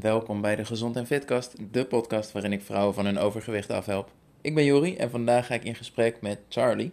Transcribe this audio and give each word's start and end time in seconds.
Welkom 0.00 0.40
bij 0.40 0.56
de 0.56 0.64
Gezond 0.64 0.96
en 0.96 1.06
Fitkast, 1.06 1.56
de 1.72 1.84
podcast 1.84 2.32
waarin 2.32 2.52
ik 2.52 2.62
vrouwen 2.62 2.94
van 2.94 3.04
hun 3.04 3.18
overgewicht 3.18 3.70
afhelp. 3.70 4.12
Ik 4.40 4.54
ben 4.54 4.64
Jori 4.64 4.96
en 4.96 5.10
vandaag 5.10 5.46
ga 5.46 5.54
ik 5.54 5.64
in 5.64 5.74
gesprek 5.74 6.20
met 6.20 6.38
Charlie. 6.48 6.92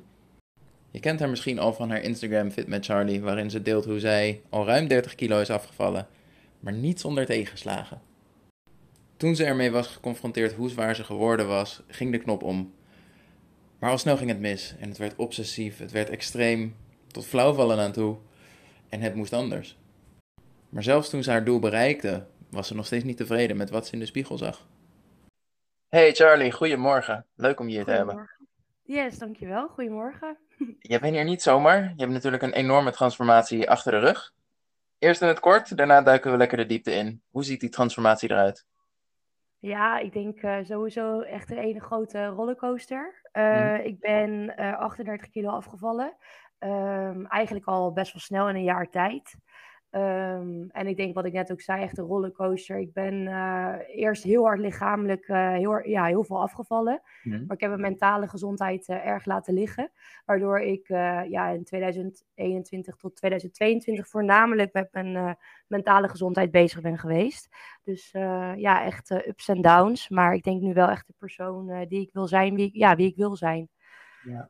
Je 0.92 1.00
kent 1.00 1.20
haar 1.20 1.30
misschien 1.30 1.60
al 1.60 1.74
van 1.74 1.90
haar 1.90 2.02
Instagram 2.02 2.52
Fit 2.52 2.68
met 2.68 2.86
Charlie, 2.86 3.22
waarin 3.22 3.50
ze 3.50 3.62
deelt 3.62 3.86
hoe 3.86 4.00
zij 4.00 4.42
al 4.50 4.66
ruim 4.66 4.88
30 4.88 5.16
kilo 5.16 5.40
is 5.40 5.50
afgevallen, 5.50 6.08
maar 6.60 6.74
niet 6.74 7.00
zonder 7.00 7.26
tegenslagen. 7.26 8.02
Toen 9.18 9.36
ze 9.36 9.46
ermee 9.46 9.72
was 9.72 9.88
geconfronteerd 9.88 10.54
hoe 10.54 10.70
zwaar 10.70 10.96
ze 10.96 11.04
geworden 11.04 11.48
was, 11.48 11.82
ging 11.88 12.12
de 12.12 12.20
knop 12.20 12.44
om. 12.44 12.74
Maar 13.80 13.90
al 13.90 13.98
snel 13.98 14.18
ging 14.18 14.30
het 14.30 14.40
mis 14.40 14.76
en 14.80 14.90
het 14.90 14.98
werd 14.98 15.16
obsessief, 15.16 15.78
het 15.78 15.92
werd 15.92 16.10
extreem, 16.10 16.76
tot 17.08 17.26
flauwvallen 17.26 17.80
aan 17.80 17.92
toe 17.92 18.18
en 18.90 19.02
het 19.02 19.16
moest 19.16 19.34
anders. 19.34 19.78
Maar 20.74 20.84
zelfs 20.84 21.10
toen 21.10 21.24
ze 21.24 21.30
haar 21.30 21.46
doel 21.46 21.60
bereikte, 21.60 22.26
was 22.54 22.68
ze 22.68 22.76
nog 22.76 22.86
steeds 22.86 23.04
niet 23.04 23.18
tevreden 23.18 23.58
met 23.58 23.70
wat 23.70 23.88
ze 23.88 23.94
in 23.94 24.00
de 24.00 24.06
spiegel 24.06 24.38
zag. 24.38 24.68
Hey 25.90 26.14
Charlie, 26.14 26.52
goedemorgen. 26.52 27.26
Leuk 27.36 27.60
om 27.60 27.68
je 27.68 27.76
hier 27.76 27.86
te 27.86 27.92
hebben. 27.92 28.30
Yes, 28.84 29.18
dankjewel. 29.18 29.68
Goedemorgen. 29.68 30.38
Je 30.80 31.00
bent 31.00 31.14
hier 31.14 31.24
niet 31.24 31.42
zomaar. 31.42 31.82
Je 31.82 32.02
hebt 32.02 32.12
natuurlijk 32.12 32.44
een 32.44 32.54
enorme 32.54 32.92
transformatie 32.92 33.70
achter 33.70 33.92
de 33.92 34.00
rug. 34.00 34.34
Eerst 35.00 35.22
in 35.22 35.28
het 35.28 35.40
kort, 35.40 35.78
daarna 35.78 36.02
duiken 36.02 36.32
we 36.32 36.38
lekker 36.38 36.58
de 36.58 36.66
diepte 36.66 36.92
in. 36.92 37.22
Hoe 37.30 37.44
ziet 37.44 37.60
die 37.60 37.70
transformatie 37.70 38.32
eruit? 38.32 38.66
Ja, 39.60 39.98
ik 39.98 40.14
denk 40.14 40.42
uh, 40.42 40.58
sowieso 40.62 41.22
echt 41.22 41.52
een 41.52 41.58
ene 41.58 41.80
grote 41.80 42.26
rollercoaster. 42.26 43.30
Uh, 43.34 43.86
Ik 43.86 44.00
ben 44.00 44.30
uh, 44.30 44.70
eh, 44.70 44.80
38 44.80 45.30
kilo 45.30 45.50
afgevallen. 45.50 46.16
Um, 46.60 47.26
eigenlijk 47.26 47.66
al 47.66 47.94
best 47.94 48.14
wel 48.14 48.22
snel 48.22 48.50
in 48.50 48.56
een 48.56 48.64
jaar 48.64 48.90
tijd. 48.90 49.36
Um, 49.96 50.70
en 50.72 50.88
ik 50.88 50.98
denk 50.98 51.16
wat 51.16 51.26
ik 51.26 51.34
net 51.34 51.52
ook 51.52 51.62
zei, 51.62 51.82
echt 51.82 51.98
een 51.98 52.06
rollercoaster. 52.06 52.80
Ik 52.80 52.94
ben 52.94 53.14
uh, 53.14 53.76
eerst 53.88 54.24
heel 54.24 54.44
hard 54.44 54.60
lichamelijk 54.60 55.28
uh, 55.28 55.52
heel, 55.52 55.88
ja, 55.88 56.06
heel 56.06 56.24
veel 56.24 56.42
afgevallen. 56.42 57.02
Mm. 57.24 57.32
Maar 57.32 57.56
ik 57.56 57.62
heb 57.62 57.70
mijn 57.70 57.82
mentale 57.82 58.28
gezondheid 58.28 58.88
uh, 58.88 59.06
erg 59.06 59.26
laten 59.26 59.54
liggen. 59.54 59.92
Waardoor 60.26 60.60
ik 60.60 60.88
ja, 61.28 61.48
in 61.48 61.64
2021 61.64 62.96
tot 62.96 63.16
2022 63.16 64.08
voornamelijk 64.08 64.74
met 64.74 64.88
mijn 64.92 65.38
mentale 65.68 66.10
gezondheid 66.10 66.52
bezig 66.52 66.82
ben 66.82 66.98
geweest. 66.98 67.50
Dus 67.84 68.12
ja, 68.56 68.84
echt 68.84 69.12
ups 69.12 69.48
en 69.48 69.62
downs. 69.62 70.10
Maar 70.10 70.34
ik 70.34 70.44
denk 70.44 70.62
nu 70.62 70.74
wel 70.74 70.90
echt 70.90 71.08
de 71.08 71.14
persoon 71.18 71.86
die 71.88 72.02
ik 72.02 72.10
wil 72.14 72.28
zijn, 72.28 72.56
wie, 72.56 72.70
ja, 72.74 72.96
wie 72.96 73.08
ik 73.08 73.16
wil 73.16 73.36
zijn. 73.36 73.70
Ja. 74.24 74.50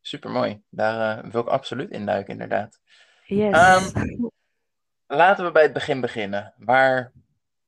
Supermooi. 0.00 0.62
Daar 0.70 1.30
wil 1.30 1.40
ik 1.40 1.48
absoluut 1.48 1.90
induiken, 1.90 2.32
inderdaad. 2.32 2.80
Yes. 3.28 3.92
Um, 3.94 4.30
laten 5.18 5.44
we 5.44 5.52
bij 5.52 5.62
het 5.62 5.72
begin 5.72 6.00
beginnen. 6.00 6.54
Waar 6.58 7.12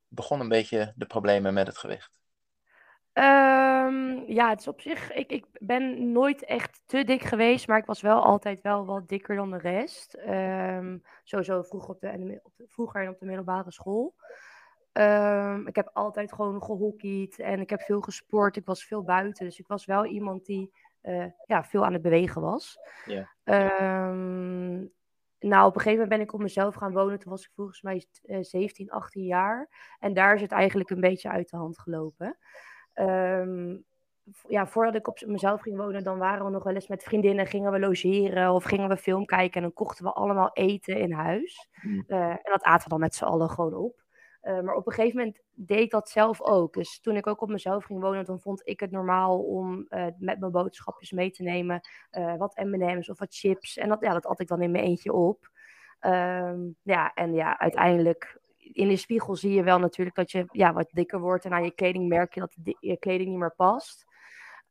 begonnen 0.07 0.45
een 0.45 0.53
beetje 0.53 0.93
de 0.95 1.05
problemen 1.05 1.53
met 1.53 1.67
het 1.67 1.77
gewicht? 1.77 2.19
Um, 3.13 4.23
ja, 4.27 4.49
het 4.49 4.59
is 4.59 4.67
op 4.67 4.81
zich. 4.81 5.11
Ik, 5.11 5.31
ik 5.31 5.45
ben 5.51 6.11
nooit 6.11 6.45
echt 6.45 6.81
te 6.85 7.03
dik 7.03 7.23
geweest, 7.23 7.67
maar 7.67 7.77
ik 7.77 7.85
was 7.85 8.01
wel 8.01 8.23
altijd 8.23 8.61
wel 8.61 8.85
wat 8.85 9.07
dikker 9.07 9.35
dan 9.35 9.51
de 9.51 9.57
rest. 9.57 10.17
Um, 10.27 11.03
sowieso 11.23 11.61
vroeg 11.61 11.87
op 11.87 11.99
de, 11.99 12.39
op 12.43 12.53
de, 12.55 12.67
vroeger 12.67 13.09
op 13.09 13.19
de 13.19 13.25
middelbare 13.25 13.71
school. 13.71 14.15
Um, 14.93 15.67
ik 15.67 15.75
heb 15.75 15.89
altijd 15.93 16.33
gewoon 16.33 16.63
gehockeyd 16.63 17.39
en 17.39 17.59
ik 17.59 17.69
heb 17.69 17.81
veel 17.81 18.01
gesport. 18.01 18.55
Ik 18.55 18.65
was 18.65 18.83
veel 18.83 19.03
buiten, 19.03 19.45
dus 19.45 19.59
ik 19.59 19.67
was 19.67 19.85
wel 19.85 20.05
iemand 20.05 20.45
die 20.45 20.73
uh, 21.03 21.25
ja, 21.45 21.63
veel 21.63 21.85
aan 21.85 21.93
het 21.93 22.01
bewegen 22.01 22.41
was. 22.41 22.77
Yeah 23.05 23.27
nou, 25.41 25.67
op 25.67 25.75
een 25.75 25.81
gegeven 25.81 26.01
moment 26.01 26.09
ben 26.09 26.27
ik 26.27 26.33
op 26.33 26.39
mezelf 26.39 26.75
gaan 26.75 26.93
wonen. 26.93 27.19
Toen 27.19 27.31
was 27.31 27.43
ik 27.43 27.51
volgens 27.55 27.81
mij 27.81 28.05
17, 28.41 28.87
eh, 28.87 28.93
18 28.93 29.23
jaar. 29.23 29.69
En 29.99 30.13
daar 30.13 30.35
is 30.35 30.41
het 30.41 30.51
eigenlijk 30.51 30.89
een 30.89 30.99
beetje 30.99 31.29
uit 31.29 31.49
de 31.49 31.57
hand 31.57 31.79
gelopen. 31.79 32.37
Um, 32.93 33.85
ja, 34.47 34.67
voordat 34.67 34.95
ik 34.95 35.07
op 35.07 35.21
mezelf 35.25 35.61
ging 35.61 35.77
wonen, 35.77 36.03
dan 36.03 36.17
waren 36.17 36.45
we 36.45 36.51
nog 36.51 36.63
wel 36.63 36.73
eens 36.73 36.87
met 36.87 37.03
vriendinnen, 37.03 37.45
gingen 37.45 37.71
we 37.71 37.79
logeren 37.79 38.51
of 38.51 38.63
gingen 38.63 38.89
we 38.89 38.97
film 38.97 39.25
kijken. 39.25 39.55
En 39.55 39.61
dan 39.61 39.73
kochten 39.73 40.05
we 40.05 40.13
allemaal 40.13 40.49
eten 40.53 40.99
in 40.99 41.11
huis. 41.11 41.69
Uh, 42.07 42.29
en 42.29 42.39
dat 42.43 42.63
aten 42.63 42.83
we 42.83 42.89
dan 42.89 42.99
met 42.99 43.15
z'n 43.15 43.23
allen 43.23 43.49
gewoon 43.49 43.73
op. 43.73 44.00
Uh, 44.43 44.59
maar 44.59 44.75
op 44.75 44.87
een 44.87 44.93
gegeven 44.93 45.17
moment 45.17 45.39
deed 45.53 45.79
ik 45.79 45.91
dat 45.91 46.09
zelf 46.09 46.41
ook. 46.41 46.73
Dus 46.73 46.99
toen 46.99 47.15
ik 47.15 47.27
ook 47.27 47.41
op 47.41 47.49
mezelf 47.49 47.85
ging 47.85 48.01
wonen, 48.01 48.25
dan 48.25 48.39
vond 48.39 48.61
ik 48.63 48.79
het 48.79 48.91
normaal 48.91 49.39
om 49.39 49.85
uh, 49.89 50.05
met 50.17 50.39
mijn 50.39 50.51
boodschapjes 50.51 51.11
mee 51.11 51.31
te 51.31 51.43
nemen. 51.43 51.81
Uh, 52.11 52.35
wat 52.37 52.55
M&M's 52.63 53.09
of 53.09 53.19
wat 53.19 53.35
chips. 53.35 53.77
En 53.77 53.89
dat, 53.89 54.01
ja, 54.01 54.13
dat 54.13 54.25
at 54.25 54.39
ik 54.39 54.47
dan 54.47 54.61
in 54.61 54.71
mijn 54.71 54.83
eentje 54.83 55.13
op. 55.13 55.49
Um, 56.01 56.75
ja, 56.81 57.13
en 57.13 57.33
ja, 57.33 57.59
uiteindelijk 57.59 58.39
in 58.57 58.87
de 58.87 58.95
spiegel 58.95 59.35
zie 59.35 59.53
je 59.53 59.63
wel 59.63 59.79
natuurlijk 59.79 60.15
dat 60.15 60.31
je 60.31 60.45
ja, 60.51 60.73
wat 60.73 60.89
dikker 60.91 61.19
wordt. 61.19 61.45
En 61.45 61.53
aan 61.53 61.63
je 61.63 61.71
kleding 61.71 62.07
merk 62.07 62.33
je 62.33 62.39
dat 62.39 62.55
je 62.79 62.97
kleding 62.97 63.29
niet 63.29 63.39
meer 63.39 63.55
past. 63.55 64.05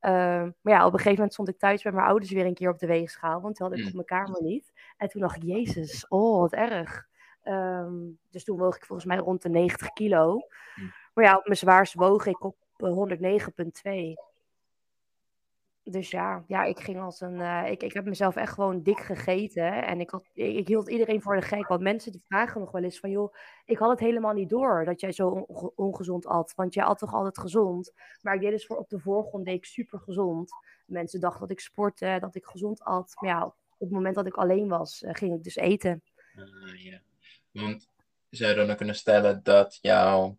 Um, 0.00 0.54
maar 0.60 0.74
ja, 0.74 0.86
op 0.86 0.92
een 0.92 0.98
gegeven 0.98 1.14
moment 1.14 1.32
stond 1.32 1.48
ik 1.48 1.58
thuis 1.58 1.82
bij 1.82 1.92
mijn 1.92 2.06
ouders 2.06 2.32
weer 2.32 2.46
een 2.46 2.54
keer 2.54 2.70
op 2.70 2.78
de 2.78 2.86
weegschaal. 2.86 3.40
Want 3.40 3.56
die 3.56 3.66
had 3.66 3.78
ik 3.78 3.86
op 3.86 3.92
mijn 3.92 4.04
kamer 4.04 4.42
niet. 4.42 4.72
En 4.96 5.08
toen 5.08 5.20
dacht 5.20 5.36
ik, 5.36 5.42
jezus, 5.42 6.08
oh, 6.08 6.40
wat 6.40 6.52
erg. 6.52 7.08
Um, 7.44 8.18
dus 8.30 8.44
toen 8.44 8.58
woog 8.58 8.76
ik 8.76 8.84
volgens 8.84 9.08
mij 9.08 9.16
rond 9.16 9.42
de 9.42 9.48
90 9.48 9.92
kilo. 9.92 10.46
Hm. 10.74 10.82
Maar 11.14 11.24
ja, 11.24 11.36
op 11.36 11.44
mijn 11.44 11.56
zwaarste 11.56 11.98
woog 11.98 12.26
ik 12.26 12.44
op 12.44 12.56
109,2. 12.76 14.30
Dus 15.82 16.10
ja, 16.10 16.44
ja, 16.46 16.64
ik 16.64 16.80
ging 16.80 17.00
als 17.00 17.20
een. 17.20 17.34
Uh, 17.34 17.70
ik, 17.70 17.82
ik 17.82 17.92
heb 17.92 18.04
mezelf 18.04 18.36
echt 18.36 18.52
gewoon 18.52 18.82
dik 18.82 18.98
gegeten. 18.98 19.86
En 19.86 20.00
ik, 20.00 20.10
had, 20.10 20.30
ik, 20.34 20.56
ik, 20.56 20.68
hield 20.68 20.90
iedereen 20.90 21.22
voor 21.22 21.34
de 21.36 21.42
gek. 21.42 21.68
Want 21.68 21.80
mensen 21.80 22.12
die 22.12 22.24
vragen 22.26 22.60
nog 22.60 22.70
wel 22.70 22.82
eens 22.82 23.00
van 23.00 23.10
joh, 23.10 23.34
ik 23.64 23.78
had 23.78 23.90
het 23.90 24.00
helemaal 24.00 24.32
niet 24.32 24.48
door 24.48 24.84
dat 24.84 25.00
jij 25.00 25.12
zo 25.12 25.28
on, 25.28 25.72
ongezond 25.74 26.26
at. 26.26 26.52
Want 26.56 26.74
jij 26.74 26.84
at 26.84 26.98
toch 26.98 27.14
altijd 27.14 27.38
gezond. 27.38 27.92
Maar 28.22 28.34
ik 28.34 28.40
deed 28.40 28.50
dus 28.50 28.66
voor 28.66 28.76
op 28.76 28.88
de 28.88 28.98
voorgrond 28.98 29.44
deed 29.44 29.56
ik 29.56 29.64
super 29.64 29.98
gezond. 29.98 30.52
Mensen 30.86 31.20
dachten 31.20 31.40
dat 31.40 31.50
ik 31.50 31.60
sportte, 31.60 32.16
dat 32.20 32.34
ik 32.34 32.44
gezond 32.44 32.82
at. 32.82 33.12
Maar 33.20 33.30
ja, 33.30 33.44
op 33.44 33.54
het 33.78 33.90
moment 33.90 34.14
dat 34.14 34.26
ik 34.26 34.36
alleen 34.36 34.68
was, 34.68 35.02
uh, 35.02 35.10
ging 35.12 35.34
ik 35.34 35.42
dus 35.42 35.56
eten. 35.56 36.02
Uh, 36.36 36.84
yeah. 36.84 37.00
Want 37.52 37.88
zou 38.30 38.50
je 38.50 38.56
dan 38.56 38.70
ook 38.70 38.76
kunnen 38.76 38.94
stellen 38.94 39.42
dat 39.42 39.78
jouw 39.80 40.38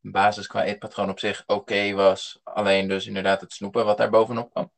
basis 0.00 0.46
qua 0.46 0.64
eetpatroon 0.64 1.10
op 1.10 1.18
zich 1.18 1.44
oké 1.46 1.92
was, 1.92 2.40
alleen 2.44 2.88
dus 2.88 3.06
inderdaad 3.06 3.40
het 3.40 3.52
snoepen 3.52 3.84
wat 3.84 3.96
daar 3.96 4.10
bovenop 4.10 4.50
kwam? 4.50 4.70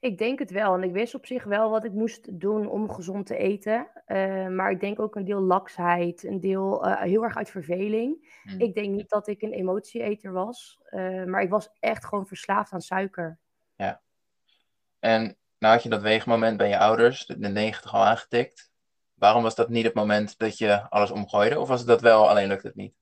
Ik 0.00 0.18
denk 0.18 0.38
het 0.38 0.50
wel. 0.50 0.74
En 0.74 0.82
ik 0.82 0.92
wist 0.92 1.14
op 1.14 1.26
zich 1.26 1.44
wel 1.44 1.70
wat 1.70 1.84
ik 1.84 1.92
moest 1.92 2.40
doen 2.40 2.68
om 2.68 2.92
gezond 2.92 3.26
te 3.26 3.36
eten. 3.36 3.88
Uh, 4.06 4.48
maar 4.48 4.70
ik 4.70 4.80
denk 4.80 5.00
ook 5.00 5.14
een 5.14 5.24
deel 5.24 5.40
laksheid, 5.40 6.24
een 6.24 6.40
deel 6.40 6.86
uh, 6.86 7.00
heel 7.00 7.24
erg 7.24 7.36
uit 7.36 7.50
verveling. 7.50 8.40
Hmm. 8.42 8.60
Ik 8.60 8.74
denk 8.74 8.94
niet 8.94 9.08
dat 9.08 9.28
ik 9.28 9.42
een 9.42 9.52
emotieeter 9.52 10.32
was, 10.32 10.78
uh, 10.90 11.24
maar 11.24 11.42
ik 11.42 11.50
was 11.50 11.70
echt 11.80 12.04
gewoon 12.04 12.26
verslaafd 12.26 12.72
aan 12.72 12.80
suiker. 12.80 13.38
Ja. 13.76 14.00
En 14.98 15.36
nou 15.58 15.74
had 15.74 15.82
je 15.82 15.88
dat 15.88 16.02
weegmoment 16.02 16.56
bij 16.56 16.68
je 16.68 16.78
ouders, 16.78 17.26
de 17.26 17.48
90 17.48 17.94
al 17.94 18.04
aangetikt. 18.04 18.70
Waarom 19.16 19.42
was 19.42 19.54
dat 19.54 19.68
niet 19.68 19.84
het 19.84 19.94
moment 19.94 20.38
dat 20.38 20.58
je 20.58 20.90
alles 20.90 21.10
omgooide? 21.10 21.60
Of 21.60 21.68
was 21.68 21.78
het 21.78 21.88
dat 21.88 22.00
wel, 22.00 22.28
alleen 22.28 22.48
lukt 22.48 22.62
het 22.62 22.74
niet? 22.74 22.94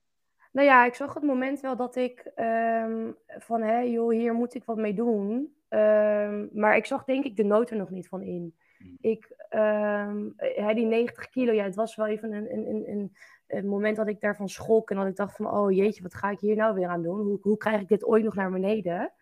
Nou 0.52 0.66
ja, 0.66 0.84
ik 0.84 0.94
zag 0.94 1.14
het 1.14 1.22
moment 1.22 1.60
wel 1.60 1.76
dat 1.76 1.96
ik 1.96 2.32
um, 2.36 3.16
van, 3.26 3.62
hé 3.62 3.78
joh, 3.78 4.12
hier 4.12 4.34
moet 4.34 4.54
ik 4.54 4.64
wat 4.64 4.76
mee 4.76 4.94
doen. 4.94 5.54
Um, 5.68 6.50
maar 6.52 6.76
ik 6.76 6.86
zag 6.86 7.04
denk 7.04 7.24
ik 7.24 7.36
de 7.36 7.44
noten 7.44 7.76
nog 7.76 7.90
niet 7.90 8.08
van 8.08 8.22
in. 8.22 8.54
Hmm. 8.78 8.96
Ik, 9.00 9.46
um, 9.50 10.34
die 10.74 10.86
90 10.86 11.28
kilo, 11.28 11.52
ja, 11.52 11.64
het 11.64 11.74
was 11.74 11.96
wel 11.96 12.06
even 12.06 12.32
een, 12.32 12.52
een, 12.52 12.88
een, 12.88 13.16
een, 13.46 13.66
moment 13.66 13.96
dat 13.96 14.08
ik 14.08 14.20
daarvan 14.20 14.48
schrok. 14.48 14.90
En 14.90 14.96
dat 14.96 15.06
ik 15.06 15.16
dacht 15.16 15.36
van, 15.36 15.50
oh 15.50 15.72
jeetje, 15.72 16.02
wat 16.02 16.14
ga 16.14 16.30
ik 16.30 16.40
hier 16.40 16.56
nou 16.56 16.74
weer 16.74 16.88
aan 16.88 17.02
doen? 17.02 17.20
Hoe, 17.20 17.38
hoe 17.42 17.56
krijg 17.56 17.80
ik 17.80 17.88
dit 17.88 18.04
ooit 18.04 18.24
nog 18.24 18.34
naar 18.34 18.50
beneden? 18.50 19.12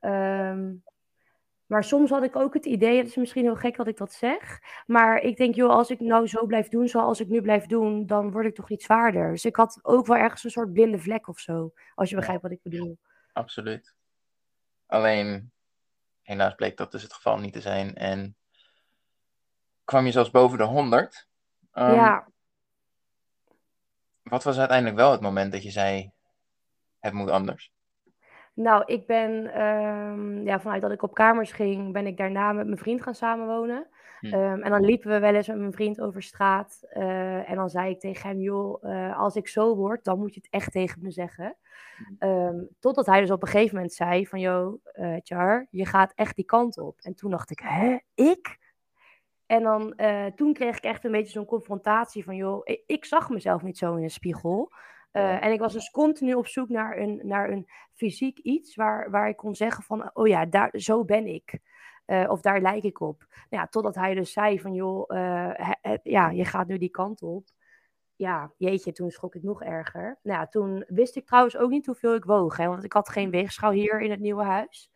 Um, 0.00 0.82
maar 1.74 1.84
soms 1.84 2.10
had 2.10 2.22
ik 2.22 2.36
ook 2.36 2.54
het 2.54 2.64
idee, 2.64 2.96
het 2.96 3.06
is 3.06 3.16
misschien 3.16 3.44
heel 3.44 3.56
gek 3.56 3.76
dat 3.76 3.86
ik 3.86 3.96
dat 3.96 4.12
zeg, 4.12 4.60
maar 4.86 5.18
ik 5.18 5.36
denk, 5.36 5.54
joh, 5.54 5.70
als 5.70 5.90
ik 5.90 6.00
nou 6.00 6.26
zo 6.26 6.46
blijf 6.46 6.68
doen 6.68 6.88
zoals 6.88 7.20
ik 7.20 7.28
nu 7.28 7.42
blijf 7.42 7.66
doen, 7.66 8.06
dan 8.06 8.30
word 8.30 8.46
ik 8.46 8.54
toch 8.54 8.70
iets 8.70 8.84
zwaarder. 8.84 9.30
Dus 9.30 9.44
ik 9.44 9.56
had 9.56 9.78
ook 9.82 10.06
wel 10.06 10.16
ergens 10.16 10.44
een 10.44 10.50
soort 10.50 10.72
blinde 10.72 10.98
vlek 10.98 11.28
of 11.28 11.38
zo, 11.38 11.72
als 11.94 12.10
je 12.10 12.16
begrijpt 12.16 12.42
wat 12.42 12.50
ik 12.50 12.62
bedoel. 12.62 12.98
Absoluut. 13.32 13.94
Alleen, 14.86 15.52
helaas 16.22 16.54
bleek 16.54 16.76
dat 16.76 16.92
dus 16.92 17.02
het 17.02 17.12
geval 17.12 17.38
niet 17.38 17.52
te 17.52 17.60
zijn 17.60 17.94
en 17.94 18.36
kwam 19.84 20.04
je 20.06 20.12
zelfs 20.12 20.30
boven 20.30 20.58
de 20.58 20.64
100. 20.64 21.28
Um, 21.72 21.82
ehm, 21.84 21.94
ja. 21.94 22.28
Wat 24.22 24.44
was 24.44 24.58
uiteindelijk 24.58 24.96
wel 24.96 25.10
het 25.10 25.20
moment 25.20 25.52
dat 25.52 25.62
je 25.62 25.70
zei, 25.70 26.12
het 26.98 27.12
moet 27.12 27.30
anders? 27.30 27.73
Nou, 28.54 28.82
ik 28.86 29.06
ben, 29.06 29.62
um, 29.62 30.42
ja, 30.44 30.60
vanuit 30.60 30.82
dat 30.82 30.90
ik 30.90 31.02
op 31.02 31.14
kamers 31.14 31.52
ging, 31.52 31.92
ben 31.92 32.06
ik 32.06 32.16
daarna 32.16 32.52
met 32.52 32.66
mijn 32.66 32.78
vriend 32.78 33.02
gaan 33.02 33.14
samenwonen. 33.14 33.86
Hm. 34.20 34.34
Um, 34.34 34.62
en 34.62 34.70
dan 34.70 34.84
liepen 34.84 35.10
we 35.10 35.18
wel 35.18 35.34
eens 35.34 35.46
met 35.46 35.58
mijn 35.58 35.72
vriend 35.72 36.00
over 36.00 36.22
straat. 36.22 36.80
Uh, 36.92 37.50
en 37.50 37.56
dan 37.56 37.70
zei 37.70 37.90
ik 37.90 38.00
tegen 38.00 38.28
hem, 38.28 38.38
joh, 38.38 38.82
uh, 38.82 39.18
als 39.18 39.36
ik 39.36 39.48
zo 39.48 39.76
word, 39.76 40.04
dan 40.04 40.18
moet 40.18 40.34
je 40.34 40.40
het 40.40 40.50
echt 40.52 40.72
tegen 40.72 41.02
me 41.02 41.10
zeggen. 41.10 41.56
Um, 42.18 42.68
totdat 42.80 43.06
hij 43.06 43.20
dus 43.20 43.30
op 43.30 43.42
een 43.42 43.48
gegeven 43.48 43.74
moment 43.74 43.92
zei 43.92 44.26
van, 44.26 44.40
joh, 44.40 44.84
uh, 44.94 45.16
Char, 45.22 45.66
je 45.70 45.86
gaat 45.86 46.12
echt 46.14 46.36
die 46.36 46.44
kant 46.44 46.78
op. 46.78 46.98
En 47.00 47.14
toen 47.14 47.30
dacht 47.30 47.50
ik, 47.50 47.60
hè, 47.62 47.98
ik? 48.14 48.58
En 49.46 49.62
dan, 49.62 49.94
toen 50.34 50.52
kreeg 50.52 50.76
ik 50.76 50.84
echt 50.84 51.04
een 51.04 51.12
beetje 51.12 51.32
zo'n 51.32 51.44
confrontatie 51.44 52.24
van, 52.24 52.36
joh, 52.36 52.60
ik, 52.64 52.82
ik 52.86 53.04
zag 53.04 53.30
mezelf 53.30 53.62
niet 53.62 53.78
zo 53.78 53.94
in 53.94 54.02
de 54.02 54.08
spiegel. 54.08 54.72
Uh, 55.16 55.44
En 55.44 55.52
ik 55.52 55.60
was 55.60 55.72
dus 55.72 55.90
continu 55.90 56.34
op 56.34 56.46
zoek 56.46 56.68
naar 56.68 56.98
een, 56.98 57.20
naar 57.22 57.50
een 57.50 57.68
fysiek 57.92 58.38
iets 58.38 58.74
waar, 58.74 59.10
waar 59.10 59.28
ik 59.28 59.36
kon 59.36 59.54
zeggen 59.54 59.84
van, 59.84 60.10
oh 60.12 60.26
ja, 60.26 60.46
daar, 60.46 60.70
zo 60.72 61.04
ben 61.04 61.26
ik. 61.26 61.58
Uh, 62.06 62.30
of 62.30 62.40
daar 62.40 62.60
lijk 62.60 62.82
ik 62.82 63.00
op. 63.00 63.24
Nou 63.28 63.62
ja, 63.62 63.66
totdat 63.66 63.94
hij 63.94 64.14
dus 64.14 64.32
zei 64.32 64.60
van, 64.60 64.74
joh, 64.74 65.08
he, 65.08 65.96
ja, 66.02 66.30
je 66.30 66.44
gaat 66.44 66.66
nu 66.66 66.78
die 66.78 66.90
kant 66.90 67.22
op. 67.22 67.46
Ja, 68.16 68.52
jeetje, 68.56 68.92
toen 68.92 69.10
schrok 69.10 69.34
ik 69.34 69.42
nog 69.42 69.62
erger. 69.62 70.18
Nou 70.22 70.38
ja, 70.38 70.46
toen 70.46 70.84
wist 70.86 71.16
ik 71.16 71.26
trouwens 71.26 71.56
ook 71.56 71.70
niet 71.70 71.86
hoeveel 71.86 72.14
ik 72.14 72.24
woog, 72.24 72.56
hè, 72.56 72.66
want 72.66 72.84
ik 72.84 72.92
had 72.92 73.08
geen 73.08 73.30
weegschaal 73.30 73.70
hier 73.70 74.00
in 74.00 74.10
het 74.10 74.20
nieuwe 74.20 74.44
huis. 74.44 74.90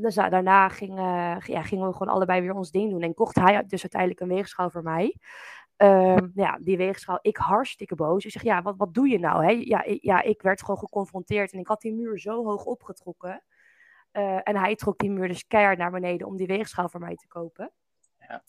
dus 0.00 0.14
daarna 0.14 0.68
ging, 0.68 0.98
ja, 1.46 1.62
gingen 1.62 1.86
we 1.86 1.92
gewoon 1.92 2.14
allebei 2.14 2.40
weer 2.40 2.54
ons 2.54 2.70
ding 2.70 2.90
doen. 2.90 3.02
En 3.02 3.14
kocht 3.14 3.36
hij 3.36 3.64
dus 3.66 3.82
uiteindelijk 3.82 4.20
een 4.20 4.28
weegschaal 4.28 4.70
voor 4.70 4.82
mij. 4.82 5.16
Um, 5.78 6.32
ja, 6.34 6.58
die 6.60 6.76
weegschaal, 6.76 7.18
ik 7.22 7.36
hartstikke 7.36 7.94
boos. 7.94 8.24
Ik 8.24 8.30
zeg, 8.30 8.42
ja, 8.42 8.62
wat, 8.62 8.76
wat 8.76 8.94
doe 8.94 9.08
je 9.08 9.18
nou? 9.18 9.44
Hè? 9.44 9.50
Ja, 9.50 9.82
ik, 9.82 10.02
ja, 10.02 10.22
ik 10.22 10.42
werd 10.42 10.60
gewoon 10.60 10.78
geconfronteerd 10.78 11.52
en 11.52 11.58
ik 11.58 11.66
had 11.66 11.80
die 11.80 11.94
muur 11.94 12.18
zo 12.18 12.44
hoog 12.44 12.64
opgetrokken. 12.64 13.42
Uh, 14.12 14.40
en 14.42 14.56
hij 14.56 14.74
trok 14.74 14.98
die 14.98 15.10
muur 15.10 15.28
dus 15.28 15.46
keihard 15.46 15.78
naar 15.78 15.90
beneden 15.90 16.26
om 16.26 16.36
die 16.36 16.46
weegschaal 16.46 16.88
voor 16.88 17.00
mij 17.00 17.14
te 17.14 17.26
kopen. 17.26 17.72
Ja. 18.18 18.42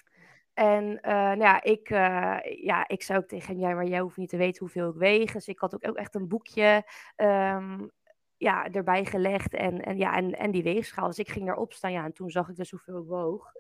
En 0.53 0.83
uh, 0.83 1.11
nou 1.11 1.39
ja, 1.39 1.63
ik, 1.63 1.89
uh, 1.89 2.37
ja, 2.63 2.87
ik 2.87 3.03
zei 3.03 3.19
ook 3.19 3.27
tegen 3.27 3.53
hem, 3.53 3.59
ja, 3.59 3.75
maar 3.75 3.85
jij 3.85 3.99
hoeft 3.99 4.17
niet 4.17 4.29
te 4.29 4.37
weten 4.37 4.59
hoeveel 4.59 4.89
ik 4.89 4.95
weeg. 4.95 5.31
Dus 5.31 5.47
ik 5.47 5.59
had 5.59 5.73
ook, 5.75 5.87
ook 5.87 5.95
echt 5.95 6.15
een 6.15 6.27
boekje 6.27 6.83
um, 7.15 7.91
ja, 8.37 8.69
erbij 8.71 9.05
gelegd 9.05 9.53
en, 9.53 9.81
en, 9.81 9.97
ja, 9.97 10.15
en, 10.15 10.31
en 10.31 10.51
die 10.51 10.63
weegschaal. 10.63 11.07
Dus 11.07 11.19
ik 11.19 11.29
ging 11.29 11.49
erop 11.49 11.73
staan, 11.73 11.91
ja, 11.91 12.03
en 12.03 12.13
toen 12.13 12.29
zag 12.29 12.49
ik 12.49 12.55
dus 12.55 12.71
hoeveel 12.71 13.01
ik 13.01 13.07
woog. 13.07 13.51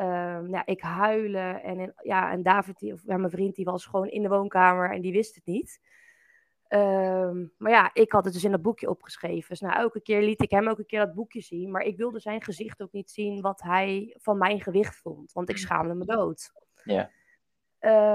Um, 0.00 0.48
ja, 0.48 0.66
ik 0.66 0.80
huilen. 0.80 1.62
En, 1.62 1.94
ja, 2.02 2.30
en 2.30 2.42
David, 2.42 2.78
die, 2.78 2.92
of, 2.92 3.02
ja, 3.06 3.16
mijn 3.16 3.30
vriend, 3.30 3.54
die 3.54 3.64
was 3.64 3.86
gewoon 3.86 4.08
in 4.08 4.22
de 4.22 4.28
woonkamer 4.28 4.90
en 4.90 5.00
die 5.00 5.12
wist 5.12 5.34
het 5.34 5.46
niet. 5.46 5.80
Um, 6.68 7.52
maar 7.56 7.72
ja, 7.72 7.90
ik 7.92 8.12
had 8.12 8.24
het 8.24 8.32
dus 8.32 8.44
in 8.44 8.50
dat 8.50 8.62
boekje 8.62 8.90
opgeschreven. 8.90 9.48
Dus 9.48 9.60
nou, 9.60 9.76
elke 9.76 10.00
keer 10.00 10.22
liet 10.22 10.42
ik 10.42 10.50
hem 10.50 10.68
elke 10.68 10.84
keer 10.84 10.98
dat 10.98 11.14
boekje 11.14 11.40
zien. 11.40 11.70
Maar 11.70 11.82
ik 11.82 11.96
wilde 11.96 12.20
zijn 12.20 12.42
gezicht 12.42 12.82
ook 12.82 12.92
niet 12.92 13.10
zien 13.10 13.40
wat 13.40 13.62
hij 13.62 14.16
van 14.18 14.38
mijn 14.38 14.60
gewicht 14.60 14.96
vond. 14.96 15.32
Want 15.32 15.48
ik 15.48 15.56
mm. 15.56 15.62
schaamde 15.62 15.94
me 15.94 16.04
dood. 16.04 16.52
Ja. 16.84 17.10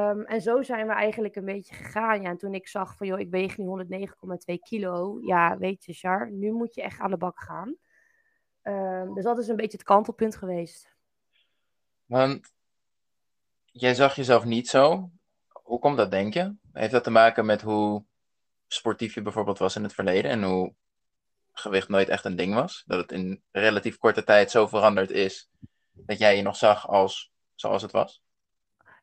Um, 0.09 0.25
en 0.25 0.41
zo 0.41 0.61
zijn 0.61 0.87
we 0.87 0.93
eigenlijk 0.93 1.35
een 1.35 1.45
beetje 1.45 1.75
gegaan. 1.75 2.21
Ja, 2.21 2.29
en 2.29 2.37
toen 2.37 2.53
ik 2.53 2.67
zag 2.67 2.97
van, 2.97 3.07
joh, 3.07 3.19
ik 3.19 3.29
weeg 3.29 3.57
nu 3.57 3.65
109,2 3.65 4.55
kilo. 4.59 5.19
Ja, 5.21 5.57
weet 5.57 5.85
je, 5.85 5.93
Char, 5.93 6.31
nu 6.31 6.51
moet 6.51 6.75
je 6.75 6.81
echt 6.81 6.99
aan 6.99 7.11
de 7.11 7.17
bak 7.17 7.39
gaan. 7.39 7.75
Dus 9.13 9.23
dat 9.23 9.37
is 9.37 9.47
een 9.47 9.55
beetje 9.55 9.77
het 9.77 9.85
kantelpunt 9.85 10.35
geweest. 10.35 10.92
Want 12.05 12.53
jij 13.65 13.93
zag 13.93 14.15
jezelf 14.15 14.43
niet 14.43 14.67
zo. 14.67 15.09
Hoe 15.47 15.79
komt 15.79 15.97
dat, 15.97 16.11
denk 16.11 16.33
je? 16.33 16.55
Heeft 16.73 16.91
dat 16.91 17.03
te 17.03 17.09
maken 17.09 17.45
met 17.45 17.61
hoe 17.61 18.03
sportief 18.67 19.13
je 19.13 19.21
bijvoorbeeld 19.21 19.57
was 19.57 19.75
in 19.75 19.83
het 19.83 19.93
verleden 19.93 20.31
en 20.31 20.43
hoe 20.43 20.73
gewicht 21.51 21.89
nooit 21.89 22.09
echt 22.09 22.25
een 22.25 22.35
ding 22.35 22.53
was? 22.53 22.83
Dat 22.85 22.99
het 22.99 23.11
in 23.11 23.41
relatief 23.51 23.97
korte 23.97 24.23
tijd 24.23 24.51
zo 24.51 24.67
veranderd 24.67 25.11
is 25.11 25.49
dat 25.91 26.17
jij 26.17 26.35
je 26.35 26.41
nog 26.41 26.55
zag 26.55 26.87
als 26.87 27.31
zoals 27.55 27.81
het 27.81 27.91
was? 27.91 28.23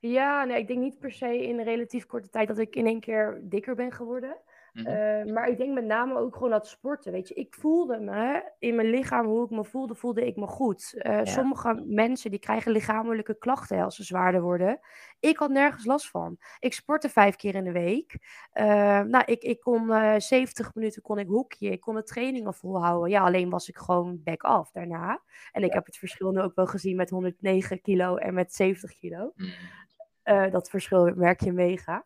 Ja, 0.01 0.45
nee, 0.45 0.59
ik 0.59 0.67
denk 0.67 0.79
niet 0.79 0.99
per 0.99 1.13
se 1.13 1.43
in 1.43 1.61
relatief 1.61 2.07
korte 2.07 2.29
tijd 2.29 2.49
dat 2.49 2.59
ik 2.59 2.77
in 2.77 2.87
één 2.87 3.01
keer 3.01 3.41
dikker 3.43 3.75
ben 3.75 3.93
geworden. 3.93 4.37
Mhm. 4.73 4.87
Eh, 4.87 5.33
maar 5.33 5.49
ik 5.49 5.57
denk 5.57 5.75
met 5.75 5.85
name 5.85 6.19
ook 6.19 6.35
gewoon 6.35 6.51
dat 6.51 6.67
sporten. 6.67 7.13
Weet 7.13 7.29
je, 7.29 7.35
ik 7.35 7.55
voelde 7.55 7.99
me 7.99 8.53
in 8.59 8.75
mijn 8.75 8.91
lichaam, 8.91 9.27
hoe 9.27 9.45
ik 9.45 9.51
me 9.51 9.65
voelde, 9.65 9.95
voelde 9.95 10.27
ik 10.27 10.37
me 10.37 10.47
goed. 10.47 10.95
Uh, 10.97 11.21
Sommige 11.23 11.83
mensen 11.87 12.31
die 12.31 12.41
krijgen 12.41 12.73
lichamelijke 12.73 13.39
klachten 13.39 13.83
als 13.83 13.97
ze 13.97 14.05
zwaarder 14.05 14.43
worden. 14.43 14.81
Ik 15.21 15.37
had 15.39 15.51
nergens 15.51 15.85
last 15.85 16.11
van. 16.11 16.39
Ik 16.59 16.73
sportte 16.73 17.09
vijf 17.09 17.37
keer 17.37 17.55
in 17.55 17.65
de 17.65 17.73
week. 17.73 18.19
Uh, 18.55 18.65
nou, 19.01 19.25
ik, 19.25 19.43
ik 19.43 19.61
kon 19.61 19.87
70 20.21 20.75
minuten 20.75 21.03
kon 21.03 21.19
ik 21.19 21.27
hoekje. 21.27 21.71
Ik 21.71 21.81
kon 21.81 21.95
de 21.95 22.03
trainingen 22.03 22.55
volhouden. 22.55 23.11
Ja, 23.11 23.23
alleen 23.23 23.51
was 23.51 23.69
ik 23.69 23.77
gewoon 23.77 24.21
back 24.25 24.43
off 24.43 24.71
daarna. 24.71 25.23
En 25.53 25.63
ik 25.63 25.73
heb 25.73 25.87
het 25.87 25.97
verschil 25.97 26.31
nu 26.31 26.41
ook 26.41 26.55
wel 26.55 26.67
gezien 26.67 26.97
met 26.97 27.11
109 27.11 27.81
kilo 27.81 28.17
en 28.17 28.35
met 28.35 28.55
70 28.55 28.99
kilo. 28.99 29.33
Mhm. 29.37 30.51
dat 30.51 30.71
verschil 30.71 31.15
merk 31.15 31.41
je 31.41 31.53
mega. 31.53 32.05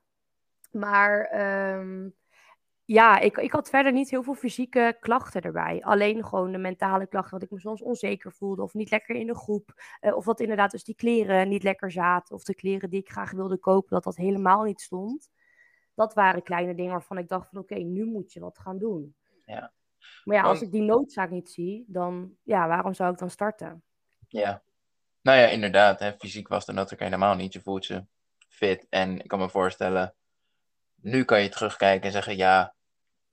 Maar 0.74 1.40
um, 1.78 2.14
ja, 2.84 3.18
ik, 3.18 3.36
ik 3.36 3.52
had 3.52 3.68
verder 3.68 3.92
niet 3.92 4.10
heel 4.10 4.22
veel 4.22 4.34
fysieke 4.34 4.96
klachten 5.00 5.42
erbij. 5.42 5.82
Alleen 5.82 6.24
gewoon 6.24 6.52
de 6.52 6.58
mentale 6.58 7.06
klachten, 7.06 7.32
dat 7.32 7.42
ik 7.42 7.50
me 7.50 7.60
soms 7.60 7.82
onzeker 7.82 8.32
voelde 8.32 8.62
of 8.62 8.74
niet 8.74 8.90
lekker 8.90 9.16
in 9.16 9.26
de 9.26 9.36
groep. 9.36 9.82
Uh, 10.00 10.16
of 10.16 10.24
dat 10.24 10.40
inderdaad 10.40 10.70
dus 10.70 10.84
die 10.84 10.94
kleren 10.94 11.48
niet 11.48 11.62
lekker 11.62 11.92
zaten. 11.92 12.34
Of 12.34 12.42
de 12.44 12.54
kleren 12.54 12.90
die 12.90 13.00
ik 13.00 13.10
graag 13.10 13.30
wilde 13.30 13.58
kopen, 13.58 13.90
dat 13.90 14.04
dat 14.04 14.16
helemaal 14.16 14.62
niet 14.62 14.80
stond. 14.80 15.30
Dat 15.94 16.14
waren 16.14 16.42
kleine 16.42 16.74
dingen 16.74 16.92
waarvan 16.92 17.18
ik 17.18 17.28
dacht 17.28 17.48
van 17.48 17.58
oké, 17.58 17.74
nu 17.74 18.04
moet 18.04 18.32
je 18.32 18.40
wat 18.40 18.58
gaan 18.58 18.78
doen. 18.78 19.14
Ja. 19.46 19.72
Maar 20.24 20.36
ja, 20.36 20.42
als 20.42 20.62
ik 20.62 20.72
die 20.72 20.82
noodzaak 20.82 21.30
niet 21.30 21.50
zie, 21.50 21.84
dan 21.86 22.36
ja, 22.42 22.68
waarom 22.68 22.94
zou 22.94 23.12
ik 23.12 23.18
dan 23.18 23.30
starten? 23.30 23.82
Ja, 24.28 24.62
nou 25.22 25.38
ja, 25.38 25.46
inderdaad. 25.46 26.00
Hè, 26.00 26.12
fysiek 26.12 26.48
was 26.48 26.66
er 26.66 26.74
natuurlijk 26.74 27.02
helemaal 27.02 27.34
niet. 27.34 27.52
Je 27.52 27.60
voelt 27.60 27.86
je 27.86 28.06
fit. 28.48 28.86
En 28.88 29.18
ik 29.18 29.28
kan 29.28 29.38
me 29.38 29.48
voorstellen, 29.48 30.14
nu 31.04 31.24
kan 31.24 31.42
je 31.42 31.48
terugkijken 31.48 32.06
en 32.06 32.12
zeggen, 32.12 32.36
ja, 32.36 32.74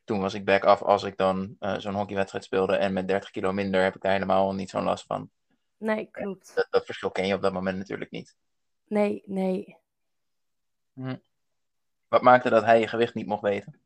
toen 0.03 0.21
was 0.21 0.33
ik 0.33 0.45
back 0.45 0.63
af 0.63 0.81
als 0.81 1.03
ik 1.03 1.18
dan 1.18 1.56
uh, 1.59 1.77
zo'n 1.77 1.94
hockeywedstrijd 1.94 2.44
speelde. 2.44 2.75
En 2.75 2.94
met 2.94 3.07
30 3.07 3.31
kilo 3.31 3.51
minder 3.51 3.83
heb 3.83 3.95
ik 3.95 4.01
daar 4.01 4.12
helemaal 4.12 4.53
niet 4.53 4.69
zo'n 4.69 4.83
last 4.83 5.06
van. 5.06 5.29
Nee, 5.77 6.09
klopt. 6.12 6.56
Dat, 6.56 6.68
dat, 6.69 6.85
verschil 6.85 7.12
ken 7.12 7.27
je 7.27 7.33
op 7.33 7.41
dat 7.41 7.53
moment 7.53 7.77
natuurlijk 7.77 8.12
niet. 8.12 8.35
Nee, 8.88 9.23
nee. 9.25 9.77
Hm. 10.94 11.15
Wat 12.07 12.21
maakte 12.21 12.50
dat 12.50 12.63
hij 12.63 12.79
je 12.79 12.88
gewicht 12.88 13.13
niet 13.13 13.27
mocht 13.27 13.41
weten? 13.41 13.79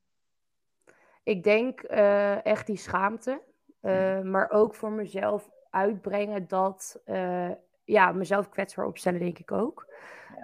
Ik 1.23 1.43
denk 1.43 1.91
uh, 1.91 2.45
echt 2.45 2.67
die 2.67 2.77
schaamte. 2.77 3.41
Uh, 3.81 4.21
maar 4.21 4.49
ook 4.49 4.75
voor 4.75 4.91
mezelf 4.91 5.49
uitbrengen 5.69 6.47
dat 6.47 7.01
ja, 7.83 8.11
mezelf 8.11 8.49
kwetsbaar 8.49 8.85
opstellen, 8.85 9.19
denk 9.19 9.39
ik 9.39 9.51
ook. 9.51 9.87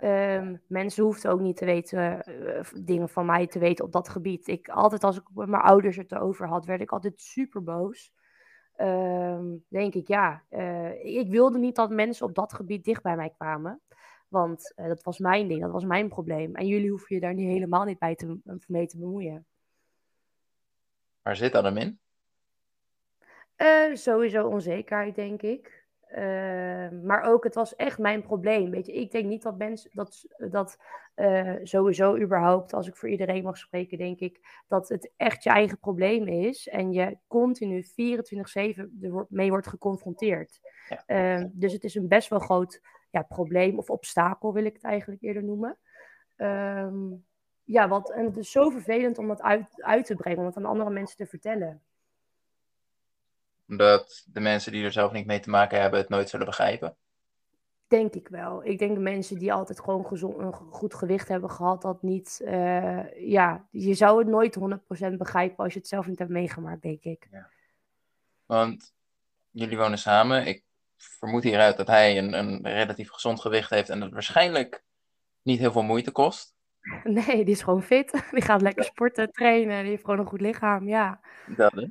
Um, 0.03 0.61
mensen 0.67 1.03
hoefden 1.03 1.31
ook 1.31 1.39
niet 1.39 1.57
te 1.57 1.65
weten, 1.65 2.23
uh, 2.29 2.63
dingen 2.73 3.09
van 3.09 3.25
mij 3.25 3.47
te 3.47 3.59
weten 3.59 3.85
op 3.85 3.91
dat 3.91 4.09
gebied. 4.09 4.47
Ik, 4.47 4.69
altijd 4.69 5.03
als 5.03 5.17
ik 5.17 5.23
met 5.33 5.47
mijn 5.47 5.61
ouders 5.61 5.97
het 5.97 6.11
erover 6.11 6.47
had, 6.47 6.65
werd 6.65 6.81
ik 6.81 6.91
altijd 6.91 7.21
super 7.21 7.63
boos. 7.63 8.13
Um, 8.77 9.65
denk 9.67 9.93
ik, 9.93 10.07
ja, 10.07 10.43
uh, 10.49 11.05
ik 11.05 11.29
wilde 11.29 11.57
niet 11.57 11.75
dat 11.75 11.89
mensen 11.89 12.25
op 12.25 12.35
dat 12.35 12.53
gebied 12.53 12.83
dicht 12.83 13.01
bij 13.03 13.15
mij 13.15 13.29
kwamen. 13.29 13.81
Want 14.27 14.73
uh, 14.75 14.88
dat 14.88 15.03
was 15.03 15.19
mijn 15.19 15.47
ding, 15.47 15.61
dat 15.61 15.71
was 15.71 15.85
mijn 15.85 16.09
probleem. 16.09 16.55
En 16.55 16.67
jullie 16.67 16.89
hoeven 16.89 17.15
je 17.15 17.21
daar 17.21 17.33
niet 17.33 17.51
helemaal 17.51 17.83
niet 17.83 17.99
bij 17.99 18.15
te, 18.15 18.38
mee 18.67 18.88
te 18.88 18.97
bemoeien. 18.97 19.45
Waar 21.21 21.35
zit 21.35 21.51
dat 21.51 21.63
hem 21.63 21.77
in? 21.77 22.00
sowieso 23.93 24.48
onzekerheid, 24.48 25.15
denk 25.15 25.41
ik. 25.41 25.80
Uh, 26.18 26.89
maar 27.03 27.24
ook, 27.24 27.44
het 27.44 27.56
was 27.56 27.75
echt 27.75 27.98
mijn 27.98 28.22
probleem. 28.22 28.70
Weet 28.70 28.86
je, 28.86 28.94
ik 28.94 29.12
denk 29.12 29.25
niet 29.25 29.41
dat 29.41 29.58
mensen 29.58 29.89
dat, 29.94 30.25
dat 30.38 30.77
uh, 31.15 31.56
sowieso 31.63 32.18
überhaupt, 32.18 32.74
als 32.74 32.88
ik 32.88 32.96
voor 32.96 33.10
iedereen 33.10 33.44
mag 33.44 33.58
spreken, 33.58 33.98
denk 33.98 34.20
ik 34.20 34.63
dat 34.68 34.89
het 34.89 35.12
echt 35.18 35.44
je 35.44 35.50
eigen 35.50 35.80
probleem 35.80 36.27
is. 36.27 36.68
En 36.68 36.91
je 36.91 37.18
continu 37.27 37.84
24-7 37.84 37.86
mee 39.30 39.50
wordt 39.50 39.68
geconfronteerd. 39.68 40.60
Ja. 40.88 41.39
Uh, 41.39 41.46
dus 41.51 41.74
het 41.74 41.84
is 41.84 41.96
een 41.96 42.08
best 42.08 42.30
wel 42.30 42.39
groot 42.39 42.82
ja, 43.10 43.22
probleem 43.22 43.77
of 43.77 43.89
obstakel, 43.89 44.53
wil 44.53 44.65
ik 44.65 44.74
het 44.74 44.84
eigenlijk 44.84 45.22
eerder 45.22 45.44
noemen. 45.44 45.77
Ehm, 46.36 46.96
ja, 47.63 47.88
wat, 47.88 48.12
en 48.12 48.25
het 48.25 48.38
is 48.38 48.51
zo 48.51 48.70
vervelend 48.70 49.18
om 49.18 49.27
dat 49.27 49.41
uit, 49.41 49.84
uit 49.84 50.06
te 50.06 50.15
brengen, 50.15 50.39
om 50.39 50.46
het 50.46 50.58
aan 50.58 50.65
andere 50.65 50.89
mensen 50.89 51.18
te 51.18 51.25
vertellen 51.25 51.82
omdat 53.71 54.25
de 54.27 54.39
mensen 54.39 54.71
die 54.71 54.83
er 54.83 54.91
zelf 54.91 55.11
niet 55.11 55.25
mee 55.25 55.39
te 55.39 55.49
maken 55.49 55.81
hebben 55.81 55.99
het 55.99 56.09
nooit 56.09 56.29
zullen 56.29 56.45
begrijpen? 56.45 56.95
Denk 57.87 58.13
ik 58.13 58.27
wel. 58.27 58.65
Ik 58.65 58.79
denk 58.79 58.95
de 58.95 59.01
mensen 59.01 59.39
die 59.39 59.53
altijd 59.53 59.79
gewoon 59.79 60.05
gezond, 60.05 60.37
een 60.37 60.53
goed 60.53 60.93
gewicht 60.93 61.27
hebben 61.27 61.49
gehad, 61.49 61.81
dat 61.81 62.01
niet. 62.01 62.41
Uh, 62.43 63.29
ja, 63.29 63.67
je 63.71 63.93
zou 63.93 64.19
het 64.19 64.27
nooit 64.27 64.57
100% 65.13 65.17
begrijpen 65.17 65.63
als 65.63 65.73
je 65.73 65.79
het 65.79 65.87
zelf 65.87 66.07
niet 66.07 66.19
hebt 66.19 66.31
meegemaakt, 66.31 66.81
denk 66.81 67.03
ik. 67.03 67.27
Ja. 67.31 67.49
Want 68.45 68.93
jullie 69.49 69.77
wonen 69.77 69.97
samen. 69.97 70.47
Ik 70.47 70.63
vermoed 70.97 71.43
hieruit 71.43 71.77
dat 71.77 71.87
hij 71.87 72.17
een, 72.17 72.33
een 72.33 72.67
relatief 72.67 73.09
gezond 73.09 73.41
gewicht 73.41 73.69
heeft 73.69 73.89
en 73.89 73.99
dat 73.99 74.11
waarschijnlijk 74.11 74.83
niet 75.41 75.59
heel 75.59 75.71
veel 75.71 75.83
moeite 75.83 76.11
kost. 76.11 76.55
Nee, 77.03 77.45
die 77.45 77.53
is 77.53 77.61
gewoon 77.61 77.83
fit. 77.83 78.11
Die 78.31 78.41
gaat 78.41 78.61
lekker 78.61 78.83
sporten, 78.83 79.31
trainen. 79.31 79.81
Die 79.81 79.89
heeft 79.89 80.03
gewoon 80.03 80.19
een 80.19 80.25
goed 80.25 80.41
lichaam, 80.41 80.87
ja. 80.87 81.19
Dat, 81.55 81.71
hè? 81.71 81.85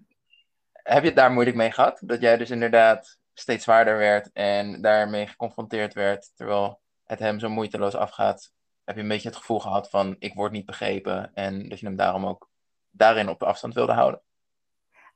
Heb 0.82 1.02
je 1.02 1.08
het 1.08 1.16
daar 1.16 1.32
moeilijk 1.32 1.56
mee 1.56 1.70
gehad? 1.70 2.00
Dat 2.04 2.20
jij 2.20 2.36
dus 2.36 2.50
inderdaad 2.50 3.18
steeds 3.34 3.64
zwaarder 3.64 3.96
werd 3.98 4.30
en 4.32 4.82
daarmee 4.82 5.26
geconfronteerd 5.26 5.94
werd, 5.94 6.30
terwijl 6.36 6.80
het 7.04 7.18
hem 7.18 7.38
zo 7.38 7.48
moeiteloos 7.48 7.94
afgaat. 7.94 8.52
Heb 8.84 8.96
je 8.96 9.02
een 9.02 9.08
beetje 9.08 9.28
het 9.28 9.38
gevoel 9.38 9.60
gehad 9.60 9.90
van 9.90 10.16
ik 10.18 10.34
word 10.34 10.52
niet 10.52 10.66
begrepen 10.66 11.30
en 11.34 11.68
dat 11.68 11.80
je 11.80 11.86
hem 11.86 11.96
daarom 11.96 12.26
ook 12.26 12.48
daarin 12.90 13.28
op 13.28 13.42
afstand 13.42 13.74
wilde 13.74 13.92
houden? 13.92 14.20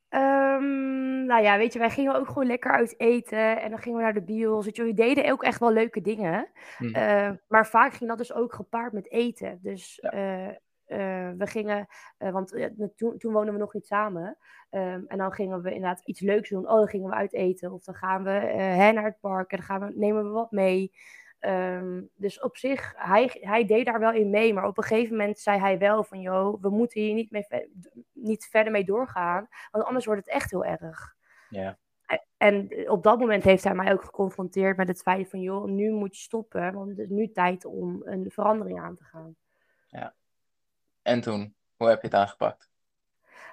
Um, 0.09 1.27
nou 1.27 1.43
ja, 1.43 1.57
weet 1.57 1.73
je, 1.73 1.79
wij 1.79 1.91
gingen 1.91 2.15
ook 2.15 2.27
gewoon 2.27 2.47
lekker 2.47 2.71
uit 2.73 3.01
eten 3.01 3.61
en 3.63 3.71
dan 3.71 3.79
gingen 3.79 3.99
we 3.99 4.05
naar 4.05 4.15
de 4.15 4.23
bios. 4.23 4.65
Weet 4.65 4.77
je, 4.77 4.83
we 4.85 4.95
deden 4.95 5.31
ook 5.31 5.43
echt 5.43 5.61
wel 5.61 5.73
leuke 5.73 6.01
dingen. 6.01 6.49
Hmm. 6.77 6.97
Uh, 6.97 7.31
maar 7.49 7.67
vaak 7.67 7.95
ging 7.95 8.09
dat 8.09 8.19
dus 8.19 8.33
ook 8.33 8.55
gepaard 8.55 8.93
met 8.93 9.11
eten. 9.11 9.59
Dus 9.63 9.99
ja. 10.01 10.15
uh, 10.15 10.55
eh, 10.87 11.31
we 11.31 11.47
gingen, 11.47 11.87
uh, 12.19 12.31
want 12.31 12.49
toen, 12.97 13.19
toen 13.19 13.33
woonden 13.33 13.55
we 13.55 13.61
nog 13.61 13.75
niet 13.75 13.87
samen. 13.87 14.37
Um, 14.71 15.05
en 15.07 15.19
dan 15.19 15.33
gingen 15.33 15.63
we 15.63 15.75
inderdaad 15.75 16.07
iets 16.07 16.21
leuks 16.21 16.49
doen. 16.49 16.69
Oh, 16.69 16.79
dan 16.79 16.89
gingen 16.89 17.11
we 17.11 17.15
uit 17.15 17.33
eten. 17.33 17.73
Of 17.73 17.85
dan 17.85 17.95
gaan 17.95 18.25
we 18.25 18.31
hè, 18.31 18.93
naar 18.93 19.05
het 19.05 19.21
park 19.21 19.51
en 19.51 19.57
dan 19.57 19.67
gaan 19.67 19.81
we, 19.81 19.93
nemen 19.95 20.25
we 20.25 20.31
wat 20.31 20.51
mee. 20.51 20.93
Um, 21.41 22.09
dus 22.15 22.41
op 22.41 22.57
zich, 22.57 22.95
hij, 22.97 23.31
hij 23.41 23.65
deed 23.65 23.87
daar 23.87 23.99
wel 23.99 24.13
in 24.13 24.31
mee. 24.31 24.55
Maar 24.55 24.67
op 24.67 24.79
een 24.79 24.85
gegeven 24.85 25.17
moment 25.17 25.39
zei 25.39 25.59
hij 25.59 25.79
wel 25.79 26.05
van... 26.05 26.21
joh, 26.21 26.63
we 26.63 26.71
moeten 26.71 27.01
hier 27.01 27.15
niet, 27.15 27.31
mee, 27.31 27.47
niet 28.13 28.47
verder 28.47 28.73
mee 28.73 28.85
doorgaan. 28.85 29.49
Want 29.71 29.85
anders 29.85 30.05
wordt 30.05 30.25
het 30.25 30.35
echt 30.35 30.51
heel 30.51 30.65
erg. 30.65 31.15
Ja. 31.49 31.79
En 32.37 32.89
op 32.91 33.03
dat 33.03 33.19
moment 33.19 33.45
heeft 33.45 33.65
hij 33.65 33.75
mij 33.75 33.93
ook 33.93 34.05
geconfronteerd 34.05 34.77
met 34.77 34.89
het 34.89 35.03
feit 35.03 35.31
van... 35.31 35.41
joh, 35.41 35.65
nu 35.65 35.91
moet 35.91 36.17
je 36.17 36.23
stoppen. 36.23 36.75
Want 36.75 36.89
het 36.89 36.99
is 36.99 37.09
nu 37.09 37.33
tijd 37.33 37.65
om 37.65 38.03
een 38.05 38.31
verandering 38.31 38.81
aan 38.81 38.97
te 38.97 39.05
gaan. 39.05 39.37
En 41.05 41.21
toen? 41.21 41.55
Hoe 41.77 41.89
heb 41.89 42.01
je 42.01 42.07
het 42.07 42.17
aangepakt? 42.17 42.71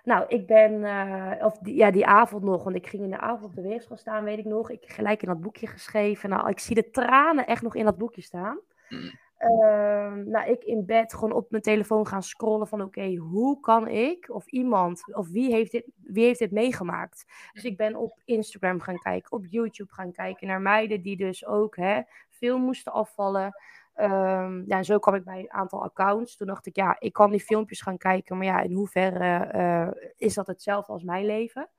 Nou, 0.03 0.25
ik 0.27 0.47
ben, 0.47 0.73
uh, 0.73 1.45
of 1.45 1.57
die, 1.57 1.75
ja, 1.75 1.91
die 1.91 2.05
avond 2.05 2.43
nog, 2.43 2.63
want 2.63 2.75
ik 2.75 2.87
ging 2.87 3.03
in 3.03 3.09
de 3.09 3.19
avond 3.19 3.43
op 3.43 3.55
de 3.55 3.61
weegschaal 3.61 3.97
staan, 3.97 4.23
weet 4.23 4.37
ik 4.37 4.45
nog. 4.45 4.69
Ik 4.69 4.81
heb 4.81 4.89
gelijk 4.89 5.21
in 5.21 5.27
dat 5.27 5.41
boekje 5.41 5.67
geschreven. 5.67 6.29
Nou, 6.29 6.49
ik 6.49 6.59
zie 6.59 6.75
de 6.75 6.89
tranen 6.89 7.47
echt 7.47 7.61
nog 7.61 7.75
in 7.75 7.85
dat 7.85 7.97
boekje 7.97 8.21
staan. 8.21 8.59
Mm. 8.89 9.11
Uh, 9.39 10.13
nou, 10.13 10.51
ik 10.51 10.63
in 10.63 10.85
bed 10.85 11.13
gewoon 11.13 11.31
op 11.31 11.51
mijn 11.51 11.63
telefoon 11.63 12.07
gaan 12.07 12.23
scrollen 12.23 12.67
van 12.67 12.81
oké, 12.81 13.15
hoe 13.15 13.59
kan 13.59 13.87
ik 13.87 14.29
of 14.29 14.47
iemand 14.47 15.15
of 15.15 15.29
wie 15.29 15.51
heeft, 15.51 15.71
dit, 15.71 15.85
wie 16.03 16.25
heeft 16.25 16.39
dit 16.39 16.51
meegemaakt? 16.51 17.25
Dus 17.53 17.63
ik 17.63 17.77
ben 17.77 17.95
op 17.95 18.19
Instagram 18.25 18.79
gaan 18.79 18.99
kijken, 18.99 19.31
op 19.31 19.45
YouTube 19.49 19.93
gaan 19.93 20.11
kijken 20.11 20.47
naar 20.47 20.61
meiden 20.61 21.01
die 21.01 21.17
dus 21.17 21.45
ook 21.45 21.75
hè, 21.75 22.01
veel 22.29 22.57
moesten 22.57 22.91
afvallen. 22.91 23.55
Um, 23.95 24.63
ja, 24.65 24.77
en 24.77 24.85
zo 24.85 24.99
kwam 24.99 25.15
ik 25.15 25.23
bij 25.23 25.39
een 25.39 25.51
aantal 25.51 25.83
accounts. 25.83 26.37
Toen 26.37 26.47
dacht 26.47 26.65
ik, 26.65 26.75
ja, 26.75 26.95
ik 26.99 27.13
kan 27.13 27.31
die 27.31 27.39
filmpjes 27.39 27.81
gaan 27.81 27.97
kijken, 27.97 28.37
maar 28.37 28.45
ja, 28.45 28.61
in 28.61 28.73
hoeverre 28.73 29.51
uh, 29.55 30.09
is 30.15 30.33
dat 30.33 30.47
hetzelfde 30.47 30.93
als 30.93 31.03
mijn 31.03 31.25
leven? 31.25 31.69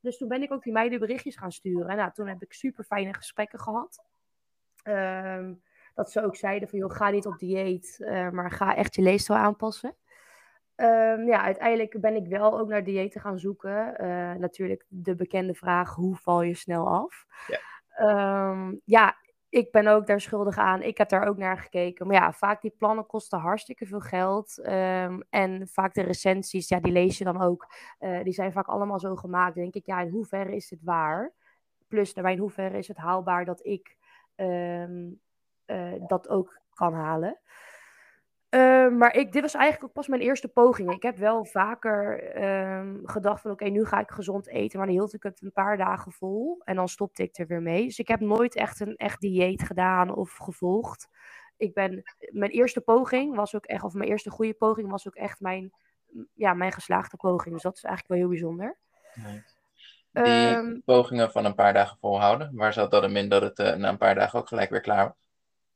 Dus 0.00 0.18
toen 0.18 0.28
ben 0.28 0.42
ik 0.42 0.52
ook 0.52 0.62
die 0.62 0.72
meiden 0.72 0.98
berichtjes 0.98 1.36
gaan 1.36 1.52
sturen. 1.52 1.88
En 1.88 1.96
nou, 1.96 2.12
toen 2.12 2.26
heb 2.26 2.42
ik 2.42 2.52
super 2.52 2.84
fijne 2.84 3.14
gesprekken 3.14 3.58
gehad. 3.58 4.04
Um, 4.84 5.62
dat 5.94 6.10
ze 6.10 6.24
ook 6.24 6.36
zeiden 6.36 6.68
van, 6.68 6.78
joh, 6.78 6.90
ga 6.90 7.10
niet 7.10 7.26
op 7.26 7.38
dieet, 7.38 7.96
uh, 8.00 8.30
maar 8.30 8.50
ga 8.50 8.76
echt 8.76 8.94
je 8.94 9.02
leefstijl 9.02 9.38
aanpassen. 9.38 9.96
Um, 10.76 11.26
ja, 11.26 11.42
uiteindelijk 11.42 12.00
ben 12.00 12.14
ik 12.16 12.26
wel 12.26 12.58
ook 12.58 12.68
naar 12.68 12.84
diëten 12.84 13.20
gaan 13.20 13.38
zoeken. 13.38 14.04
Uh, 14.04 14.32
natuurlijk 14.32 14.84
de 14.88 15.14
bekende 15.14 15.54
vraag, 15.54 15.94
hoe 15.94 16.16
val 16.16 16.42
je 16.42 16.54
snel 16.54 16.88
af? 16.88 17.26
Ja. 17.46 18.50
Um, 18.50 18.80
ja, 18.84 19.16
ik 19.52 19.70
ben 19.70 19.86
ook 19.86 20.06
daar 20.06 20.20
schuldig 20.20 20.56
aan. 20.56 20.82
Ik 20.82 20.98
heb 20.98 21.08
daar 21.08 21.26
ook 21.26 21.36
naar 21.36 21.58
gekeken. 21.58 22.06
Maar 22.06 22.16
ja, 22.16 22.32
vaak 22.32 22.60
die 22.60 22.74
plannen 22.78 23.06
kosten 23.06 23.38
hartstikke 23.38 23.86
veel 23.86 24.00
geld. 24.00 24.58
Um, 24.58 25.22
en 25.30 25.68
vaak 25.68 25.94
de 25.94 26.02
recensies, 26.02 26.68
ja, 26.68 26.80
die 26.80 26.92
lees 26.92 27.18
je 27.18 27.24
dan 27.24 27.42
ook. 27.42 27.66
Uh, 28.00 28.22
die 28.22 28.32
zijn 28.32 28.52
vaak 28.52 28.66
allemaal 28.66 29.00
zo 29.00 29.16
gemaakt. 29.16 29.54
denk 29.54 29.74
ik, 29.74 29.86
ja, 29.86 30.00
in 30.00 30.08
hoeverre 30.08 30.54
is 30.54 30.68
dit 30.68 30.82
waar? 30.82 31.32
Plus, 31.88 32.14
daarbij 32.14 32.32
in 32.32 32.38
hoeverre 32.38 32.78
is 32.78 32.88
het 32.88 32.96
haalbaar 32.96 33.44
dat 33.44 33.66
ik 33.66 33.96
um, 34.36 35.20
uh, 35.66 35.92
dat 36.06 36.28
ook 36.28 36.60
kan 36.74 36.94
halen? 36.94 37.38
Uh, 38.54 38.88
maar 38.88 39.14
ik, 39.14 39.32
dit 39.32 39.42
was 39.42 39.54
eigenlijk 39.54 39.84
ook 39.84 39.92
pas 39.92 40.08
mijn 40.08 40.20
eerste 40.20 40.48
poging. 40.48 40.92
Ik 40.92 41.02
heb 41.02 41.16
wel 41.16 41.44
vaker 41.44 42.32
um, 42.78 43.00
gedacht 43.04 43.40
van 43.40 43.50
oké, 43.50 43.62
okay, 43.62 43.74
nu 43.74 43.84
ga 43.84 44.00
ik 44.00 44.10
gezond 44.10 44.48
eten. 44.48 44.78
Maar 44.78 44.86
dan 44.86 44.96
hield 44.96 45.14
ik 45.14 45.22
het 45.22 45.42
een 45.42 45.52
paar 45.52 45.76
dagen 45.76 46.12
vol 46.12 46.60
en 46.64 46.76
dan 46.76 46.88
stopte 46.88 47.22
ik 47.22 47.38
er 47.38 47.46
weer 47.46 47.62
mee. 47.62 47.84
Dus 47.84 47.98
ik 47.98 48.08
heb 48.08 48.20
nooit 48.20 48.54
echt 48.54 48.80
een 48.80 48.96
echt 48.96 49.20
dieet 49.20 49.62
gedaan 49.62 50.14
of 50.14 50.36
gevolgd. 50.36 51.08
Ik 51.56 51.74
ben, 51.74 52.02
mijn 52.18 52.50
eerste 52.50 52.80
poging 52.80 53.36
was 53.36 53.54
ook 53.54 53.66
echt, 53.66 53.84
of 53.84 53.94
mijn 53.94 54.10
eerste 54.10 54.30
goede 54.30 54.54
poging 54.54 54.90
was 54.90 55.06
ook 55.06 55.14
echt 55.14 55.40
mijn, 55.40 55.72
ja, 56.34 56.54
mijn 56.54 56.72
geslaagde 56.72 57.16
poging. 57.16 57.54
Dus 57.54 57.62
dat 57.62 57.76
is 57.76 57.84
eigenlijk 57.84 58.14
wel 58.14 58.18
heel 58.18 58.38
bijzonder. 58.40 58.78
Nee. 59.14 59.42
Die 60.12 60.56
um, 60.56 60.82
pogingen 60.84 61.30
van 61.30 61.44
een 61.44 61.54
paar 61.54 61.72
dagen 61.72 61.98
volhouden, 62.00 62.50
waar 62.54 62.72
zat 62.72 62.90
dat 62.90 63.02
hem 63.02 63.16
in 63.16 63.28
dat 63.28 63.42
het 63.42 63.58
uh, 63.58 63.74
na 63.74 63.88
een 63.88 63.96
paar 63.96 64.14
dagen 64.14 64.38
ook 64.38 64.48
gelijk 64.48 64.70
weer 64.70 64.80
klaar 64.80 65.04
was? 65.04 65.31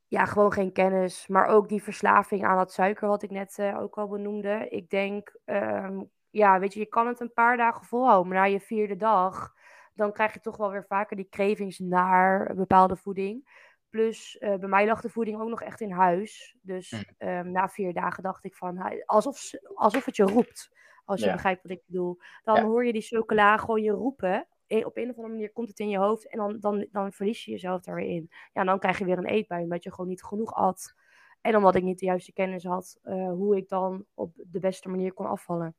Ja, 0.08 0.25
gewoon 0.25 0.52
geen 0.52 0.72
kennis. 0.72 1.26
Maar 1.26 1.46
ook 1.46 1.68
die 1.68 1.82
verslaving 1.82 2.44
aan 2.44 2.56
dat 2.56 2.72
suiker, 2.72 3.08
wat 3.08 3.22
ik 3.22 3.30
net 3.30 3.58
uh, 3.58 3.80
ook 3.80 3.98
al 3.98 4.08
benoemde. 4.08 4.66
Ik 4.68 4.90
denk, 4.90 5.38
um, 5.44 6.10
ja, 6.30 6.58
weet 6.58 6.72
je, 6.75 6.80
je 6.80 6.86
kan 6.86 7.06
het 7.06 7.20
een 7.20 7.32
paar 7.32 7.56
dagen 7.56 7.84
volhouden. 7.84 8.32
Maar 8.32 8.38
na 8.38 8.44
je 8.44 8.60
vierde 8.60 8.96
dag, 8.96 9.54
dan 9.94 10.12
krijg 10.12 10.32
je 10.32 10.40
toch 10.40 10.56
wel 10.56 10.70
weer 10.70 10.86
vaker 10.86 11.16
die 11.16 11.28
cravings 11.28 11.78
naar 11.78 12.54
bepaalde 12.54 12.96
voeding. 12.96 13.64
Plus, 13.90 14.36
uh, 14.40 14.54
bij 14.54 14.68
mij 14.68 14.86
lag 14.86 15.00
de 15.00 15.10
voeding 15.10 15.40
ook 15.40 15.48
nog 15.48 15.62
echt 15.62 15.80
in 15.80 15.90
huis. 15.90 16.56
Dus 16.62 16.92
um, 17.18 17.50
na 17.50 17.68
vier 17.68 17.92
dagen 17.92 18.22
dacht 18.22 18.44
ik 18.44 18.54
van, 18.54 19.02
alsof, 19.04 19.50
alsof 19.75 20.04
het 20.04 20.16
je 20.16 20.25
roept. 20.25 20.75
Als 21.04 21.20
je 21.20 21.26
ja. 21.26 21.32
begrijpt 21.32 21.62
wat 21.62 21.72
ik 21.72 21.82
bedoel. 21.86 22.18
Dan 22.42 22.56
ja. 22.56 22.62
hoor 22.62 22.84
je 22.84 22.92
die 22.92 23.02
chocola 23.02 23.56
gewoon 23.56 23.82
je 23.82 23.90
roepen 23.90 24.46
op 24.68 24.96
een 24.96 25.11
of 25.11 25.16
andere 25.16 25.28
manier 25.28 25.52
komt 25.52 25.68
het 25.68 25.78
in 25.78 25.88
je 25.88 25.99
hoofd 25.99 26.28
en 26.28 26.38
dan, 26.38 26.61
dan, 26.61 26.87
dan 26.90 27.12
verlies 27.12 27.44
je 27.44 27.50
jezelf 27.50 27.82
daar 27.82 27.94
weer 27.94 28.08
in. 28.08 28.30
Ja, 28.52 28.64
dan 28.64 28.78
krijg 28.78 28.99
je 28.99 29.04
weer 29.04 29.18
een 29.18 29.26
eetbui, 29.26 29.62
omdat 29.62 29.82
je 29.82 29.90
gewoon 29.90 30.08
niet 30.08 30.25
genoeg 30.25 30.54
at. 30.54 30.94
En 31.40 31.56
omdat 31.56 31.75
ik 31.75 31.82
niet 31.82 31.99
de 31.99 32.06
juiste 32.06 32.32
kennis 32.32 32.64
had 32.64 32.99
uh, 33.04 33.28
hoe 33.28 33.56
ik 33.56 33.68
dan 33.68 34.04
op 34.14 34.32
de 34.37 34.58
beste 34.58 34.88
manier 34.88 35.12
kon 35.12 35.26
afvallen. 35.26 35.75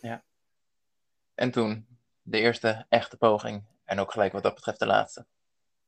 Ja. 0.00 0.24
En 1.34 1.50
toen 1.50 1.86
de 2.22 2.38
eerste 2.38 2.86
echte 2.88 3.16
poging 3.16 3.64
en 3.84 3.98
ook 3.98 4.12
gelijk 4.12 4.32
wat 4.32 4.42
dat 4.42 4.54
betreft 4.54 4.78
de 4.78 4.86
laatste. 4.86 5.26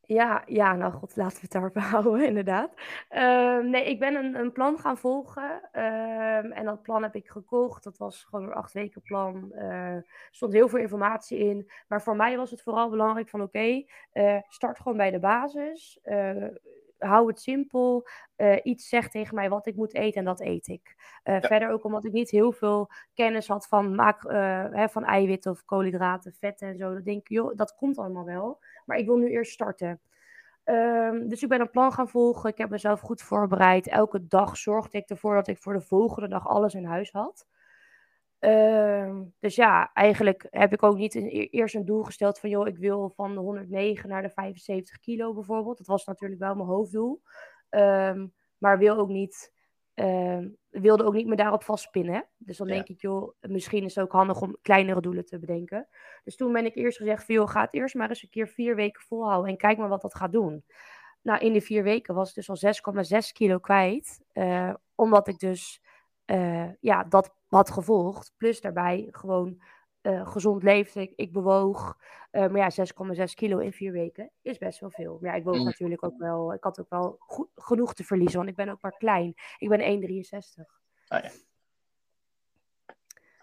Ja, 0.06 0.42
ja, 0.46 0.74
nou 0.74 0.92
god, 0.92 1.16
laten 1.16 1.34
we 1.34 1.42
het 1.42 1.52
daarop 1.52 1.76
houden, 1.92 2.26
inderdaad. 2.26 2.74
Uh, 3.10 3.58
nee, 3.58 3.84
ik 3.84 3.98
ben 3.98 4.14
een, 4.14 4.34
een 4.34 4.52
plan 4.52 4.78
gaan 4.78 4.98
volgen. 4.98 5.60
Uh, 5.72 6.58
en 6.58 6.64
dat 6.64 6.82
plan 6.82 7.02
heb 7.02 7.14
ik 7.14 7.28
gekocht. 7.28 7.84
Dat 7.84 7.98
was 7.98 8.24
gewoon 8.24 8.46
een 8.46 8.54
acht 8.54 8.72
weken 8.72 9.02
plan. 9.02 9.50
Uh, 9.52 9.62
er 9.94 10.06
stond 10.30 10.52
heel 10.52 10.68
veel 10.68 10.78
informatie 10.78 11.38
in. 11.38 11.70
Maar 11.88 12.02
voor 12.02 12.16
mij 12.16 12.36
was 12.36 12.50
het 12.50 12.62
vooral 12.62 12.90
belangrijk 12.90 13.28
van 13.28 13.42
oké, 13.42 13.84
okay, 14.12 14.42
start 14.48 14.78
gewoon 14.78 14.96
bij 14.96 15.10
de 15.10 15.18
basis. 15.18 16.00
hou 16.98 17.26
het 17.26 17.40
simpel. 17.40 18.08
iets 18.62 18.88
zegt 18.88 19.10
tegen 19.10 19.34
mij 19.34 19.48
wat 19.48 19.66
ik 19.66 19.76
moet 19.76 19.94
eten 19.94 20.18
en 20.18 20.24
dat 20.24 20.40
eet 20.40 20.66
ik. 20.66 20.94
Ja. 21.24 21.40
Verder 21.40 21.70
ook 21.70 21.84
omdat 21.84 22.04
ik 22.04 22.12
niet 22.12 22.30
heel 22.30 22.52
veel 22.52 22.90
kennis 23.14 23.48
had 23.48 23.66
van, 23.66 23.94
maak, 23.94 24.22
hè, 24.72 24.88
van 24.88 25.04
eiwitten 25.04 25.50
of 25.50 25.64
koolhydraten, 25.64 26.32
vetten 26.32 26.68
en 26.68 26.76
zo. 26.76 26.94
Dat 26.94 27.04
denk 27.04 27.20
ik, 27.20 27.28
joh, 27.28 27.56
dat 27.56 27.74
komt 27.74 27.98
allemaal 27.98 28.24
wel. 28.24 28.60
Maar 28.84 28.96
ik 28.96 29.06
wil 29.06 29.16
nu 29.16 29.30
eerst 29.30 29.52
starten. 29.52 30.00
Um, 30.64 31.28
dus 31.28 31.42
ik 31.42 31.48
ben 31.48 31.60
een 31.60 31.70
plan 31.70 31.92
gaan 31.92 32.08
volgen. 32.08 32.50
Ik 32.50 32.58
heb 32.58 32.70
mezelf 32.70 33.00
goed 33.00 33.22
voorbereid. 33.22 33.88
Elke 33.88 34.26
dag 34.26 34.56
zorgde 34.56 34.98
ik 34.98 35.08
ervoor 35.08 35.34
dat 35.34 35.48
ik 35.48 35.58
voor 35.58 35.72
de 35.72 35.80
volgende 35.80 36.28
dag 36.28 36.46
alles 36.48 36.74
in 36.74 36.84
huis 36.84 37.12
had. 37.12 37.46
Um, 38.38 39.34
dus 39.40 39.54
ja, 39.54 39.90
eigenlijk 39.92 40.46
heb 40.50 40.72
ik 40.72 40.82
ook 40.82 40.96
niet 40.96 41.14
e-, 41.14 41.48
eerst 41.50 41.74
een 41.74 41.84
doel 41.84 42.02
gesteld 42.02 42.38
van, 42.38 42.50
joh, 42.50 42.66
ik 42.66 42.78
wil 42.78 43.12
van 43.16 43.34
de 43.34 43.40
109 43.40 44.08
naar 44.08 44.22
de 44.22 44.30
75 44.30 44.98
kilo 44.98 45.34
bijvoorbeeld. 45.34 45.78
Dat 45.78 45.86
was 45.86 46.04
natuurlijk 46.04 46.40
wel 46.40 46.54
mijn 46.54 46.68
hoofddoel. 46.68 47.22
Um, 47.70 48.32
maar 48.58 48.78
wil 48.78 48.96
ook 48.96 49.08
niet 49.08 49.52
uh, 49.94 50.38
wilde 50.68 51.04
ook 51.04 51.14
niet 51.14 51.26
meer 51.26 51.36
daarop 51.36 51.64
vastpinnen. 51.64 52.28
Dus 52.36 52.56
dan 52.56 52.66
ja. 52.66 52.74
denk 52.74 52.88
ik, 52.88 53.00
joh, 53.00 53.34
misschien 53.40 53.84
is 53.84 53.94
het 53.94 54.04
ook 54.04 54.12
handig 54.12 54.40
om 54.40 54.56
kleinere 54.62 55.00
doelen 55.00 55.24
te 55.24 55.38
bedenken. 55.38 55.88
Dus 56.24 56.36
toen 56.36 56.52
ben 56.52 56.64
ik 56.64 56.74
eerst 56.74 56.96
gezegd, 56.96 57.26
joh, 57.26 57.48
ga 57.48 57.60
het 57.60 57.74
eerst 57.74 57.94
maar 57.94 58.08
eens 58.08 58.22
een 58.22 58.30
keer 58.30 58.48
vier 58.48 58.76
weken 58.76 59.02
volhouden 59.02 59.50
en 59.50 59.56
kijk 59.56 59.78
maar 59.78 59.88
wat 59.88 60.02
dat 60.02 60.14
gaat 60.14 60.32
doen. 60.32 60.64
Nou, 61.22 61.40
in 61.40 61.52
die 61.52 61.62
vier 61.62 61.82
weken 61.82 62.14
was 62.14 62.28
ik 62.28 62.34
dus 62.34 62.64
al 62.64 62.72
6,6 63.22 63.32
kilo 63.32 63.58
kwijt. 63.58 64.20
Uh, 64.32 64.74
omdat 64.94 65.28
ik 65.28 65.38
dus 65.38 65.82
uh, 66.26 66.68
ja, 66.80 67.04
dat 67.04 67.34
had 67.48 67.70
gevolgd. 67.70 68.32
Plus 68.36 68.60
daarbij 68.60 69.08
gewoon 69.10 69.62
uh, 70.06 70.30
gezond 70.30 70.62
leefde. 70.62 71.00
Ik, 71.00 71.12
ik 71.16 71.32
bewoog. 71.32 71.98
Uh, 72.32 72.46
maar 72.46 72.74
ja, 72.76 72.86
6,6 73.16 73.24
kilo 73.34 73.58
in 73.58 73.72
vier 73.72 73.92
weken 73.92 74.30
is 74.42 74.58
best 74.58 74.80
wel 74.80 74.90
veel. 74.90 75.18
Maar 75.20 75.30
ja, 75.30 75.36
ik 75.36 75.44
woog 75.44 75.56
mm. 75.56 75.64
natuurlijk 75.64 76.04
ook 76.04 76.18
wel. 76.18 76.54
Ik 76.54 76.62
had 76.62 76.80
ook 76.80 76.90
wel 76.90 77.16
goed, 77.18 77.48
genoeg 77.54 77.94
te 77.94 78.04
verliezen, 78.04 78.36
want 78.36 78.48
ik 78.48 78.56
ben 78.56 78.68
ook 78.68 78.82
maar 78.82 78.96
klein. 78.98 79.34
Ik 79.58 79.68
ben 79.68 79.80
1,63. 79.80 80.64
Ah, 81.08 81.22
ja. 81.22 81.30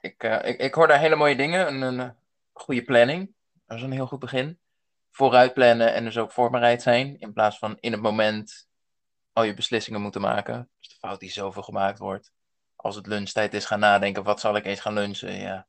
ik, 0.01 0.23
uh, 0.23 0.39
ik, 0.43 0.59
ik 0.59 0.73
hoor 0.73 0.87
daar 0.87 0.99
hele 0.99 1.15
mooie 1.15 1.35
dingen. 1.35 1.67
Een, 1.67 1.81
een 1.81 2.15
goede 2.53 2.83
planning. 2.83 3.33
Dat 3.65 3.77
is 3.77 3.83
een 3.83 3.91
heel 3.91 4.07
goed 4.07 4.19
begin. 4.19 4.59
Vooruit 5.11 5.53
plannen 5.53 5.93
en 5.93 6.03
dus 6.03 6.17
ook 6.17 6.31
voorbereid 6.31 6.81
zijn. 6.81 7.19
In 7.19 7.33
plaats 7.33 7.57
van 7.57 7.77
in 7.79 7.91
het 7.91 8.01
moment 8.01 8.69
al 9.33 9.43
je 9.43 9.53
beslissingen 9.53 10.01
moeten 10.01 10.21
maken. 10.21 10.69
Dus 10.79 10.87
de 10.89 10.95
fout 10.95 11.19
die 11.19 11.31
zoveel 11.31 11.63
gemaakt 11.63 11.99
wordt. 11.99 12.31
Als 12.75 12.95
het 12.95 13.07
lunchtijd 13.07 13.53
is, 13.53 13.65
gaan 13.65 13.79
nadenken. 13.79 14.23
Wat 14.23 14.39
zal 14.39 14.55
ik 14.55 14.65
eens 14.65 14.79
gaan 14.79 14.93
lunchen? 14.93 15.33
Ja, 15.33 15.67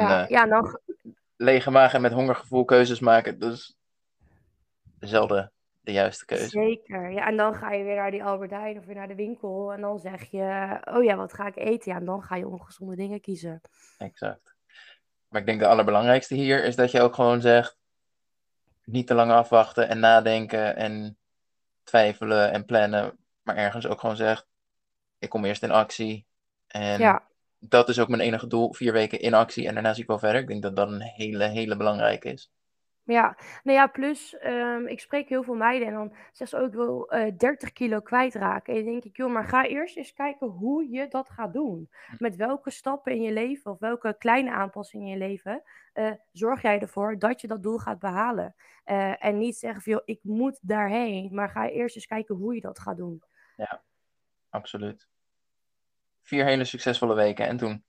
ja, 0.00 0.22
uh, 0.22 0.28
ja, 0.28 0.62
lege 1.36 1.70
maag 1.70 1.94
en 1.94 2.00
met 2.00 2.12
hongergevoel 2.12 2.64
keuzes 2.64 3.00
maken. 3.00 3.38
Dus 3.38 3.76
zelden 4.98 5.52
de 5.80 5.92
juiste 5.92 6.24
keuze. 6.24 6.48
Zeker. 6.48 7.10
Ja, 7.10 7.26
en 7.26 7.36
dan 7.36 7.54
ga 7.54 7.72
je 7.72 7.84
weer 7.84 7.96
naar 7.96 8.10
die 8.10 8.24
Albert 8.24 8.50
Heijn 8.50 8.78
of 8.78 8.84
weer 8.84 8.94
naar 8.94 9.08
de 9.08 9.14
winkel. 9.14 9.72
En 9.72 9.80
dan 9.80 9.98
zeg 9.98 10.30
je, 10.30 10.78
oh 10.84 11.04
ja, 11.04 11.16
wat 11.16 11.32
ga 11.32 11.46
ik 11.46 11.56
eten? 11.56 11.92
Ja, 11.92 11.98
en 11.98 12.04
dan 12.04 12.22
ga 12.22 12.36
je 12.36 12.48
ongezonde 12.48 12.96
dingen 12.96 13.20
kiezen. 13.20 13.60
Exact. 13.98 14.54
Maar 15.28 15.40
ik 15.40 15.46
denk 15.46 15.60
de 15.60 15.66
allerbelangrijkste 15.66 16.34
hier 16.34 16.64
is 16.64 16.76
dat 16.76 16.90
je 16.90 17.00
ook 17.00 17.14
gewoon 17.14 17.40
zegt, 17.40 17.78
niet 18.84 19.06
te 19.06 19.14
lang 19.14 19.30
afwachten 19.30 19.88
en 19.88 19.98
nadenken 19.98 20.76
en 20.76 21.18
twijfelen 21.82 22.52
en 22.52 22.64
plannen. 22.64 23.18
Maar 23.42 23.56
ergens 23.56 23.86
ook 23.86 24.00
gewoon 24.00 24.16
zegt, 24.16 24.46
ik 25.18 25.28
kom 25.28 25.44
eerst 25.44 25.62
in 25.62 25.70
actie 25.70 26.26
En 26.66 26.98
Ja. 26.98 27.22
Dat 27.68 27.88
is 27.88 28.00
ook 28.00 28.08
mijn 28.08 28.22
enige 28.22 28.46
doel. 28.46 28.72
Vier 28.72 28.92
weken 28.92 29.20
in 29.20 29.34
actie 29.34 29.66
en 29.66 29.74
daarna 29.74 29.92
zie 29.92 30.02
ik 30.02 30.08
wel 30.08 30.18
verder. 30.18 30.40
Ik 30.40 30.48
denk 30.48 30.62
dat 30.62 30.76
dat 30.76 30.88
een 30.88 31.00
hele, 31.00 31.44
hele 31.44 31.76
belangrijke 31.76 32.28
is. 32.28 32.52
Ja, 33.06 33.36
nou 33.62 33.78
ja, 33.78 33.86
plus 33.86 34.38
ehm, 34.38 34.86
ik 34.86 35.00
spreek 35.00 35.28
heel 35.28 35.42
veel 35.42 35.54
meiden 35.54 35.88
en 35.88 35.94
dan 35.94 36.14
zeggen 36.32 36.46
ze 36.46 36.56
ook, 36.56 36.66
ik 36.66 36.74
wil 36.74 37.10
eh 37.10 37.36
30 37.36 37.72
kilo 37.72 38.00
kwijtraken. 38.00 38.74
En 38.74 38.84
dan 38.84 38.92
denk 38.92 39.04
ik, 39.04 39.16
joh, 39.16 39.32
maar 39.32 39.44
ga 39.44 39.66
eerst 39.66 39.96
eens 39.96 40.12
kijken 40.12 40.46
hoe 40.46 40.90
je 40.90 41.08
dat 41.08 41.30
gaat 41.30 41.52
doen. 41.52 41.90
Met 42.18 42.36
welke 42.36 42.70
stappen 42.70 43.12
in 43.12 43.22
je 43.22 43.32
leven 43.32 43.70
of 43.70 43.78
welke 43.78 44.16
kleine 44.18 44.50
aanpassingen 44.50 45.06
in 45.06 45.12
je 45.12 45.18
leven 45.18 45.62
eh, 45.92 46.12
zorg 46.32 46.62
jij 46.62 46.80
ervoor 46.80 47.18
dat 47.18 47.40
je 47.40 47.46
dat 47.46 47.62
doel 47.62 47.78
gaat 47.78 47.98
behalen. 47.98 48.54
Eh, 48.84 49.24
en 49.24 49.38
niet 49.38 49.56
zeggen 49.56 49.82
van, 49.82 49.92
joh, 49.92 50.02
ik 50.04 50.20
moet 50.22 50.58
daarheen, 50.62 51.34
maar 51.34 51.48
ga 51.48 51.68
eerst 51.68 51.96
eens 51.96 52.06
kijken 52.06 52.34
hoe 52.34 52.54
je 52.54 52.60
dat 52.60 52.78
gaat 52.78 52.96
doen. 52.96 53.22
Absoluut. 54.50 55.08
Vier 56.24 56.44
hele 56.44 56.64
succesvolle 56.64 57.14
weken. 57.14 57.46
En 57.46 57.56
toen? 57.56 57.84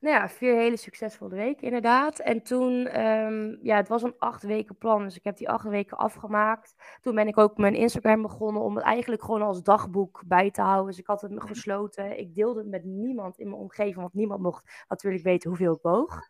Nou 0.00 0.16
ja, 0.16 0.28
vier 0.28 0.56
hele 0.56 0.76
succesvolle 0.76 1.34
weken 1.34 1.62
inderdaad. 1.62 2.18
En 2.18 2.42
toen, 2.42 2.86
ehm, 2.86 3.56
ja, 3.60 3.76
het 3.76 3.88
was 3.88 4.02
een 4.02 4.14
acht 4.18 4.42
weken 4.42 4.76
plan, 4.76 5.02
dus 5.02 5.16
ik 5.16 5.24
heb 5.24 5.36
die 5.36 5.48
acht 5.48 5.68
weken 5.68 5.96
afgemaakt. 5.96 6.98
Toen 7.00 7.14
ben 7.14 7.28
ik 7.28 7.38
ook 7.38 7.56
mijn 7.56 7.74
Instagram 7.74 8.22
begonnen 8.22 8.62
om 8.62 8.76
het 8.76 8.84
eigenlijk 8.84 9.22
gewoon 9.22 9.42
als 9.42 9.62
dagboek 9.62 10.22
bij 10.26 10.50
te 10.50 10.62
houden. 10.62 10.86
Dus 10.86 10.98
ik 10.98 11.06
had 11.06 11.20
het 11.20 11.32
gesloten. 11.36 12.18
Ik 12.18 12.34
deelde 12.34 12.60
het 12.60 12.68
met 12.68 12.84
niemand 12.84 13.38
in 13.38 13.48
mijn 13.48 13.60
omgeving, 13.60 13.96
want 13.96 14.14
niemand 14.14 14.42
mocht 14.42 14.84
natuurlijk 14.88 15.24
weten 15.24 15.48
hoeveel 15.48 15.74
ik 15.74 15.82
woog. 15.82 16.20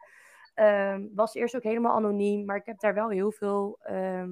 Ehm, 0.54 1.06
was 1.14 1.35
eerst 1.35 1.56
ook 1.56 1.62
helemaal 1.62 1.97
anoniem, 1.97 2.44
maar 2.44 2.56
ik 2.56 2.66
heb 2.66 2.80
daar 2.80 2.94
wel 2.94 3.09
heel 3.09 3.32
veel 3.32 3.78
ehm, 3.82 4.30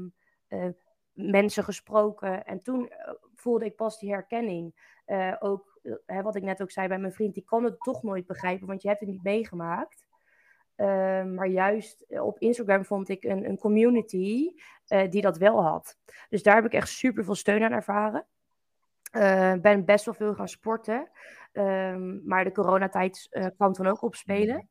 eh, 0.48 0.68
mensen 1.12 1.64
gesproken. 1.64 2.44
En 2.44 2.62
toen 2.62 2.88
eh, 2.88 3.12
voelde 3.34 3.64
ik 3.64 3.76
pas 3.76 3.98
die 3.98 4.10
herkenning. 4.10 4.74
Eh, 5.04 5.36
ook 5.38 5.69
wat 6.22 6.36
ik 6.36 6.42
net 6.42 6.62
ook 6.62 6.70
zei 6.70 6.88
bij 6.88 6.98
mijn 6.98 7.12
vriend, 7.12 7.34
die 7.34 7.44
kan 7.44 7.64
het 7.64 7.80
toch 7.80 8.02
nooit 8.02 8.26
begrijpen, 8.26 8.66
want 8.66 8.82
je 8.82 8.88
hebt 8.88 9.00
het 9.00 9.08
niet 9.08 9.22
meegemaakt. 9.22 10.08
Ehm, 10.80 11.34
maar 11.34 11.48
juist 11.48 12.00
eh, 12.08 12.24
op 12.26 12.38
Instagram 12.38 12.84
vond 12.84 13.08
ik 13.08 13.24
een, 13.24 13.44
een 13.44 13.58
community 13.58 14.52
eh, 14.86 15.10
die 15.10 15.22
dat 15.22 15.38
wel 15.38 15.62
had. 15.62 15.98
Dus 16.28 16.42
daar 16.42 16.54
heb 16.54 16.64
ik 16.64 16.72
echt 16.72 16.88
super 16.88 17.24
veel 17.24 17.34
steun 17.34 17.62
aan 17.62 17.72
ervaren. 17.72 18.26
Eh, 19.10 19.54
ben 19.54 19.84
best 19.84 20.04
wel 20.04 20.14
veel 20.14 20.34
gaan 20.34 20.48
sporten. 20.48 21.10
Ehm, 21.52 22.26
maar 22.28 22.44
de 22.44 22.52
coronatijd 22.52 23.28
kwam 23.56 23.72
toen 23.72 23.86
ook 23.86 24.02
opspelen. 24.02 24.68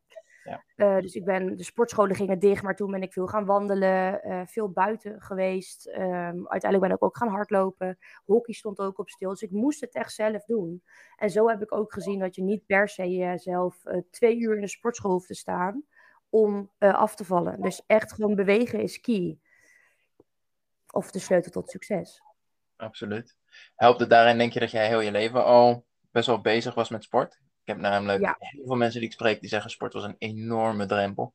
Ja. 0.49 0.63
Eh, 0.75 1.01
dus 1.01 1.15
ik 1.15 1.25
ben, 1.25 1.57
de 1.57 1.63
sportscholen 1.63 2.15
gingen 2.15 2.39
dicht, 2.39 2.63
maar 2.63 2.75
toen 2.75 2.91
ben 2.91 3.01
ik 3.01 3.13
veel 3.13 3.27
gaan 3.27 3.45
wandelen, 3.45 4.23
eh, 4.23 4.41
veel 4.45 4.69
buiten 4.69 5.21
geweest. 5.21 5.87
Ehm, 5.87 6.45
uiteindelijk 6.45 6.81
ben 6.81 6.91
ik 6.91 7.03
ook 7.03 7.17
gaan 7.17 7.27
hardlopen. 7.27 7.97
Hockey 8.25 8.53
stond 8.53 8.79
ook 8.79 8.99
op 8.99 9.09
stil, 9.09 9.29
dus 9.29 9.41
ik 9.41 9.51
moest 9.51 9.81
het 9.81 9.95
echt 9.95 10.13
zelf 10.13 10.45
doen. 10.45 10.83
En 11.15 11.29
zo 11.29 11.47
heb 11.47 11.61
ik 11.61 11.71
ook 11.71 11.93
gezien 11.93 12.19
dat 12.19 12.35
je 12.35 12.41
niet 12.41 12.65
per 12.65 12.89
se 12.89 13.09
jezelf 13.09 13.85
eh, 13.85 14.01
twee 14.11 14.39
uur 14.39 14.55
in 14.55 14.61
de 14.61 14.67
sportschool 14.67 15.11
hoeft 15.11 15.27
te 15.27 15.35
staan 15.35 15.83
om 16.29 16.71
eh, 16.77 16.93
af 16.93 17.15
te 17.15 17.25
vallen. 17.25 17.61
Dus 17.61 17.83
echt 17.87 18.13
gewoon 18.13 18.35
bewegen 18.35 18.79
is 18.79 18.99
key. 18.99 19.37
Of 20.91 21.11
de 21.11 21.19
sleutel 21.19 21.51
tot 21.51 21.69
succes. 21.69 22.21
Absoluut. 22.75 23.37
Helpt 23.75 23.99
het 23.99 24.09
daarin, 24.09 24.37
denk 24.37 24.53
je, 24.53 24.59
dat 24.59 24.71
jij 24.71 24.87
heel 24.87 24.99
je 24.99 25.11
leven 25.11 25.45
al 25.45 25.85
best 26.11 26.27
wel 26.27 26.41
bezig 26.41 26.73
was 26.73 26.89
met 26.89 27.03
sport? 27.03 27.39
Ik 27.69 27.75
heb 27.75 27.83
namelijk 27.83 28.21
Ja. 28.21 28.35
heel 28.39 28.65
veel 28.65 28.75
mensen 28.75 28.99
die 28.99 29.09
ik 29.09 29.15
spreek 29.15 29.39
die 29.39 29.49
zeggen 29.49 29.71
sport 29.71 29.93
was 29.93 30.03
een 30.03 30.15
enorme 30.17 30.85
drempel. 30.85 31.33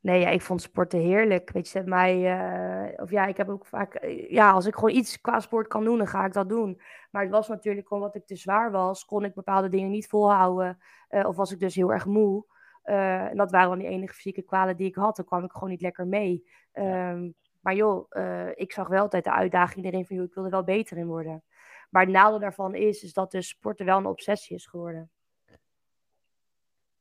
Nee, 0.00 0.20
ja, 0.20 0.28
ik 0.28 0.42
vond 0.42 0.62
sporten 0.62 0.98
heerlijk. 0.98 1.50
Weet 1.50 1.68
je, 1.68 1.82
mij, 1.82 2.38
eh, 2.38 3.02
of 3.02 3.10
ja, 3.10 3.26
ik 3.26 3.36
heb 3.36 3.48
ook 3.48 3.66
vaak, 3.66 3.94
eh, 3.94 4.30
ja, 4.30 4.50
als 4.50 4.66
ik 4.66 4.74
gewoon 4.74 4.94
iets 4.94 5.20
qua 5.20 5.40
sport 5.40 5.66
kan 5.66 5.84
doen, 5.84 5.98
dan 5.98 6.06
ga 6.06 6.24
ik 6.24 6.32
dat 6.32 6.48
doen. 6.48 6.80
Maar 7.10 7.22
het 7.22 7.30
was 7.30 7.48
natuurlijk 7.48 7.90
omdat 7.90 8.14
ik 8.14 8.26
te 8.26 8.36
zwaar 8.36 8.70
was, 8.70 9.04
kon 9.04 9.24
ik 9.24 9.34
bepaalde 9.34 9.68
dingen 9.68 9.90
niet 9.90 10.08
volhouden. 10.08 10.78
eh, 11.08 11.26
of 11.26 11.36
was 11.36 11.52
ik 11.52 11.60
dus 11.60 11.74
heel 11.74 11.92
erg 11.92 12.06
moe. 12.06 12.44
En 12.82 13.36
dat 13.36 13.50
waren 13.50 13.68
dan 13.68 13.78
die 13.78 13.88
enige 13.88 14.14
fysieke 14.14 14.42
kwalen 14.42 14.76
die 14.76 14.86
ik 14.88 14.94
had. 14.94 15.16
Dan 15.16 15.24
kwam 15.24 15.44
ik 15.44 15.52
gewoon 15.52 15.68
niet 15.68 15.80
lekker 15.80 16.06
mee. 16.06 16.48
Ehm, 16.72 17.30
maar 17.60 17.74
joh, 17.74 18.10
ik 18.54 18.72
zag 18.72 18.88
wel 18.88 19.00
altijd 19.00 19.24
de 19.24 19.32
uitdaging 19.32 19.84
erin 19.84 20.06
van, 20.06 20.16
joh, 20.16 20.24
ik 20.24 20.34
wil 20.34 20.44
er 20.44 20.50
wel 20.50 20.64
beter 20.64 20.96
in 20.96 21.06
worden. 21.06 21.42
Maar 21.90 22.02
het 22.02 22.12
nadeel 22.12 22.38
daarvan 22.38 22.74
is, 22.74 23.02
is 23.02 23.12
dat 23.12 23.30
dus 23.30 23.48
sporten 23.48 23.86
wel 23.86 23.98
een 23.98 24.06
obsessie 24.06 24.56
is 24.56 24.66
geworden. 24.66 25.10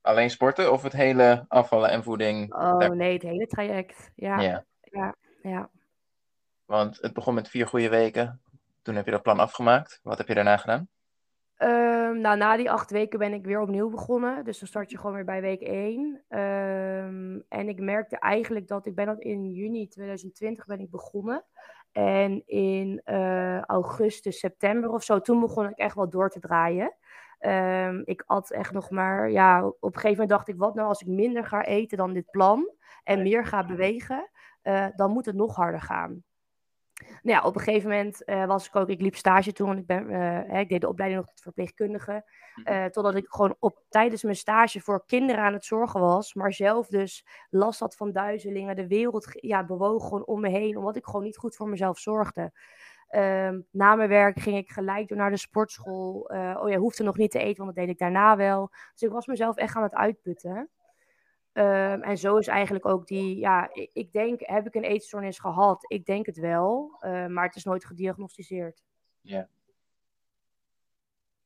Alleen 0.08 0.30
sporten 0.30 0.72
of 0.72 0.84
het 0.84 0.94
hele 0.94 1.46
afvallen 1.48 1.90
en 1.90 2.04
voeding? 2.04 2.54
Oh 2.54 2.80
daar- 2.80 2.96
nee, 2.96 3.14
het 3.14 3.22
hele 3.22 3.48
traject. 3.48 4.12
Ja, 4.16 4.40
ja. 4.40 4.66
ja, 4.82 5.16
ja. 5.42 5.70
Want 6.66 6.98
het 7.02 7.14
begon 7.14 7.34
met 7.34 7.50
vier 7.50 7.68
goede 7.68 7.90
weken. 7.90 8.42
Toen 8.82 8.96
heb 8.96 9.06
je 9.06 9.12
dat 9.12 9.22
plan 9.22 9.40
afgemaakt. 9.40 10.00
Wat 10.04 10.18
heb 10.18 10.28
je 10.28 10.34
daarna 10.34 10.58
gedaan? 10.58 10.88
Ehm, 11.56 12.22
nou, 12.22 12.38
na 12.38 12.58
die 12.58 12.72
acht 12.72 12.92
weken 12.92 13.20
ben 13.20 13.34
ik 13.34 13.46
weer 13.46 13.62
opnieuw 13.62 13.90
begonnen. 13.90 14.44
Dus 14.44 14.60
dan 14.60 14.68
start 14.68 14.92
je 14.92 14.98
gewoon 14.98 15.16
weer 15.16 15.26
bij 15.26 15.42
week 15.42 15.62
1. 15.62 16.24
Ehm, 16.28 17.40
en 17.50 17.70
ik 17.70 17.80
merkte 17.80 18.20
eigenlijk 18.20 18.68
dat 18.68 18.86
ik 18.86 18.96
ben 18.96 19.06
dat 19.06 19.20
in 19.20 19.52
juni 19.52 19.88
2020 19.88 20.66
ben 20.66 20.80
ik 20.80 20.90
begonnen. 20.90 21.44
En 21.92 22.44
in 22.46 23.02
eh, 23.04 23.62
augustus, 23.62 24.40
september 24.40 24.90
of 24.90 25.04
zo, 25.04 25.22
toen 25.22 25.40
begon 25.40 25.70
ik 25.70 25.78
echt 25.78 25.96
wel 25.96 26.10
door 26.10 26.30
te 26.30 26.40
draaien. 26.40 26.96
Ehm, 27.40 28.02
ik 28.06 28.24
at 28.26 28.52
echt 28.52 28.72
nog 28.72 28.90
maar, 28.90 29.30
ja, 29.32 29.66
op 29.68 29.76
een 29.82 29.94
gegeven 29.94 30.10
moment 30.12 30.30
dacht 30.30 30.48
ik, 30.48 30.56
wat 30.58 30.76
nou 30.76 30.88
als 30.88 31.02
ik 31.02 31.08
minder 31.08 31.46
ga 31.46 31.66
eten 31.66 31.98
dan 31.98 32.14
dit 32.14 32.32
plan 32.32 32.72
en 33.04 33.22
meer 33.22 33.46
ga 33.46 33.66
bewegen, 33.66 34.30
eh, 34.62 34.86
dan 34.96 35.12
moet 35.12 35.26
het 35.26 35.36
nog 35.36 35.56
harder 35.56 35.82
gaan. 35.82 36.24
Nou 36.98 37.38
ja, 37.38 37.42
op 37.44 37.56
een 37.56 37.62
gegeven 37.62 37.90
moment 37.90 38.24
eh, 38.24 38.46
was 38.46 38.68
ik 38.68 38.76
ook, 38.76 38.90
ik 38.90 39.02
liep 39.02 39.16
stage 39.16 39.52
toen, 39.54 39.68
want 39.68 39.80
ik, 39.80 39.86
ben, 39.86 40.10
eh, 40.10 40.52
hè, 40.54 40.60
ik 40.60 40.70
deed 40.70 40.82
de 40.82 40.88
opleiding 40.88 41.22
nog 41.22 41.30
tot 41.32 41.42
verpleegkundige. 41.42 42.26
eh, 42.64 42.86
totdat 42.86 43.16
ik 43.16 43.26
gewoon 43.30 43.56
op, 43.60 43.84
tijdens 43.90 44.24
mijn 44.24 44.36
stage 44.36 44.82
voor 44.82 45.06
kinderen 45.06 45.44
aan 45.44 45.54
het 45.54 45.66
zorgen 45.66 46.00
was, 46.00 46.34
maar 46.34 46.54
zelf 46.54 46.88
dus 46.88 47.26
last 47.50 47.80
had 47.80 47.96
van 47.96 48.12
duizelingen. 48.12 48.76
De 48.76 48.88
wereld 48.88 49.28
ja, 49.32 49.66
bewoog 49.66 50.04
gewoon 50.04 50.26
om 50.26 50.40
me 50.42 50.50
heen, 50.50 50.78
omdat 50.78 50.96
ik 50.96 51.06
gewoon 51.06 51.24
niet 51.24 51.38
goed 51.38 51.56
voor 51.56 51.70
mezelf 51.70 52.00
zorgde. 52.00 52.52
Ehm, 53.08 53.62
na 53.72 53.96
mijn 53.96 54.10
werk 54.10 54.40
ging 54.40 54.58
ik 54.58 54.70
gelijk 54.70 55.08
door 55.08 55.18
naar 55.18 55.30
de 55.30 55.38
sportschool. 55.38 56.30
Eh, 56.30 56.60
oh 56.62 56.70
ja, 56.70 56.78
hoefde 56.78 57.04
nog 57.04 57.18
niet 57.18 57.32
te 57.32 57.40
eten, 57.40 57.64
want 57.64 57.76
dat 57.76 57.86
deed 57.86 57.94
ik 57.94 58.00
daarna 58.00 58.36
wel. 58.36 58.70
Dus 58.92 59.02
ik 59.02 59.12
was 59.12 59.26
mezelf 59.26 59.56
echt 59.56 59.76
aan 59.76 59.84
het 59.84 59.94
uitputten. 59.94 60.70
Ehm, 61.54 62.02
en 62.02 62.18
zo 62.18 62.38
is 62.38 62.48
eigenlijk 62.48 62.86
ook 62.86 63.08
die, 63.08 63.38
ja, 63.38 63.70
ik, 63.74 63.90
ik 63.94 64.12
denk, 64.12 64.40
heb 64.44 64.66
ik 64.68 64.76
een 64.76 64.84
eetstoornis 64.84 65.40
gehad? 65.40 65.86
Ik 65.88 66.06
denk 66.06 66.26
het 66.26 66.38
wel, 66.38 66.98
eh, 67.00 67.26
maar 67.26 67.46
het 67.46 67.56
is 67.56 67.64
nooit 67.64 67.86
gediagnosticeerd. 67.86 68.84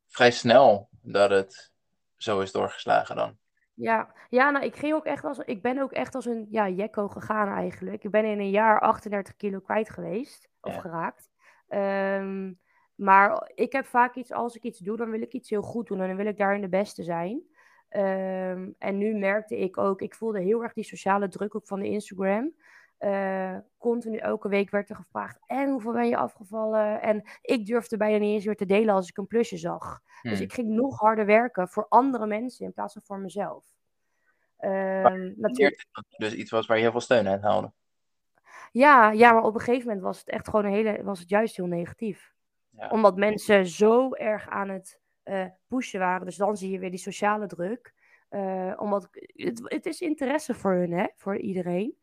Vrij 0.08 0.32
snel 0.32 0.90
dat 1.02 1.30
het 1.30 1.72
zo 2.18 2.40
is 2.40 2.52
doorgeslagen 2.52 3.16
dan. 3.16 3.38
Ja, 3.74 4.14
ja 4.30 4.50
nou, 4.50 4.66
ik, 4.66 4.76
ging 4.76 4.94
ook 4.94 5.06
echt 5.06 5.24
als, 5.24 5.38
ik 5.38 5.62
ben 5.62 5.80
ook 5.80 5.92
echt 5.92 6.16
als 6.16 6.26
een 6.26 6.48
ja, 6.50 6.70
jekko 6.70 7.08
gegaan 7.08 7.48
eigenlijk. 7.48 8.04
Ik 8.04 8.12
ben 8.12 8.26
in 8.26 8.40
een 8.40 8.50
jaar 8.50 8.80
38 8.80 9.36
kilo 9.36 9.60
kwijt 9.60 9.90
geweest, 9.90 10.50
of 10.62 10.74
Ja. 10.74 10.80
geraakt. 10.80 11.31
Ehm, 11.72 12.54
maar 12.96 13.52
ik 13.56 13.72
heb 13.72 13.86
vaak 13.86 14.16
iets, 14.16 14.32
als 14.32 14.56
ik 14.56 14.64
iets 14.64 14.80
doe, 14.80 14.98
dan 14.98 15.10
wil 15.10 15.22
ik 15.22 15.34
iets 15.34 15.50
heel 15.50 15.62
goed 15.62 15.88
doen 15.88 16.02
en 16.02 16.08
dan 16.08 16.16
wil 16.18 16.26
ik 16.26 16.38
daarin 16.38 16.62
de 16.62 16.70
beste 16.70 17.04
zijn. 17.04 17.42
Ehm, 17.90 18.70
en 18.78 18.98
nu 18.98 19.14
merkte 19.14 19.58
ik 19.58 19.78
ook, 19.78 20.02
ik 20.02 20.16
voelde 20.16 20.40
heel 20.42 20.64
erg 20.64 20.74
die 20.74 20.84
sociale 20.84 21.28
druk 21.28 21.56
ook 21.56 21.68
van 21.68 21.80
de 21.80 21.90
Instagram. 21.90 22.54
Eh, 22.98 23.58
continu 23.78 24.18
elke 24.18 24.50
week 24.50 24.70
werd 24.70 24.90
er 24.90 24.96
gevraagd, 24.96 25.40
en 25.46 25.70
hoeveel 25.70 25.92
ben 25.92 26.08
je 26.08 26.18
afgevallen? 26.18 27.02
En 27.02 27.22
ik 27.42 27.66
durfde 27.66 27.98
bijna 27.98 28.18
niet 28.18 28.34
eens 28.34 28.46
weer 28.46 28.56
te 28.56 28.66
delen 28.66 28.96
als 28.96 29.10
ik 29.10 29.18
een 29.18 29.28
plusje 29.28 29.58
zag. 29.58 30.00
Dus 30.22 30.32
Hmm. 30.38 30.42
ik 30.42 30.54
ging 30.54 30.68
nog 30.68 31.00
harder 31.00 31.26
werken 31.26 31.68
voor 31.70 31.86
andere 31.90 32.28
mensen 32.28 32.66
in 32.66 32.74
plaats 32.74 32.94
van 32.94 33.02
voor 33.02 33.20
mezelf. 33.20 33.66
Ehm, 34.58 35.32
natuurlijk, 35.36 35.86
dat 35.92 36.06
dus 36.18 36.34
iets 36.34 36.52
was 36.52 36.66
waar 36.66 36.78
je 36.78 36.84
heel 36.84 36.92
veel 36.92 37.02
steun 37.02 37.28
uit 37.28 37.42
haalde. 37.42 37.72
Ja, 38.72 39.12
ja, 39.12 39.32
maar 39.32 39.44
op 39.44 39.54
een 39.54 39.60
gegeven 39.60 39.88
moment 39.88 40.04
was 40.06 40.20
het 40.20 40.30
echt 40.30 40.50
gewoon 40.50 40.66
een 40.66 40.72
hele, 40.72 41.04
was 41.04 41.20
het 41.20 41.30
juist 41.30 41.56
heel 41.56 41.66
negatief. 41.66 42.34
Ja. 42.70 42.90
Omdat 42.90 43.16
mensen 43.16 43.68
zo 43.68 44.14
erg 44.14 44.50
aan 44.50 44.70
het 44.70 45.00
eh, 45.24 45.46
pushen 45.68 46.00
waren. 46.00 46.26
Dus 46.26 46.36
dan 46.36 46.58
zie 46.58 46.72
je 46.72 46.80
weer 46.80 46.90
die 46.90 47.00
sociale 47.00 47.48
druk. 47.48 47.94
Eh, 48.30 48.74
omdat 48.78 49.10
het, 49.12 49.62
het 49.64 49.86
is 49.86 50.02
interesse 50.02 50.54
voor 50.54 50.74
hun, 50.74 50.92
hè, 50.92 51.06
voor 51.16 51.38
iedereen. 51.38 51.96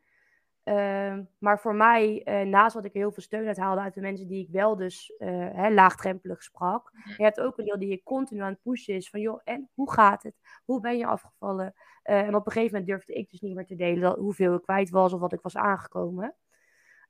Ehm, 0.63 1.23
maar 1.39 1.61
voor 1.61 1.75
mij, 1.75 2.23
eh, 2.23 2.47
naast 2.47 2.75
wat 2.75 2.85
ik 2.85 2.93
heel 2.93 3.13
veel 3.13 3.23
steun 3.23 3.47
uit 3.47 3.57
haalde 3.57 3.81
uit 3.81 3.95
de 3.95 4.01
mensen 4.01 4.29
die 4.29 4.43
ik 4.45 4.51
wel 4.51 4.77
dus 4.77 5.15
hè, 5.19 5.71
laagdrempelig 5.71 6.43
sprak. 6.43 6.93
Je 7.17 7.23
hebt 7.23 7.41
ook 7.41 7.59
een 7.59 7.65
deel 7.65 7.79
die 7.79 7.89
je 7.89 8.03
continu 8.03 8.41
aan 8.41 8.53
het 8.53 8.63
pushen 8.63 8.95
is 8.95 9.11
van 9.11 9.21
joh, 9.21 9.41
en 9.45 9.71
hoe 9.75 9.93
gaat 9.93 10.23
het? 10.23 10.35
Hoe 10.65 10.81
ben 10.81 10.99
je 10.99 11.07
afgevallen? 11.07 11.75
En 12.03 12.35
op 12.35 12.47
een 12.47 12.53
gegeven 12.53 12.73
moment 12.73 12.87
durfde 12.87 13.13
ik 13.13 13.31
dus 13.31 13.41
niet 13.41 13.55
meer 13.55 13.67
te 13.67 13.75
delen 13.75 14.01
dat, 14.01 14.17
hoeveel 14.17 14.55
ik 14.55 14.63
kwijt 14.63 14.91
was 14.91 15.13
of 15.13 15.21
wat 15.21 15.33
ik 15.33 15.41
was 15.41 15.57
aangekomen. 15.57 16.35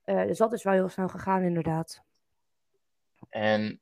Eh, 0.08 0.26
dus 0.26 0.38
dat 0.38 0.52
is 0.52 0.62
wel 0.62 0.72
heel 0.72 0.88
snel 0.88 1.08
gegaan 1.08 1.42
inderdaad. 1.42 2.02
En 3.28 3.80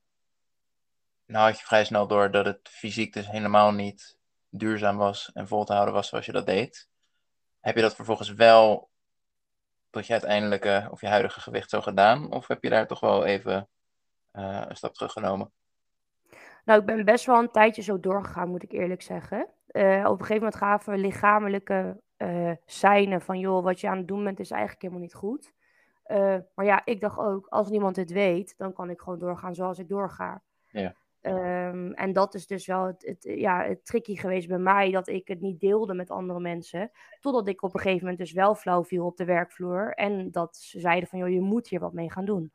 nou 1.26 1.46
had 1.48 1.58
je 1.58 1.66
vrij 1.66 1.84
snel 1.84 2.06
door 2.06 2.30
dat 2.30 2.44
het 2.44 2.68
fysiek 2.68 3.12
dus 3.12 3.30
helemaal 3.30 3.72
niet 3.72 4.18
duurzaam 4.48 4.96
was 4.96 5.30
en 5.34 5.48
vol 5.48 5.64
te 5.64 5.72
houden 5.72 5.94
was 5.94 6.08
zoals 6.08 6.26
je 6.26 6.32
dat 6.32 6.46
deed. 6.46 6.88
Heb 7.60 7.74
je 7.74 7.82
dat 7.82 7.94
vervolgens 7.94 8.32
wel 8.32 8.88
tot 9.90 10.06
je 10.06 10.12
uiteindelijke 10.12 10.88
of 10.90 11.00
je 11.00 11.06
huidige 11.06 11.40
gewicht 11.40 11.70
zo 11.70 11.80
gedaan? 11.80 12.32
Of 12.32 12.46
heb 12.46 12.62
je 12.62 12.70
daar 12.70 12.86
toch 12.86 13.00
wel 13.00 13.24
even 13.24 13.68
eh, 14.32 14.62
een 14.68 14.76
stap 14.76 14.94
teruggenomen? 14.94 15.50
Nou, 16.64 16.80
ik 16.80 16.86
ben 16.86 17.04
best 17.04 17.26
wel 17.26 17.38
een 17.38 17.50
tijdje 17.50 17.82
zo 17.82 18.00
doorgegaan, 18.00 18.48
moet 18.48 18.62
ik 18.62 18.72
eerlijk 18.72 19.02
zeggen. 19.02 19.48
Eh, 19.66 20.04
op 20.04 20.20
een 20.20 20.26
gegeven 20.26 20.34
moment 20.34 20.56
gaven 20.56 20.92
we 20.92 20.98
lichamelijke 20.98 22.00
uh, 22.18 22.52
seinen 22.64 23.20
van, 23.20 23.38
joh, 23.38 23.64
wat 23.64 23.80
je 23.80 23.88
aan 23.88 23.96
het 23.96 24.08
doen 24.08 24.24
bent 24.24 24.40
is 24.40 24.50
eigenlijk 24.50 24.82
helemaal 24.82 25.02
niet 25.02 25.14
goed. 25.14 25.54
Uh, 26.08 26.36
maar 26.54 26.64
ja, 26.64 26.84
ik 26.84 27.00
dacht 27.00 27.18
ook, 27.18 27.46
als 27.46 27.70
niemand 27.70 27.96
het 27.96 28.10
weet, 28.10 28.54
dan 28.56 28.72
kan 28.72 28.90
ik 28.90 29.00
gewoon 29.00 29.18
doorgaan 29.18 29.54
zoals 29.54 29.78
ik 29.78 29.88
doorga. 29.88 30.42
Ja. 30.66 30.94
Um, 31.20 31.92
en 31.92 32.12
dat 32.12 32.34
is 32.34 32.46
dus 32.46 32.66
wel 32.66 32.84
het, 32.84 33.06
het, 33.06 33.22
ja, 33.38 33.64
het 33.64 33.84
tricky 33.84 34.16
geweest 34.16 34.48
bij 34.48 34.58
mij, 34.58 34.90
dat 34.90 35.08
ik 35.08 35.28
het 35.28 35.40
niet 35.40 35.60
deelde 35.60 35.94
met 35.94 36.10
andere 36.10 36.40
mensen. 36.40 36.90
Totdat 37.20 37.48
ik 37.48 37.62
op 37.62 37.74
een 37.74 37.80
gegeven 37.80 38.00
moment 38.00 38.18
dus 38.18 38.32
wel 38.32 38.54
flauw 38.54 38.84
viel 38.84 39.06
op 39.06 39.16
de 39.16 39.24
werkvloer. 39.24 39.92
En 39.94 40.30
dat 40.30 40.56
ze 40.56 40.80
zeiden 40.80 41.08
van, 41.08 41.18
joh, 41.18 41.28
je 41.28 41.40
moet 41.40 41.68
hier 41.68 41.80
wat 41.80 41.92
mee 41.92 42.10
gaan 42.10 42.24
doen. 42.24 42.52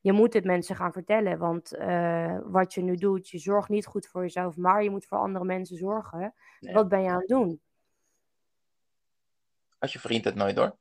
Je 0.00 0.12
moet 0.12 0.32
het 0.32 0.44
mensen 0.44 0.76
gaan 0.76 0.92
vertellen, 0.92 1.38
want 1.38 1.74
uh, 1.74 2.38
wat 2.44 2.74
je 2.74 2.82
nu 2.82 2.96
doet, 2.96 3.28
je 3.28 3.38
zorgt 3.38 3.68
niet 3.68 3.86
goed 3.86 4.06
voor 4.06 4.22
jezelf, 4.22 4.56
maar 4.56 4.82
je 4.82 4.90
moet 4.90 5.06
voor 5.06 5.18
andere 5.18 5.44
mensen 5.44 5.76
zorgen. 5.76 6.34
Nee. 6.60 6.74
Wat 6.74 6.88
ben 6.88 7.02
je 7.02 7.08
aan 7.08 7.18
het 7.18 7.28
doen? 7.28 7.60
Had 9.78 9.92
je 9.92 9.98
vriend 9.98 10.24
het 10.24 10.34
nooit 10.34 10.56
door? 10.56 10.76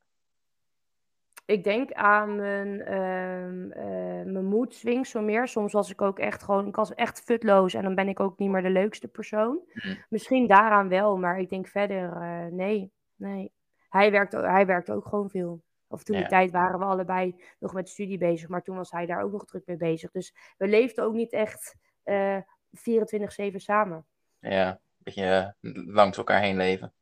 Ik 1.45 1.63
denk 1.63 1.91
aan 1.91 2.35
mijn, 2.35 2.67
uh, 2.67 3.47
uh, 3.83 4.25
mijn 4.25 4.45
moed 4.45 4.73
swings 4.73 5.09
zo 5.09 5.21
meer. 5.21 5.47
Soms 5.47 5.73
was 5.73 5.91
ik 5.91 6.01
ook 6.01 6.19
echt 6.19 6.43
gewoon, 6.43 6.67
ik 6.67 6.75
was 6.75 6.93
echt 6.93 7.21
futloos 7.21 7.73
en 7.73 7.83
dan 7.83 7.95
ben 7.95 8.07
ik 8.07 8.19
ook 8.19 8.37
niet 8.37 8.49
meer 8.49 8.61
de 8.61 8.69
leukste 8.69 9.07
persoon. 9.07 9.59
Mhm. 9.73 9.95
Misschien 10.09 10.47
daaraan 10.47 10.89
wel, 10.89 11.17
maar 11.17 11.39
ik 11.39 11.49
denk 11.49 11.67
verder, 11.67 12.03
uh, 12.21 12.45
nee, 12.51 12.91
nee. 13.15 13.51
Hij 13.89 14.11
werkte, 14.11 14.37
hij 14.37 14.65
werkte 14.65 14.93
ook 14.93 15.05
gewoon 15.05 15.29
veel. 15.29 15.61
Of 15.87 16.03
toen 16.03 16.15
Ja. 16.15 16.21
die 16.21 16.29
tijd 16.31 16.51
waren 16.51 16.79
we 16.79 16.85
allebei 16.85 17.43
nog 17.59 17.73
met 17.73 17.89
studie 17.89 18.17
bezig, 18.17 18.49
maar 18.49 18.61
toen 18.61 18.75
was 18.75 18.91
hij 18.91 19.05
daar 19.05 19.21
ook 19.23 19.31
nog 19.31 19.45
druk 19.45 19.65
mee 19.65 19.77
bezig. 19.77 20.11
Dus 20.11 20.33
we 20.57 20.67
leefden 20.67 21.03
ook 21.03 21.13
niet 21.13 21.33
echt 21.33 21.75
eh 22.03 22.37
24-7 22.71 23.59
samen. 23.59 24.05
Ja, 24.39 24.69
een 24.69 24.77
beetje 24.97 25.55
eh, 25.61 25.71
langs 25.87 26.17
elkaar 26.17 26.41
heen 26.41 26.57
leven. 26.57 26.93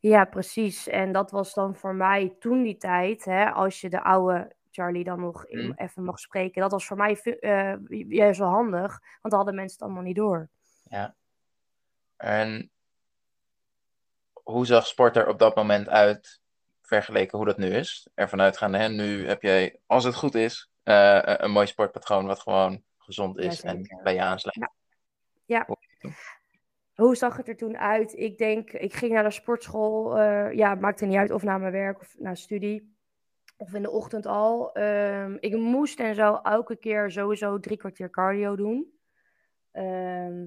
Ja, 0.00 0.24
precies. 0.24 0.86
En 0.88 1.12
dat 1.12 1.30
was 1.30 1.54
dan 1.54 1.76
voor 1.76 1.94
mij 1.94 2.34
toen 2.38 2.62
die 2.62 2.76
tijd, 2.76 3.24
hè, 3.24 3.50
als 3.50 3.80
je 3.80 3.88
de 3.90 4.02
oude 4.02 4.52
Charlie 4.70 5.04
dan 5.04 5.20
nog 5.20 5.44
Mm. 5.48 5.72
even 5.76 6.04
mag 6.04 6.18
spreken, 6.18 6.60
dat 6.62 6.70
was 6.70 6.86
voor 6.86 6.96
mij 6.96 7.20
eh, 7.22 7.74
juist 8.08 8.38
wel 8.38 8.48
handig, 8.48 8.90
want 9.00 9.20
dan 9.20 9.32
hadden 9.34 9.54
mensen 9.54 9.72
het 9.76 9.82
allemaal 9.82 10.02
niet 10.02 10.16
door. 10.16 10.48
En 12.16 12.70
hoe 14.32 14.66
zag 14.66 14.86
sport 14.86 15.16
er 15.16 15.28
op 15.28 15.38
dat 15.38 15.56
moment 15.56 15.88
uit, 15.88 16.40
vergeleken 16.82 17.36
hoe 17.38 17.46
dat 17.46 17.56
nu 17.58 17.66
is? 17.74 18.08
Ervan 18.14 18.40
uitgaande, 18.40 18.78
hè, 18.78 18.88
nu 18.88 19.26
heb 19.28 19.42
jij, 19.42 19.78
als 19.86 20.04
het 20.04 20.14
goed 20.14 20.34
is, 20.34 20.70
eh, 20.82 21.20
een- 21.22 21.50
mooi 21.50 21.66
sportpatroon 21.66 22.26
wat 22.26 22.40
gewoon 22.40 22.82
gezond 22.98 23.38
is 23.38 23.62
en 23.62 23.82
bij 24.02 24.14
je 24.14 24.22
aansluit. 24.22 24.70
Hoe 27.00 27.16
zag 27.16 27.36
het 27.36 27.48
er 27.48 27.56
toen 27.56 27.78
uit? 27.78 28.18
Ik 28.18 28.38
denk, 28.38 28.72
ik 28.72 28.94
ging 28.94 29.12
naar 29.12 29.22
de 29.22 29.30
sportschool, 29.30 30.18
eh, 30.18 30.52
ja, 30.52 30.74
maakte 30.74 31.06
niet 31.06 31.16
uit 31.16 31.30
of 31.30 31.42
naar 31.42 31.60
mijn 31.60 31.72
werk 31.72 32.00
of 32.00 32.16
naar 32.18 32.36
studie. 32.36 32.96
Of 33.56 33.74
in 33.74 33.82
de 33.82 33.90
ochtend 33.90 34.26
al. 34.26 34.72
Ehm, 34.72 35.36
ik 35.40 35.56
moest 35.56 36.00
en 36.00 36.14
zou 36.14 36.38
elke 36.42 36.76
keer 36.76 37.10
sowieso 37.10 37.58
drie 37.60 37.76
kwartier 37.76 38.10
cardio 38.10 38.56
doen. 38.56 38.92
Ehm, 39.72 40.46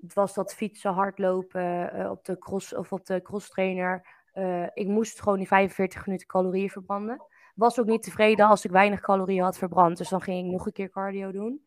het 0.00 0.14
was 0.14 0.34
dat 0.34 0.54
fietsen, 0.54 0.92
hardlopen 0.92 1.92
eh, 1.92 2.10
op 2.10 2.24
de 2.24 2.38
cross 2.38 2.74
of 2.74 2.92
op 2.92 3.06
de 3.06 3.22
crosstrainer. 3.22 4.06
Eh 4.32 4.66
ik 4.74 4.86
moest 4.86 5.20
gewoon 5.20 5.38
die 5.38 5.46
45 5.46 6.06
minuten 6.06 6.26
calorieën 6.26 6.70
verbranden. 6.70 7.22
Was 7.54 7.80
ook 7.80 7.86
niet 7.86 8.02
tevreden 8.02 8.46
als 8.46 8.64
ik 8.64 8.70
weinig 8.70 9.00
calorieën 9.00 9.42
had 9.42 9.58
verbrand. 9.58 9.96
Dus 9.96 10.08
dan 10.08 10.20
ging 10.22 10.46
ik 10.46 10.52
nog 10.52 10.66
een 10.66 10.72
keer 10.72 10.90
cardio 10.90 11.32
doen. 11.32 11.65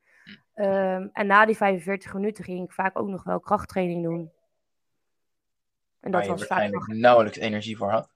Ehm, 0.59 1.07
en 1.13 1.27
na 1.27 1.45
die 1.45 1.55
45 1.57 2.13
minuten 2.13 2.43
ging 2.43 2.63
ik 2.63 2.71
vaak 2.71 2.99
ook 2.99 3.07
nog 3.07 3.23
wel 3.23 3.39
krachttraining 3.39 4.03
doen. 4.03 4.31
En 5.99 6.11
dat 6.11 6.23
je 6.25 6.29
was 6.29 6.39
vaak 6.45 6.49
waarschijnlijk 6.49 6.87
nauwelijks 6.87 7.37
energie 7.37 7.77
voor 7.77 7.89
had. 7.89 8.09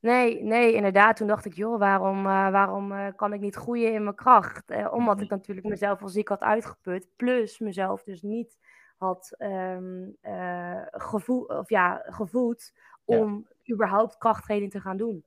Nee, 0.00 0.42
nee, 0.42 0.72
inderdaad. 0.72 1.16
Toen 1.16 1.26
dacht 1.26 1.44
ik, 1.44 1.52
joh, 1.52 1.78
waarom, 1.78 2.18
eh, 2.18 2.50
waarom 2.50 2.92
eh, 2.92 3.06
kan 3.16 3.32
ik 3.32 3.40
niet 3.40 3.54
groeien 3.54 3.92
in 3.92 4.02
mijn 4.02 4.14
kracht? 4.14 4.70
Eh, 4.70 4.92
omdat 4.92 5.14
Mhm. 5.14 5.24
ik 5.24 5.30
natuurlijk 5.30 5.66
mezelf 5.66 6.02
al 6.02 6.08
ziek 6.08 6.28
had 6.28 6.40
uitgeput. 6.40 7.06
Plus 7.16 7.58
mezelf 7.58 8.02
dus 8.02 8.22
niet 8.22 8.58
had 8.96 9.34
ehm, 9.38 10.06
eh, 10.20 10.82
gevoel, 10.90 11.42
of 11.44 11.68
ja, 11.70 12.02
gevoed 12.06 12.72
Ja. 13.04 13.18
om 13.18 13.48
überhaupt 13.72 14.18
krachttraining 14.18 14.70
te 14.70 14.80
gaan 14.80 14.96
doen. 14.96 15.24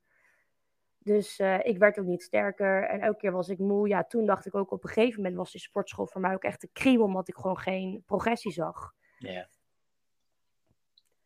Dus 1.04 1.40
eh, 1.40 1.60
ik 1.64 1.78
werd 1.78 2.00
ook 2.00 2.06
niet 2.06 2.24
sterker 2.24 2.84
en 2.88 3.00
elke 3.00 3.18
keer 3.18 3.32
was 3.32 3.50
ik 3.50 3.58
moe. 3.58 3.88
Ja, 3.88 4.04
toen 4.04 4.26
dacht 4.26 4.46
ik 4.46 4.56
ook 4.56 4.72
op 4.72 4.84
een 4.84 4.90
gegeven 4.90 5.22
moment 5.22 5.36
was 5.36 5.52
die 5.52 5.62
sportschool 5.62 6.08
voor 6.08 6.22
mij 6.22 6.34
ook 6.34 6.44
echt 6.44 6.62
de 6.62 6.70
kriebel, 6.74 7.06
omdat 7.06 7.28
ik 7.28 7.36
gewoon 7.36 7.58
geen 7.58 8.04
progressie 8.06 8.52
zag. 8.52 8.94
Ja. 9.18 9.48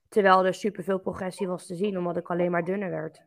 Terwijl 0.09 0.45
er 0.45 0.53
superveel 0.53 0.99
progressie 0.99 1.47
was 1.47 1.65
te 1.65 1.75
zien, 1.75 1.97
omdat 1.97 2.17
ik 2.17 2.29
alleen 2.29 2.51
maar 2.51 2.63
dunner 2.63 2.89
werd. 2.89 3.23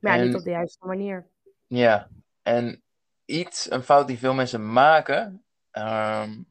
Maar 0.00 0.18
ja, 0.18 0.24
niet 0.24 0.34
op 0.34 0.42
de 0.42 0.50
juiste 0.50 0.86
manier. 0.86 1.26
Ja, 1.66 2.08
en 2.42 2.82
iets, 3.24 3.70
een 3.70 3.82
fout 3.82 4.06
die 4.06 4.18
veel 4.18 4.34
mensen 4.34 4.72
maken, 4.72 5.44
ehm, 5.70 6.42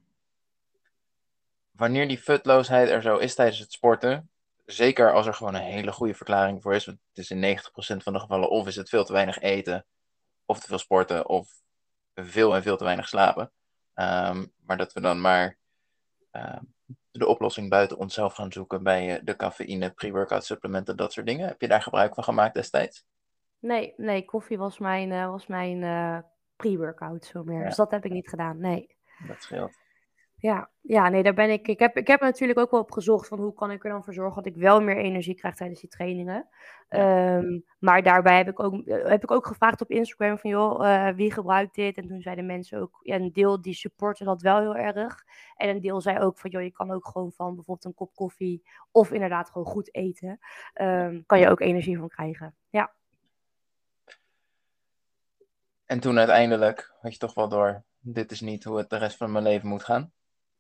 wanneer 1.71 2.07
die 2.07 2.17
futloosheid 2.17 2.89
er 2.89 3.01
zo 3.01 3.17
is 3.17 3.35
tijdens 3.35 3.59
het 3.59 3.71
sporten, 3.71 4.29
zeker 4.65 5.13
als 5.13 5.25
er 5.25 5.33
gewoon 5.33 5.53
een 5.53 5.61
hele 5.61 5.91
goede 5.91 6.13
verklaring 6.13 6.61
voor 6.61 6.73
is, 6.73 6.85
want 6.85 6.97
het 7.13 7.17
is 7.17 7.31
in 7.31 7.57
90% 7.59 8.03
van 8.03 8.13
de 8.13 8.19
gevallen 8.19 8.49
of 8.49 8.67
is 8.67 8.75
het 8.75 8.89
veel 8.89 9.05
te 9.05 9.13
weinig 9.13 9.39
eten, 9.39 9.85
of 10.45 10.59
te 10.59 10.67
veel 10.67 10.77
sporten, 10.77 11.27
of 11.27 11.61
veel 12.15 12.55
en 12.55 12.63
veel 12.63 12.77
te 12.77 12.83
weinig 12.83 13.07
slapen. 13.07 13.51
Ehm, 13.93 14.45
maar 14.65 14.77
dat 14.77 14.93
we 14.93 15.01
dan 15.01 15.21
maar 15.21 15.57
ehm, 16.31 16.63
de 17.11 17.27
oplossing 17.27 17.69
buiten 17.69 17.97
onszelf 17.97 18.33
gaan 18.33 18.51
zoeken 18.51 18.83
bij 18.83 19.15
eh, 19.15 19.21
de 19.23 19.35
cafeïne, 19.35 19.91
pre-workout 19.91 20.45
supplementen, 20.45 20.97
dat 20.97 21.13
soort 21.13 21.25
dingen. 21.25 21.47
Heb 21.47 21.61
je 21.61 21.67
daar 21.67 21.81
gebruik 21.81 22.13
van 22.13 22.23
gemaakt 22.23 22.53
destijds? 22.53 23.05
Nee, 23.59 23.93
nee, 23.97 24.25
koffie 24.25 24.57
was 24.57 24.77
mijn, 24.77 25.11
eh, 25.11 25.29
was 25.29 25.47
mijn 25.47 25.83
eh, 25.83 26.17
pre-workout 26.55 27.25
zo 27.25 27.43
meer. 27.43 27.59
Ja. 27.59 27.65
Dus 27.65 27.75
dat 27.75 27.91
heb 27.91 28.05
ik 28.05 28.11
niet 28.11 28.29
gedaan, 28.29 28.59
nee. 28.59 28.95
Dat 29.27 29.41
scheelt. 29.41 29.82
Ja, 30.43 30.69
ja, 30.81 31.09
nee, 31.09 31.23
daar 31.23 31.33
ben 31.33 31.49
ik. 31.49 31.67
Ik 31.67 31.79
heb, 31.79 31.97
ik 31.97 32.07
heb 32.07 32.21
natuurlijk 32.21 32.59
ook 32.59 32.71
wel 32.71 32.79
op 32.79 32.91
gezocht 32.91 33.27
van 33.27 33.39
hoe 33.39 33.53
kan 33.53 33.71
ik 33.71 33.83
er 33.83 33.89
dan 33.89 34.03
voor 34.03 34.13
zorgen 34.13 34.43
dat 34.43 34.53
ik 34.53 34.61
wel 34.61 34.81
meer 34.81 34.97
energie 34.97 35.35
krijg 35.35 35.55
tijdens 35.55 35.79
die 35.79 35.89
trainingen. 35.89 36.47
Ehm, 36.89 37.59
maar 37.79 38.03
daarbij 38.03 38.37
heb 38.37 38.47
ik, 38.47 38.59
ook, 38.59 38.87
eh, 38.87 39.09
heb 39.09 39.23
ik 39.23 39.31
ook 39.31 39.47
gevraagd 39.47 39.81
op 39.81 39.89
Instagram 39.89 40.37
van 40.37 40.49
joh, 40.49 40.87
eh, 40.87 41.15
wie 41.15 41.31
gebruikt 41.31 41.75
dit? 41.75 41.97
En 41.97 42.07
toen 42.07 42.21
zeiden 42.21 42.45
mensen 42.45 42.81
ook, 42.81 42.99
ja, 43.01 43.15
een 43.15 43.31
deel 43.33 43.61
die 43.61 43.73
supporten 43.73 44.25
dat 44.25 44.41
wel 44.41 44.59
heel 44.59 44.75
erg. 44.75 45.23
En 45.55 45.69
een 45.69 45.81
deel 45.81 46.01
zei 46.01 46.19
ook 46.19 46.39
van 46.39 46.49
joh, 46.49 46.63
je 46.63 46.71
kan 46.71 46.91
ook 46.91 47.07
gewoon 47.07 47.31
van 47.31 47.55
bijvoorbeeld 47.55 47.85
een 47.85 47.93
kop 47.93 48.15
koffie 48.15 48.63
of 48.91 49.11
inderdaad 49.11 49.49
gewoon 49.49 49.67
goed 49.67 49.95
eten, 49.95 50.39
ehm, 50.73 51.21
kan 51.25 51.39
je 51.39 51.49
ook 51.49 51.59
energie 51.59 51.97
van 51.97 52.09
krijgen. 52.09 52.55
Ja. 52.69 52.93
En 55.85 55.99
toen 55.99 56.17
uiteindelijk 56.17 56.93
had 57.01 57.13
je 57.13 57.19
toch 57.19 57.33
wel 57.33 57.49
door, 57.49 57.83
dit 57.99 58.31
is 58.31 58.41
niet 58.41 58.63
hoe 58.63 58.77
het 58.77 58.89
de 58.89 58.97
rest 58.97 59.17
van 59.17 59.31
mijn 59.31 59.43
leven 59.43 59.67
moet 59.67 59.83
gaan. 59.83 60.11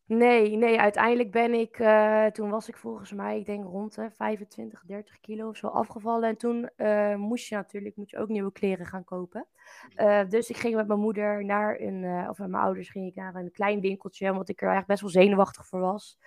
Nee, 0.05 0.55
nee, 0.55 0.79
uiteindelijk 0.79 1.31
ben 1.31 1.53
ik, 1.53 1.79
eh, 1.79 2.25
toen 2.25 2.49
was 2.49 2.67
ik 2.67 2.77
volgens 2.77 3.11
mij, 3.11 3.39
ik 3.39 3.45
denk 3.45 3.65
rond 3.65 3.95
de 3.95 4.11
25, 4.11 4.83
30 4.85 5.19
kilo 5.19 5.49
of 5.49 5.57
zo 5.57 5.67
afgevallen. 5.67 6.29
En 6.29 6.37
toen 6.37 6.69
eh, 6.75 7.15
moest 7.15 7.47
je 7.47 7.55
natuurlijk, 7.55 7.95
moet 7.95 8.09
je 8.09 8.17
ook 8.17 8.27
nieuwe 8.29 8.51
kleren 8.51 8.85
gaan 8.85 9.03
kopen. 9.03 9.47
Eh, 9.95 10.21
dus 10.29 10.49
ik 10.49 10.57
ging 10.57 10.75
met 10.75 10.87
mijn 10.87 10.99
moeder 10.99 11.45
naar 11.45 11.79
een, 11.79 12.29
of 12.29 12.37
met 12.37 12.49
mijn 12.49 12.63
ouders 12.63 12.89
ging 12.89 13.07
ik 13.07 13.15
naar 13.15 13.35
een 13.35 13.51
klein 13.51 13.79
winkeltje, 13.81 14.31
omdat 14.31 14.49
ik 14.49 14.61
er 14.61 14.67
eigenlijk 14.67 15.01
best 15.01 15.13
wel 15.13 15.23
zenuwachtig 15.23 15.65
voor 15.65 15.79
was. 15.79 16.17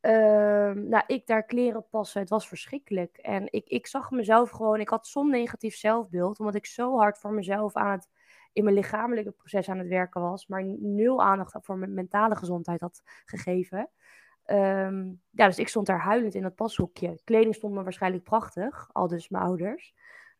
Ehm, 0.00 0.88
nou, 0.88 1.02
ik 1.06 1.26
daar 1.26 1.44
kleren 1.44 1.88
passen, 1.88 2.20
het 2.20 2.30
was 2.30 2.48
verschrikkelijk. 2.48 3.16
En 3.16 3.46
ik, 3.52 3.68
ik 3.68 3.86
zag 3.86 4.10
mezelf 4.10 4.50
gewoon, 4.50 4.80
ik 4.80 4.88
had 4.88 5.06
zo'n 5.06 5.30
negatief 5.30 5.76
zelfbeeld, 5.76 6.38
omdat 6.38 6.54
ik 6.54 6.66
zo 6.66 6.96
hard 6.96 7.18
voor 7.18 7.32
mezelf 7.32 7.74
aan 7.74 7.90
het, 7.90 8.08
in 8.54 8.64
mijn 8.64 8.76
lichamelijke 8.76 9.30
proces 9.30 9.68
aan 9.68 9.78
het 9.78 9.88
werken 9.88 10.20
was, 10.20 10.46
maar 10.46 10.64
nul 10.78 11.22
aandacht 11.22 11.56
voor 11.60 11.78
mijn 11.78 11.94
mentale 11.94 12.36
gezondheid 12.36 12.80
had 12.80 13.02
gegeven. 13.24 13.90
Ehm, 14.44 15.04
ja, 15.30 15.46
dus 15.46 15.58
ik 15.58 15.68
stond 15.68 15.86
daar 15.86 16.00
huilend 16.00 16.34
in 16.34 16.42
dat 16.42 16.54
pashoekje. 16.54 17.20
Kleding 17.24 17.54
stond 17.54 17.74
me 17.74 17.82
waarschijnlijk 17.82 18.24
prachtig, 18.24 18.88
al 18.92 19.08
dus 19.08 19.28
mijn 19.28 19.44
ouders. 19.44 19.94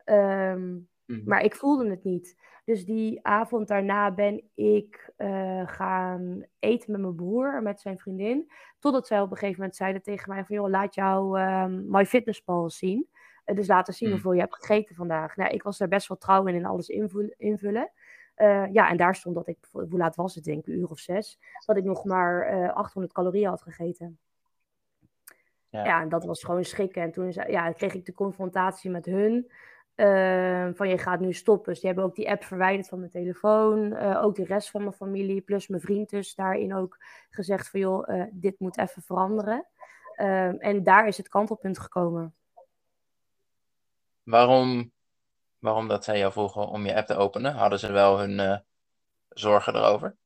Ehm, 0.04 0.76
maar 1.24 1.42
ik 1.42 1.54
voelde 1.54 1.90
het 1.90 2.04
niet. 2.04 2.36
Dus 2.64 2.84
die 2.84 3.26
avond 3.26 3.68
daarna 3.68 4.10
ben 4.10 4.42
ik 4.54 5.12
eh, 5.16 5.62
gaan 5.68 6.44
eten 6.58 6.92
met 6.92 7.00
mijn 7.00 7.14
broer 7.14 7.56
en 7.56 7.62
met 7.62 7.80
zijn 7.80 7.98
vriendin. 7.98 8.50
Totdat 8.78 9.06
zij 9.06 9.20
op 9.20 9.30
een 9.30 9.36
gegeven 9.36 9.58
moment 9.58 9.76
zeiden 9.76 10.02
tegen 10.02 10.28
mij 10.34 10.44
van... 10.44 10.56
joh, 10.56 10.68
laat 10.68 10.94
jouw 10.94 11.36
um, 11.38 11.84
MyFitnessPal 11.88 12.70
zien. 12.70 13.08
Uh, 13.46 13.56
dus 13.56 13.66
laten 13.66 13.94
zien 13.94 14.08
Mm. 14.08 14.14
hoeveel 14.14 14.32
je 14.32 14.40
hebt 14.40 14.54
gegeten 14.54 14.94
vandaag. 14.96 15.36
Nou, 15.36 15.50
ik 15.50 15.62
was 15.62 15.78
daar 15.78 15.88
best 15.88 16.08
wel 16.08 16.16
trouw 16.16 16.46
in 16.46 16.54
in 16.54 16.64
alles 16.64 16.88
invul- 16.88 17.34
invullen. 17.36 17.90
Uh, 18.36 18.72
ja, 18.72 18.90
en 18.90 18.96
daar 18.96 19.14
stond 19.14 19.34
dat 19.34 19.48
ik... 19.48 19.58
Hoe 19.72 19.98
laat 19.98 20.16
was 20.16 20.34
het, 20.34 20.44
denk 20.44 20.58
ik? 20.58 20.66
Een 20.66 20.78
uur 20.78 20.90
of 20.90 20.98
zes. 20.98 21.38
Dat 21.66 21.76
ik 21.76 21.84
nog 21.84 22.04
maar 22.04 22.54
uh, 22.54 22.72
800 22.72 23.12
calorieën 23.14 23.48
had 23.48 23.62
gegeten. 23.62 24.18
Ja. 25.68 25.84
ja, 25.84 26.00
en 26.00 26.08
dat 26.08 26.24
was 26.24 26.44
gewoon 26.44 26.64
schrikken. 26.64 27.02
En 27.02 27.12
toen 27.12 27.32
ja, 27.32 27.72
kreeg 27.72 27.94
ik 27.94 28.06
de 28.06 28.14
confrontatie 28.14 28.90
met 28.90 29.06
hun... 29.06 29.50
Ehm, 29.94 30.74
van 30.74 30.88
je 30.88 30.98
gaat 30.98 31.20
nu 31.20 31.32
stoppen. 31.32 31.72
Dus 31.72 31.80
die 31.80 31.90
hebben 31.90 32.08
ook 32.08 32.14
die 32.14 32.30
app 32.30 32.44
verwijderd 32.44 32.88
van 32.88 32.98
mijn 32.98 33.10
telefoon. 33.10 33.92
Eh, 33.92 34.22
ook 34.24 34.34
de 34.34 34.44
rest 34.44 34.70
van 34.70 34.80
mijn 34.80 34.92
familie, 34.92 35.40
plus 35.40 35.68
mijn 35.68 35.82
vriend 35.82 36.10
dus 36.10 36.34
daarin 36.34 36.74
ook 36.74 36.98
gezegd 37.30 37.70
van 37.70 37.80
joh, 37.80 38.08
eh, 38.08 38.26
dit 38.32 38.58
moet 38.58 38.78
even 38.78 39.02
veranderen. 39.02 39.66
Ehm, 40.14 40.54
en 40.58 40.82
daar 40.82 41.06
is 41.06 41.16
het 41.16 41.28
kantelpunt 41.28 41.78
gekomen. 41.78 42.34
Waarom, 44.22 44.92
waarom 45.64 45.88
dat 45.88 46.04
zij 46.04 46.18
jou 46.18 46.32
vroegen 46.32 46.68
om 46.68 46.86
je 46.86 46.96
app 46.96 47.06
te 47.06 47.16
openen? 47.16 47.54
Hadden 47.54 47.78
ze 47.78 47.92
wel 47.92 48.18
hun 48.18 48.38
uh, 48.38 48.56
zorgen 49.28 49.74
erover? 49.74 50.16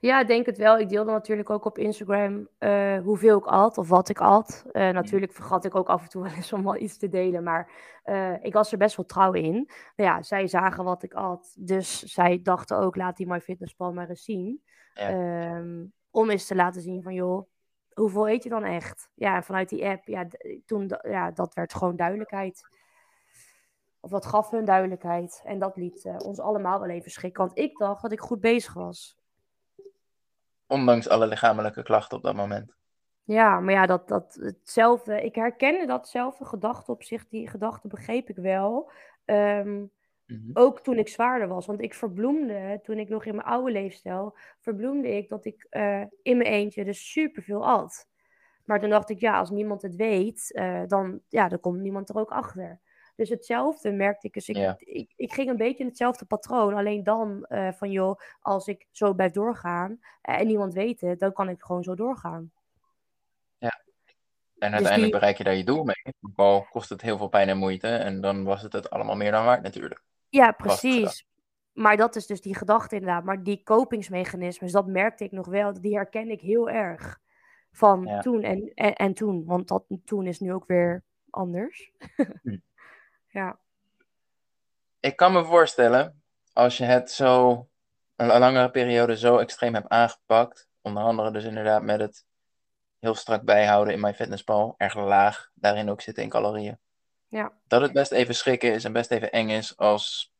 Ja, 0.00 0.20
ik 0.20 0.26
denk 0.26 0.46
het 0.46 0.58
wel. 0.58 0.78
Ik 0.78 0.88
deelde 0.88 1.10
natuurlijk 1.10 1.50
ook 1.50 1.64
op 1.64 1.78
Instagram 1.78 2.48
uh, 2.58 2.98
hoeveel 2.98 3.38
ik 3.38 3.46
at 3.46 3.78
of 3.78 3.88
wat 3.88 4.08
ik 4.08 4.20
at. 4.20 4.64
Uh, 4.72 4.90
natuurlijk 4.90 5.32
vergat 5.32 5.64
ik 5.64 5.74
ook 5.74 5.88
af 5.88 6.02
en 6.02 6.08
toe 6.08 6.22
wel 6.26 6.32
eens 6.32 6.52
om 6.52 6.64
wel 6.64 6.76
iets 6.76 6.96
te 6.96 7.08
delen, 7.08 7.42
maar 7.42 7.70
uh, 8.04 8.44
ik 8.44 8.52
was 8.52 8.72
er 8.72 8.78
best 8.78 8.96
wel 8.96 9.06
trouw 9.06 9.32
in. 9.32 9.52
Nou 9.96 10.10
ja, 10.10 10.22
zij 10.22 10.46
zagen 10.46 10.84
wat 10.84 11.02
ik 11.02 11.14
at, 11.14 11.54
dus 11.58 12.02
zij 12.02 12.40
dachten 12.42 12.78
ook, 12.78 12.96
laat 12.96 13.16
die 13.16 13.26
MyFitnessPal 13.26 13.92
maar 13.92 14.08
eens 14.08 14.24
zien. 14.24 14.62
Ja. 14.94 15.56
Um, 15.56 15.92
om 16.10 16.30
eens 16.30 16.46
te 16.46 16.54
laten 16.54 16.82
zien 16.82 17.02
van, 17.02 17.14
joh, 17.14 17.48
hoeveel 17.94 18.28
eet 18.28 18.42
je 18.42 18.48
dan 18.48 18.64
echt? 18.64 19.10
Ja, 19.14 19.36
en 19.36 19.44
vanuit 19.44 19.68
die 19.68 19.86
app, 19.86 20.06
ja, 20.06 20.26
toen, 20.66 20.98
ja, 21.02 21.30
dat 21.30 21.54
werd 21.54 21.74
gewoon 21.74 21.96
duidelijkheid. 21.96 22.68
Of 24.00 24.10
dat 24.10 24.26
gaf 24.26 24.50
hun 24.50 24.64
duidelijkheid. 24.64 25.42
En 25.44 25.58
dat 25.58 25.76
liet 25.76 26.10
ons 26.18 26.40
allemaal 26.40 26.80
wel 26.80 26.88
even 26.88 27.10
schrikken, 27.10 27.44
want 27.44 27.58
ik 27.58 27.78
dacht 27.78 28.02
dat 28.02 28.12
ik 28.12 28.20
goed 28.20 28.40
bezig 28.40 28.74
was. 28.74 29.18
Ondanks 30.66 31.08
alle 31.08 31.26
lichamelijke 31.26 31.82
klachten 31.82 32.16
op 32.16 32.22
dat 32.22 32.34
moment. 32.34 32.74
Ja, 33.24 33.60
maar 33.60 33.74
ja, 33.74 33.86
dat, 33.86 34.08
dat 34.08 34.34
hetzelfde. 34.40 35.22
Ik 35.22 35.34
herkende 35.34 35.86
datzelfde 35.86 36.44
gedachte 36.44 36.90
op 36.90 37.02
zich. 37.02 37.28
Die 37.28 37.48
gedachte 37.48 37.88
begreep 37.88 38.28
ik 38.28 38.36
wel. 38.36 38.90
Um, 39.24 39.90
mm-hmm. 40.26 40.50
Ook 40.52 40.80
toen 40.80 40.98
ik 40.98 41.08
zwaarder 41.08 41.48
was. 41.48 41.66
Want 41.66 41.80
ik 41.80 41.94
verbloemde, 41.94 42.80
toen 42.82 42.98
ik 42.98 43.08
nog 43.08 43.24
in 43.24 43.34
mijn 43.34 43.46
oude 43.46 43.72
leefstijl, 43.72 44.36
verbloemde 44.58 45.16
ik 45.16 45.28
dat 45.28 45.44
ik 45.44 45.66
uh, 45.70 46.00
in 46.22 46.36
mijn 46.36 46.50
eentje 46.50 46.84
dus 46.84 47.12
superveel 47.12 47.66
at. 47.66 48.08
Maar 48.64 48.80
toen 48.80 48.90
dacht 48.90 49.10
ik, 49.10 49.20
ja, 49.20 49.38
als 49.38 49.50
niemand 49.50 49.82
het 49.82 49.96
weet, 49.96 50.50
uh, 50.54 50.82
dan, 50.86 51.20
ja, 51.28 51.48
dan 51.48 51.60
komt 51.60 51.80
niemand 51.80 52.08
er 52.08 52.18
ook 52.18 52.30
achter. 52.30 52.80
Dus 53.16 53.28
hetzelfde 53.28 53.92
merkte 53.92 54.26
ik. 54.26 54.32
Dus 54.34 54.48
ik, 54.48 54.56
ja. 54.56 54.74
ik, 54.78 55.12
ik, 55.16 55.32
ging 55.32 55.48
een 55.48 55.56
beetje 55.56 55.82
in 55.82 55.88
hetzelfde 55.88 56.24
patroon. 56.24 56.74
Alleen 56.74 57.04
dan 57.04 57.46
uh, 57.48 57.72
van 57.72 57.90
joh, 57.90 58.20
als 58.40 58.66
ik 58.66 58.86
zo 58.90 59.14
blijf 59.14 59.32
doorgaan 59.32 59.90
uh, 59.90 60.40
en 60.40 60.46
niemand 60.46 60.74
weet 60.74 61.00
het, 61.00 61.20
dan 61.20 61.32
kan 61.32 61.48
ik 61.48 61.62
gewoon 61.62 61.82
zo 61.82 61.94
doorgaan. 61.94 62.52
Ja. 63.58 63.80
En 64.58 64.72
uiteindelijk 64.72 64.94
dus 64.94 65.02
die... 65.02 65.12
bereik 65.12 65.36
je 65.38 65.44
daar 65.44 65.54
je 65.54 65.64
doel 65.64 65.84
mee. 65.84 66.14
Al 66.34 66.66
kost 66.70 66.88
het 66.88 67.02
heel 67.02 67.16
veel 67.16 67.28
pijn 67.28 67.48
en 67.48 67.58
moeite. 67.58 67.88
En 67.88 68.20
dan 68.20 68.44
was 68.44 68.62
het 68.62 68.72
het 68.72 68.90
allemaal 68.90 69.16
meer 69.16 69.30
dan 69.30 69.44
waard 69.44 69.62
natuurlijk. 69.62 70.02
Ja, 70.28 70.52
precies. 70.52 71.26
Maar 71.72 71.96
dat 71.96 72.16
is 72.16 72.26
dus 72.26 72.40
die 72.40 72.54
gedachte 72.54 72.94
inderdaad. 72.94 73.24
Maar 73.24 73.42
die 73.42 73.62
kopingsmechanismes, 73.62 74.72
dat 74.72 74.86
merkte 74.86 75.24
ik 75.24 75.32
nog 75.32 75.46
wel. 75.46 75.80
Die 75.80 75.94
herken 75.94 76.30
ik 76.30 76.40
heel 76.40 76.70
erg. 76.70 77.20
Van 77.72 78.04
ja. 78.04 78.20
toen 78.20 78.42
en, 78.42 78.72
en, 78.74 78.94
en, 78.94 79.14
toen. 79.14 79.44
Want 79.44 79.68
dat 79.68 79.84
toen 80.04 80.26
is 80.26 80.40
nu 80.40 80.52
ook 80.52 80.66
weer 80.66 81.02
anders. 81.30 81.92
Ja. 83.30 83.58
Ik 85.00 85.16
kan 85.16 85.32
me 85.32 85.44
voorstellen, 85.44 86.22
als 86.52 86.76
je 86.76 86.84
het 86.84 87.10
zo 87.10 87.68
een 88.16 88.26
langere 88.26 88.70
periode 88.70 89.16
zo 89.16 89.36
extreem 89.36 89.74
hebt 89.74 89.88
aangepakt, 89.88 90.68
onder 90.80 91.02
andere 91.02 91.30
dus 91.30 91.44
inderdaad 91.44 91.82
met 91.82 92.00
het 92.00 92.24
heel 92.98 93.14
strak 93.14 93.42
bijhouden 93.42 93.94
in 93.94 94.00
MyFitnessPal, 94.00 94.74
erg 94.76 94.94
laag 94.94 95.50
daarin 95.54 95.90
ook 95.90 96.00
zitten 96.00 96.22
in 96.22 96.28
calorieën. 96.28 96.78
Ja. 97.28 97.52
Dat 97.66 97.80
het 97.80 97.92
best 97.92 98.12
even 98.12 98.34
schrikken 98.34 98.72
is 98.72 98.84
en 98.84 98.92
best 98.92 99.10
even 99.10 99.30
eng 99.30 99.48
is 99.48 99.76
als, 99.76 100.32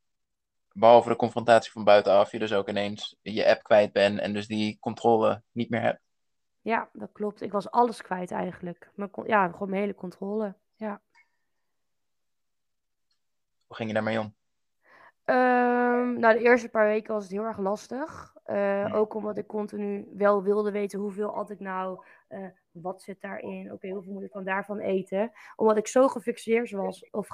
behalve 0.72 1.08
de 1.08 1.16
confrontatie 1.16 1.72
van 1.72 1.84
buitenaf, 1.84 2.32
je 2.32 2.38
dus 2.38 2.52
ook 2.52 2.68
ineens 2.68 3.16
je 3.22 3.48
app 3.48 3.62
kwijt 3.62 3.92
bent 3.92 4.20
en 4.20 4.32
dus 4.32 4.46
die 4.46 4.78
controle 4.80 5.42
niet 5.52 5.70
meer 5.70 5.82
hebt. 5.82 6.00
Ja, 6.60 6.88
dat 6.92 7.12
klopt. 7.12 7.40
Ik 7.40 7.52
was 7.52 7.70
alles 7.70 8.02
kwijt 8.02 8.30
eigenlijk. 8.30 8.90
Mijn, 8.94 9.10
ja, 9.24 9.48
gewoon 9.48 9.68
mijn 9.68 9.80
hele 9.80 9.94
controle. 9.94 10.54
Ja. 10.76 11.00
Hoe 13.70 13.78
ging 13.78 13.88
je 13.88 13.94
daarmee 13.94 14.20
om? 14.20 14.34
Um, 15.24 16.18
nou, 16.18 16.38
de 16.38 16.44
eerste 16.44 16.68
paar 16.68 16.86
weken 16.86 17.14
was 17.14 17.22
het 17.22 17.32
heel 17.32 17.44
erg 17.44 17.58
lastig. 17.58 18.34
Uh, 18.46 18.94
ook 18.94 19.14
omdat 19.14 19.38
ik 19.38 19.46
continu 19.46 20.08
wel 20.16 20.42
wilde 20.42 20.70
weten 20.70 20.98
hoeveel 20.98 21.34
at 21.34 21.50
ik 21.50 21.60
nou, 21.60 22.04
uh, 22.28 22.46
wat 22.70 23.02
zit 23.02 23.20
daarin, 23.20 23.64
oké, 23.64 23.74
okay, 23.74 23.90
hoeveel 23.90 24.12
moet 24.12 24.22
ik 24.22 24.32
dan 24.32 24.44
daarvan 24.44 24.78
eten. 24.78 25.32
Omdat 25.56 25.76
ik 25.76 25.86
zo 25.86 26.08
gefixeerd 26.08 26.70
was, 26.70 27.10
of 27.10 27.28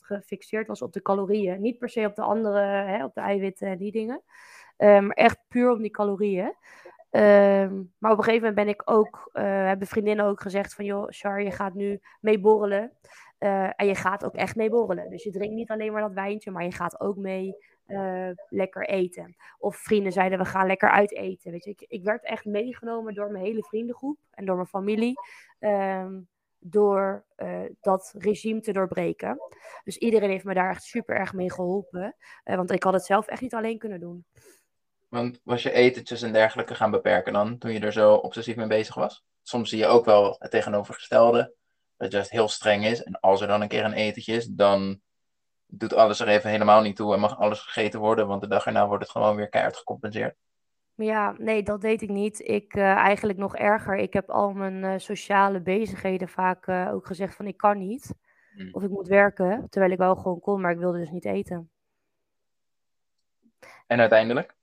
gefixeerd 0.00 0.66
was 0.66 0.82
op 0.82 0.92
de 0.92 1.02
calorieën. 1.02 1.60
Niet 1.60 1.78
per 1.78 1.88
se 1.88 2.06
op 2.06 2.14
de 2.14 2.22
andere, 2.22 2.60
hè, 2.60 3.04
op 3.04 3.14
de 3.14 3.20
eiwitten 3.20 3.68
en 3.68 3.78
die 3.78 3.92
dingen. 3.92 4.22
Um, 4.76 5.06
maar 5.06 5.16
echt 5.16 5.38
puur 5.48 5.70
op 5.70 5.78
die 5.78 5.90
calorieën. 5.90 6.54
Um, 7.10 7.92
maar 7.98 8.12
op 8.12 8.18
een 8.18 8.24
gegeven 8.24 8.48
moment 8.48 8.54
ben 8.54 8.68
ik 8.68 8.82
ook, 8.84 9.30
uh, 9.32 9.42
hebben 9.42 9.86
vriendinnen 9.86 10.24
ook 10.24 10.40
gezegd 10.40 10.74
van, 10.74 10.84
joh, 10.84 11.06
Char, 11.08 11.42
je 11.42 11.50
gaat 11.50 11.74
nu 11.74 12.00
mee 12.20 12.40
borrelen. 12.40 12.92
Uh, 13.38 13.70
en 13.76 13.86
je 13.86 13.94
gaat 13.94 14.24
ook 14.24 14.34
echt 14.34 14.56
mee 14.56 14.70
borrelen. 14.70 15.10
Dus 15.10 15.22
je 15.22 15.30
drinkt 15.30 15.54
niet 15.54 15.70
alleen 15.70 15.92
maar 15.92 16.02
dat 16.02 16.12
wijntje, 16.12 16.50
maar 16.50 16.64
je 16.64 16.72
gaat 16.72 17.00
ook 17.00 17.16
mee 17.16 17.56
uh, 17.86 18.30
lekker 18.48 18.88
eten. 18.88 19.36
Of 19.58 19.76
vrienden 19.76 20.12
zeiden, 20.12 20.38
we 20.38 20.44
gaan 20.44 20.66
lekker 20.66 20.90
uit 20.90 21.14
eten. 21.14 21.50
Weet 21.50 21.64
je, 21.64 21.70
ik, 21.70 21.84
ik 21.88 22.04
werd 22.04 22.24
echt 22.24 22.44
meegenomen 22.44 23.14
door 23.14 23.30
mijn 23.30 23.44
hele 23.44 23.62
vriendengroep 23.62 24.18
en 24.30 24.44
door 24.44 24.56
mijn 24.56 24.68
familie. 24.68 25.14
Um, 25.58 26.28
door 26.60 27.24
uh, 27.36 27.60
dat 27.80 28.14
regime 28.18 28.60
te 28.60 28.72
doorbreken. 28.72 29.38
Dus 29.84 29.96
iedereen 29.96 30.30
heeft 30.30 30.44
me 30.44 30.54
daar 30.54 30.70
echt 30.70 30.82
super 30.82 31.16
erg 31.16 31.32
mee 31.32 31.52
geholpen. 31.52 32.16
want 32.44 32.70
ik 32.70 32.82
had 32.82 32.92
het 32.92 33.04
zelf 33.04 33.26
echt 33.26 33.40
niet 33.40 33.54
alleen 33.54 33.78
kunnen 33.78 34.00
doen. 34.00 34.24
Want 35.08 35.40
was 35.44 35.62
je 35.62 35.72
etentjes 35.72 36.22
en 36.22 36.32
dergelijke 36.32 36.74
gaan 36.74 36.90
beperken 36.90 37.32
dan, 37.32 37.58
toen 37.58 37.72
je 37.72 37.80
er 37.80 37.92
zo 37.92 38.14
obsessief 38.14 38.56
mee 38.56 38.66
bezig 38.66 38.94
was? 38.94 39.24
Soms 39.42 39.68
zie 39.68 39.78
je 39.78 39.86
ook 39.86 40.04
wel 40.04 40.36
het 40.38 40.50
tegenovergestelde 40.50 41.54
dat 41.98 42.12
juist 42.12 42.30
heel 42.30 42.48
streng 42.48 42.84
is. 42.84 43.02
En 43.02 43.20
als 43.20 43.40
er 43.40 43.48
dan 43.48 43.60
een 43.60 43.68
keer 43.68 43.84
een 43.84 43.92
etentje 43.92 44.32
is, 44.32 44.46
dan 44.46 45.00
doet 45.66 45.94
alles 45.94 46.20
er 46.20 46.28
even 46.28 46.50
helemaal 46.50 46.80
niet 46.80 46.96
toe 46.96 47.14
en 47.14 47.20
mag 47.20 47.38
alles 47.38 47.60
gegeten 47.60 48.00
worden, 48.00 48.26
want 48.26 48.40
de 48.40 48.48
dag 48.48 48.66
erna 48.66 48.86
wordt 48.86 49.02
het 49.02 49.12
gewoon 49.12 49.36
weer 49.36 49.48
keihard 49.48 49.76
gecompenseerd. 49.76 50.34
Ja, 50.94 51.34
nee, 51.38 51.62
dat 51.62 51.80
deed 51.80 52.02
ik 52.02 52.08
niet. 52.08 52.40
Ik 52.48 52.74
uh, 52.74 52.82
eigenlijk 52.82 53.38
nog 53.38 53.56
erger. 53.56 53.96
Ik 53.96 54.12
heb 54.12 54.30
al 54.30 54.52
mijn 54.52 54.76
uh, 54.76 54.92
sociale 54.96 55.60
bezigheden 55.60 56.28
vaak 56.28 56.66
uh, 56.66 56.90
ook 56.92 57.06
gezegd 57.06 57.34
van 57.36 57.46
ik 57.46 57.56
kan 57.56 57.78
niet. 57.78 58.14
Hmm. 58.54 58.68
Of 58.72 58.82
ik 58.82 58.90
moet 58.90 59.08
werken, 59.08 59.66
terwijl 59.68 59.92
ik 59.92 59.98
wel 59.98 60.16
gewoon 60.16 60.40
kon, 60.40 60.60
maar 60.60 60.72
ik 60.72 60.78
wilde 60.78 60.98
dus 60.98 61.10
niet 61.10 61.24
eten. 61.24 61.70
En 63.86 64.00
uiteindelijk? 64.00 64.56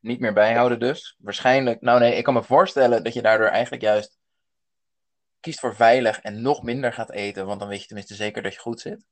Niet 0.00 0.20
meer 0.20 0.32
bijhouden 0.32 0.80
dus? 0.80 1.16
Waarschijnlijk, 1.18 1.80
nou 1.80 2.00
nee, 2.00 2.16
ik 2.16 2.24
kan 2.24 2.34
me 2.34 2.42
voorstellen 2.42 3.04
dat 3.04 3.14
je 3.14 3.22
daardoor 3.22 3.46
eigenlijk 3.46 3.82
juist 3.82 4.18
kiest 5.42 5.60
voor 5.60 5.74
veilig 5.74 6.20
en 6.20 6.42
nog 6.42 6.62
minder 6.62 6.92
gaat 6.92 7.10
eten, 7.10 7.46
want 7.46 7.60
dan 7.60 7.68
weet 7.68 7.80
je 7.80 7.86
tenminste 7.86 8.14
zeker 8.14 8.42
dat 8.42 8.54
je 8.54 8.60
goed 8.60 8.80
zit? 8.80 9.06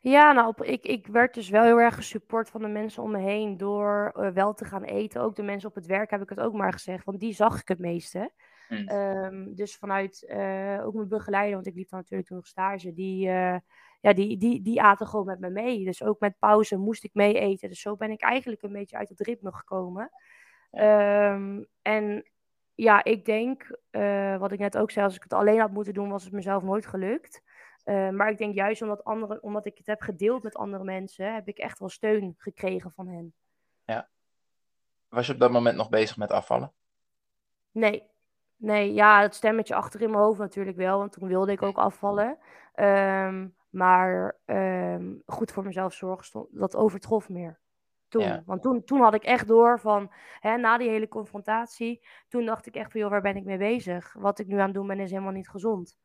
Ja, 0.00 0.32
nou, 0.32 0.54
ik, 0.60 0.84
ik 0.84 1.06
werd 1.06 1.34
dus 1.34 1.48
wel 1.48 1.62
heel 1.62 1.80
erg 1.80 1.94
gesupport 1.94 2.50
van 2.50 2.62
de 2.62 2.68
mensen 2.68 3.02
om 3.02 3.10
me 3.10 3.18
heen 3.18 3.56
door 3.56 4.12
uh, 4.16 4.30
wel 4.30 4.54
te 4.54 4.64
gaan 4.64 4.84
eten. 4.84 5.20
Ook 5.20 5.36
de 5.36 5.42
mensen 5.42 5.68
op 5.68 5.74
het 5.74 5.86
werk 5.86 6.10
heb 6.10 6.22
ik 6.22 6.28
het 6.28 6.40
ook 6.40 6.52
maar 6.52 6.72
gezegd, 6.72 7.04
want 7.04 7.20
die 7.20 7.32
zag 7.32 7.60
ik 7.60 7.68
het 7.68 7.78
meeste. 7.78 8.32
Mm. 8.68 8.88
Um, 8.88 9.54
dus 9.54 9.76
vanuit 9.76 10.26
uh, 10.28 10.86
ook 10.86 10.94
mijn 10.94 11.08
begeleider, 11.08 11.54
want 11.54 11.66
ik 11.66 11.74
liep 11.74 11.88
dan 11.88 11.98
natuurlijk 11.98 12.28
toen 12.28 12.36
nog 12.36 12.46
stage, 12.46 12.92
die, 12.92 13.26
uh, 13.26 13.56
ja, 14.00 14.12
die, 14.12 14.36
die, 14.36 14.62
die 14.62 14.82
aten 14.82 15.06
gewoon 15.06 15.26
met 15.26 15.40
me 15.40 15.50
mee. 15.50 15.84
Dus 15.84 16.02
ook 16.02 16.20
met 16.20 16.38
pauze 16.38 16.76
moest 16.76 17.04
ik 17.04 17.14
mee 17.14 17.38
eten. 17.38 17.68
Dus 17.68 17.80
zo 17.80 17.96
ben 17.96 18.10
ik 18.10 18.22
eigenlijk 18.22 18.62
een 18.62 18.72
beetje 18.72 18.96
uit 18.96 19.08
het 19.08 19.20
ritme 19.20 19.52
gekomen. 19.52 20.10
Um, 20.70 21.66
en 21.82 22.30
ja, 22.82 23.04
ik 23.04 23.24
denk, 23.24 23.78
uh, 23.90 24.36
wat 24.36 24.52
ik 24.52 24.58
net 24.58 24.78
ook 24.78 24.90
zei, 24.90 25.04
als 25.04 25.16
ik 25.16 25.22
het 25.22 25.32
alleen 25.32 25.60
had 25.60 25.70
moeten 25.70 25.94
doen, 25.94 26.10
was 26.10 26.24
het 26.24 26.32
mezelf 26.32 26.62
nooit 26.62 26.86
gelukt. 26.86 27.42
Uh, 27.84 28.08
maar 28.08 28.30
ik 28.30 28.38
denk 28.38 28.54
juist 28.54 28.82
omdat, 28.82 29.04
andere, 29.04 29.40
omdat 29.40 29.66
ik 29.66 29.78
het 29.78 29.86
heb 29.86 30.00
gedeeld 30.00 30.42
met 30.42 30.56
andere 30.56 30.84
mensen, 30.84 31.34
heb 31.34 31.48
ik 31.48 31.58
echt 31.58 31.78
wel 31.78 31.88
steun 31.88 32.34
gekregen 32.38 32.92
van 32.92 33.08
hen. 33.08 33.34
Ja. 33.84 34.08
Was 35.08 35.26
je 35.26 35.32
op 35.32 35.38
dat 35.38 35.50
moment 35.50 35.76
nog 35.76 35.88
bezig 35.88 36.16
met 36.16 36.30
afvallen? 36.30 36.72
Nee. 37.70 38.02
Nee, 38.56 38.94
ja, 38.94 39.20
het 39.20 39.34
stemmetje 39.34 39.74
achter 39.74 40.02
in 40.02 40.10
mijn 40.10 40.22
hoofd 40.22 40.38
natuurlijk 40.38 40.76
wel, 40.76 40.98
want 40.98 41.12
toen 41.12 41.28
wilde 41.28 41.52
ik 41.52 41.62
ook 41.62 41.78
afvallen. 41.78 42.38
Um, 42.74 43.54
maar 43.70 44.36
um, 44.46 45.22
goed 45.26 45.52
voor 45.52 45.64
mezelf 45.64 45.92
zorgen, 45.92 46.24
stond, 46.24 46.48
dat 46.50 46.76
overtrof 46.76 47.28
meer. 47.28 47.58
Toen. 48.10 48.22
Ja. 48.22 48.42
Want 48.46 48.62
toen, 48.62 48.84
toen 48.84 49.00
had 49.00 49.14
ik 49.14 49.22
echt 49.22 49.48
door 49.48 49.80
van, 49.80 50.12
hè, 50.40 50.56
na 50.56 50.78
die 50.78 50.88
hele 50.88 51.08
confrontatie, 51.08 52.06
toen 52.28 52.46
dacht 52.46 52.66
ik 52.66 52.74
echt 52.74 52.90
van, 52.90 53.00
joh, 53.00 53.10
waar 53.10 53.20
ben 53.20 53.36
ik 53.36 53.44
mee 53.44 53.58
bezig? 53.58 54.12
Wat 54.12 54.38
ik 54.38 54.46
nu 54.46 54.58
aan 54.58 54.64
het 54.64 54.74
doen 54.74 54.86
ben, 54.86 55.00
is 55.00 55.10
helemaal 55.10 55.32
niet 55.32 55.48
gezond. 55.48 55.98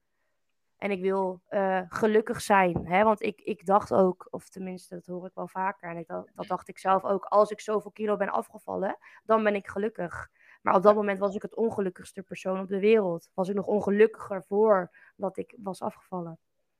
En 0.78 0.92
ik 0.92 1.02
wil 1.02 1.42
uh, 1.50 1.82
gelukkig 1.88 2.42
zijn. 2.42 2.88
Hè? 2.88 3.04
Want 3.04 3.22
ik, 3.22 3.42
ik 3.42 3.66
dacht 3.66 3.94
ook, 3.94 4.28
of 4.30 4.50
tenminste, 4.50 4.96
dat 4.96 5.06
hoor 5.06 5.26
ik 5.26 5.34
wel 5.34 5.48
vaker. 5.48 5.90
En 5.90 5.98
ik, 5.98 6.08
dat, 6.08 6.30
dat 6.34 6.48
dacht 6.48 6.68
ik 6.68 6.78
zelf 6.78 7.04
ook. 7.04 7.26
Als 7.26 7.52
ik 7.52 7.60
zoveel 7.60 7.92
kilo 7.92 8.18
ben 8.18 8.30
afgevallen, 8.30 8.98
dan 9.24 9.44
ben 9.44 9.56
ik 9.56 9.68
gelukkig. 9.68 10.30
Maar 10.62 10.76
op 10.76 10.84
dat 10.84 10.96
moment 10.96 11.20
was 11.20 11.36
ik 11.36 11.42
het 11.42 11.56
ongelukkigste 11.56 12.22
persoon 12.22 12.60
op 12.60 12.68
de 12.68 12.80
wereld. 12.80 13.30
Was 13.34 13.50
ik 13.50 13.56
nog 13.56 13.66
ongelukkiger 13.66 14.44
voor 14.44 14.92
dat 15.16 15.38
ik 15.38 15.56
was 15.58 15.82
afgevallen. 15.82 16.38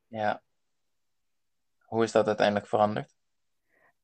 Ja. 0.08 0.42
Hoe 1.86 2.04
is 2.04 2.12
dat 2.12 2.28
uiteindelijk 2.28 2.68
veranderd? 2.68 3.16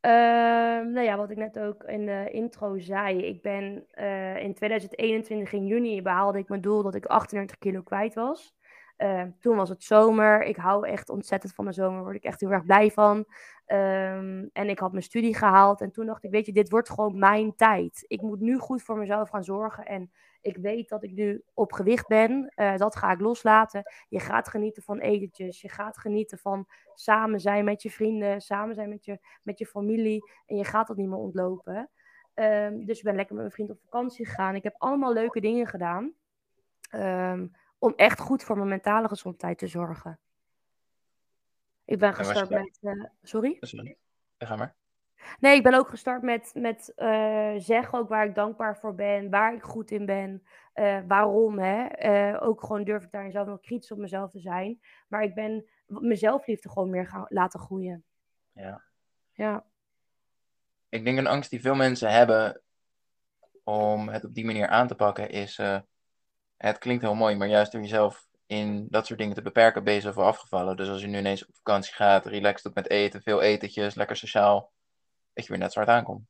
Ehm, 0.02 0.92
nou 0.92 1.02
ja, 1.06 1.18
wat 1.18 1.30
ik 1.30 1.38
net 1.38 1.60
ook 1.60 1.84
in 1.84 2.06
de 2.06 2.30
intro 2.32 2.80
zei. 2.80 3.26
Ik 3.26 3.42
ben 3.42 3.86
uh, 3.96 4.44
in 4.44 4.54
2021 4.54 5.54
in 5.54 5.66
juni 5.66 6.02
behaalde 6.02 6.40
ik 6.40 6.50
mijn 6.50 6.62
doel 6.62 6.84
dat 6.84 6.96
ik 6.96 7.06
38 7.06 7.58
kilo 7.58 7.82
kwijt 7.82 8.14
was. 8.14 8.56
Uh, 9.02 9.24
toen 9.40 9.56
was 9.56 9.70
het 9.70 9.84
zomer. 9.84 10.44
Ik 10.44 10.56
hou 10.56 10.88
echt 10.88 11.10
ontzettend 11.10 11.54
van 11.54 11.64
mijn 11.64 11.76
zomer. 11.76 12.02
Word 12.02 12.16
ik 12.16 12.24
echt 12.24 12.40
heel 12.40 12.52
erg 12.52 12.66
blij 12.66 12.92
van. 12.92 13.18
Um, 13.18 14.50
en 14.54 14.70
ik 14.70 14.80
had 14.80 14.92
mijn 14.92 15.04
studie 15.04 15.36
gehaald. 15.36 15.82
En 15.82 15.92
toen 15.92 16.06
dacht 16.06 16.24
ik, 16.24 16.32
weet 16.32 16.46
je, 16.46 16.52
dit 16.52 16.70
wordt 16.70 16.90
gewoon 16.90 17.20
mijn 17.20 17.56
tijd. 17.56 18.04
Ik 18.08 18.22
moet 18.22 18.40
nu 18.40 18.58
goed 18.58 18.84
voor 18.84 18.98
mezelf 18.98 19.30
gaan 19.30 19.44
zorgen. 19.44 19.86
En 19.86 20.12
ik 20.42 20.58
weet 20.58 20.90
dat 20.90 21.04
ik 21.04 21.12
nu 21.12 21.44
op 21.54 21.74
gewicht 21.74 22.08
ben. 22.08 22.54
Uh, 22.56 22.78
dat 22.78 22.96
ga 22.96 23.12
ik 23.12 23.20
loslaten. 23.20 23.84
Je 24.10 24.20
gaat 24.20 24.48
genieten 24.48 24.84
van 24.84 25.00
etentjes. 25.00 25.62
Je 25.62 25.70
gaat 25.70 25.98
genieten 25.98 26.38
van 26.38 26.68
samen 26.94 27.40
zijn 27.40 27.66
met 27.66 27.82
je 27.82 27.92
vrienden. 27.92 28.42
Samen 28.42 28.76
zijn 28.76 28.90
met 28.90 29.06
je, 29.06 29.20
met 29.44 29.60
je 29.60 29.66
familie. 29.66 30.32
En 30.46 30.56
je 30.56 30.66
gaat 30.66 30.88
dat 30.88 30.98
niet 30.98 31.10
meer 31.10 31.18
ontlopen. 31.18 31.90
Um, 32.34 32.86
dus 32.86 32.98
ik 32.98 33.04
ben 33.04 33.16
lekker 33.16 33.36
met 33.36 33.44
mijn 33.44 33.56
vriend 33.56 33.70
op 33.70 33.80
vakantie 33.82 34.26
gegaan. 34.26 34.56
Ik 34.56 34.64
heb 34.64 34.76
allemaal 34.78 35.14
leuke 35.14 35.40
dingen 35.40 35.68
gedaan. 35.68 36.14
Um, 36.96 37.52
om 37.82 37.94
echt 37.96 38.20
goed 38.20 38.44
voor 38.44 38.56
mijn 38.56 38.70
mentale 38.70 39.08
gezondheid 39.08 39.58
te 39.58 39.68
zorgen. 39.68 40.20
Ik 41.86 42.00
ben 42.00 42.14
gestart 42.14 42.50
met. 42.50 42.78
Uh, 42.82 43.06
sorry? 43.22 43.58
Sorry. 43.60 43.98
Ga 44.38 44.56
maar. 44.56 44.76
Nee, 45.40 45.56
ik 45.56 45.64
ben 45.64 45.74
ook 45.74 45.90
gestart 45.90 46.22
met, 46.22 46.52
met 46.54 46.94
uh, 46.96 47.54
zeggen 47.58 48.00
ook 48.00 48.10
waar 48.10 48.26
ik 48.26 48.36
dankbaar 48.36 48.78
voor 48.78 48.96
ben, 48.96 49.30
waar 49.30 49.54
ik 49.54 49.64
goed 49.64 49.92
in 49.92 50.06
ben, 50.06 50.44
uh, 50.76 51.00
waarom. 51.08 51.60
Hè? 51.60 52.42
ook 52.42 52.62
gewoon 52.64 52.84
durf 52.84 53.04
ik 53.04 53.12
daarin 53.12 53.32
zelf 53.32 53.48
nog 53.48 53.60
kritisch 53.60 53.92
op 53.92 53.98
mezelf 53.98 54.32
te 54.32 54.40
zijn. 54.40 54.82
Maar 55.08 55.24
ik 55.24 55.34
ben 55.34 55.70
mezelfliefde 55.86 56.70
gewoon 56.70 56.90
meer 56.90 57.08
gaan 57.08 57.26
laten 57.28 57.60
groeien. 57.60 58.04
Ja. 58.52 58.84
Ja. 59.32 59.66
Ik 60.90 61.04
denk 61.04 61.18
een 61.18 61.28
angst 61.28 61.50
die 61.50 61.62
veel 61.62 61.76
mensen 61.76 62.12
hebben 62.12 62.62
om 63.64 64.10
het 64.10 64.26
op 64.26 64.34
die 64.34 64.46
manier 64.46 64.68
aan 64.68 64.88
te 64.88 64.96
pakken 64.96 65.30
is 65.30 65.60
het 66.68 66.78
klinkt 66.78 67.04
heel 67.04 67.16
mooi, 67.16 67.36
maar 67.36 67.48
juist 67.48 67.72
door 67.72 67.82
jezelf 67.82 68.28
in 68.46 68.88
dat 68.90 69.06
soort 69.06 69.20
dingen 69.20 69.36
te 69.36 69.42
beperken, 69.42 69.84
ben 69.84 69.94
je 69.94 70.02
zoveel 70.02 70.24
afgevallen. 70.24 70.78
Dus 70.78 70.90
als 70.90 71.02
je 71.02 71.08
nu 71.08 71.18
ineens 71.18 71.46
op 71.46 71.56
vakantie 71.56 71.94
gaat, 71.94 72.26
relaxed 72.26 72.64
doet 72.64 72.76
met 72.76 72.90
eten, 72.90 73.22
veel 73.22 73.42
etentjes, 73.42 73.96
lekker 73.96 74.16
sociaal, 74.16 74.72
dat 75.34 75.46
je 75.46 75.52
weer 75.52 75.62
net 75.62 75.74
zo 75.74 75.80
hard 75.80 75.92
aankomt. 75.92 76.28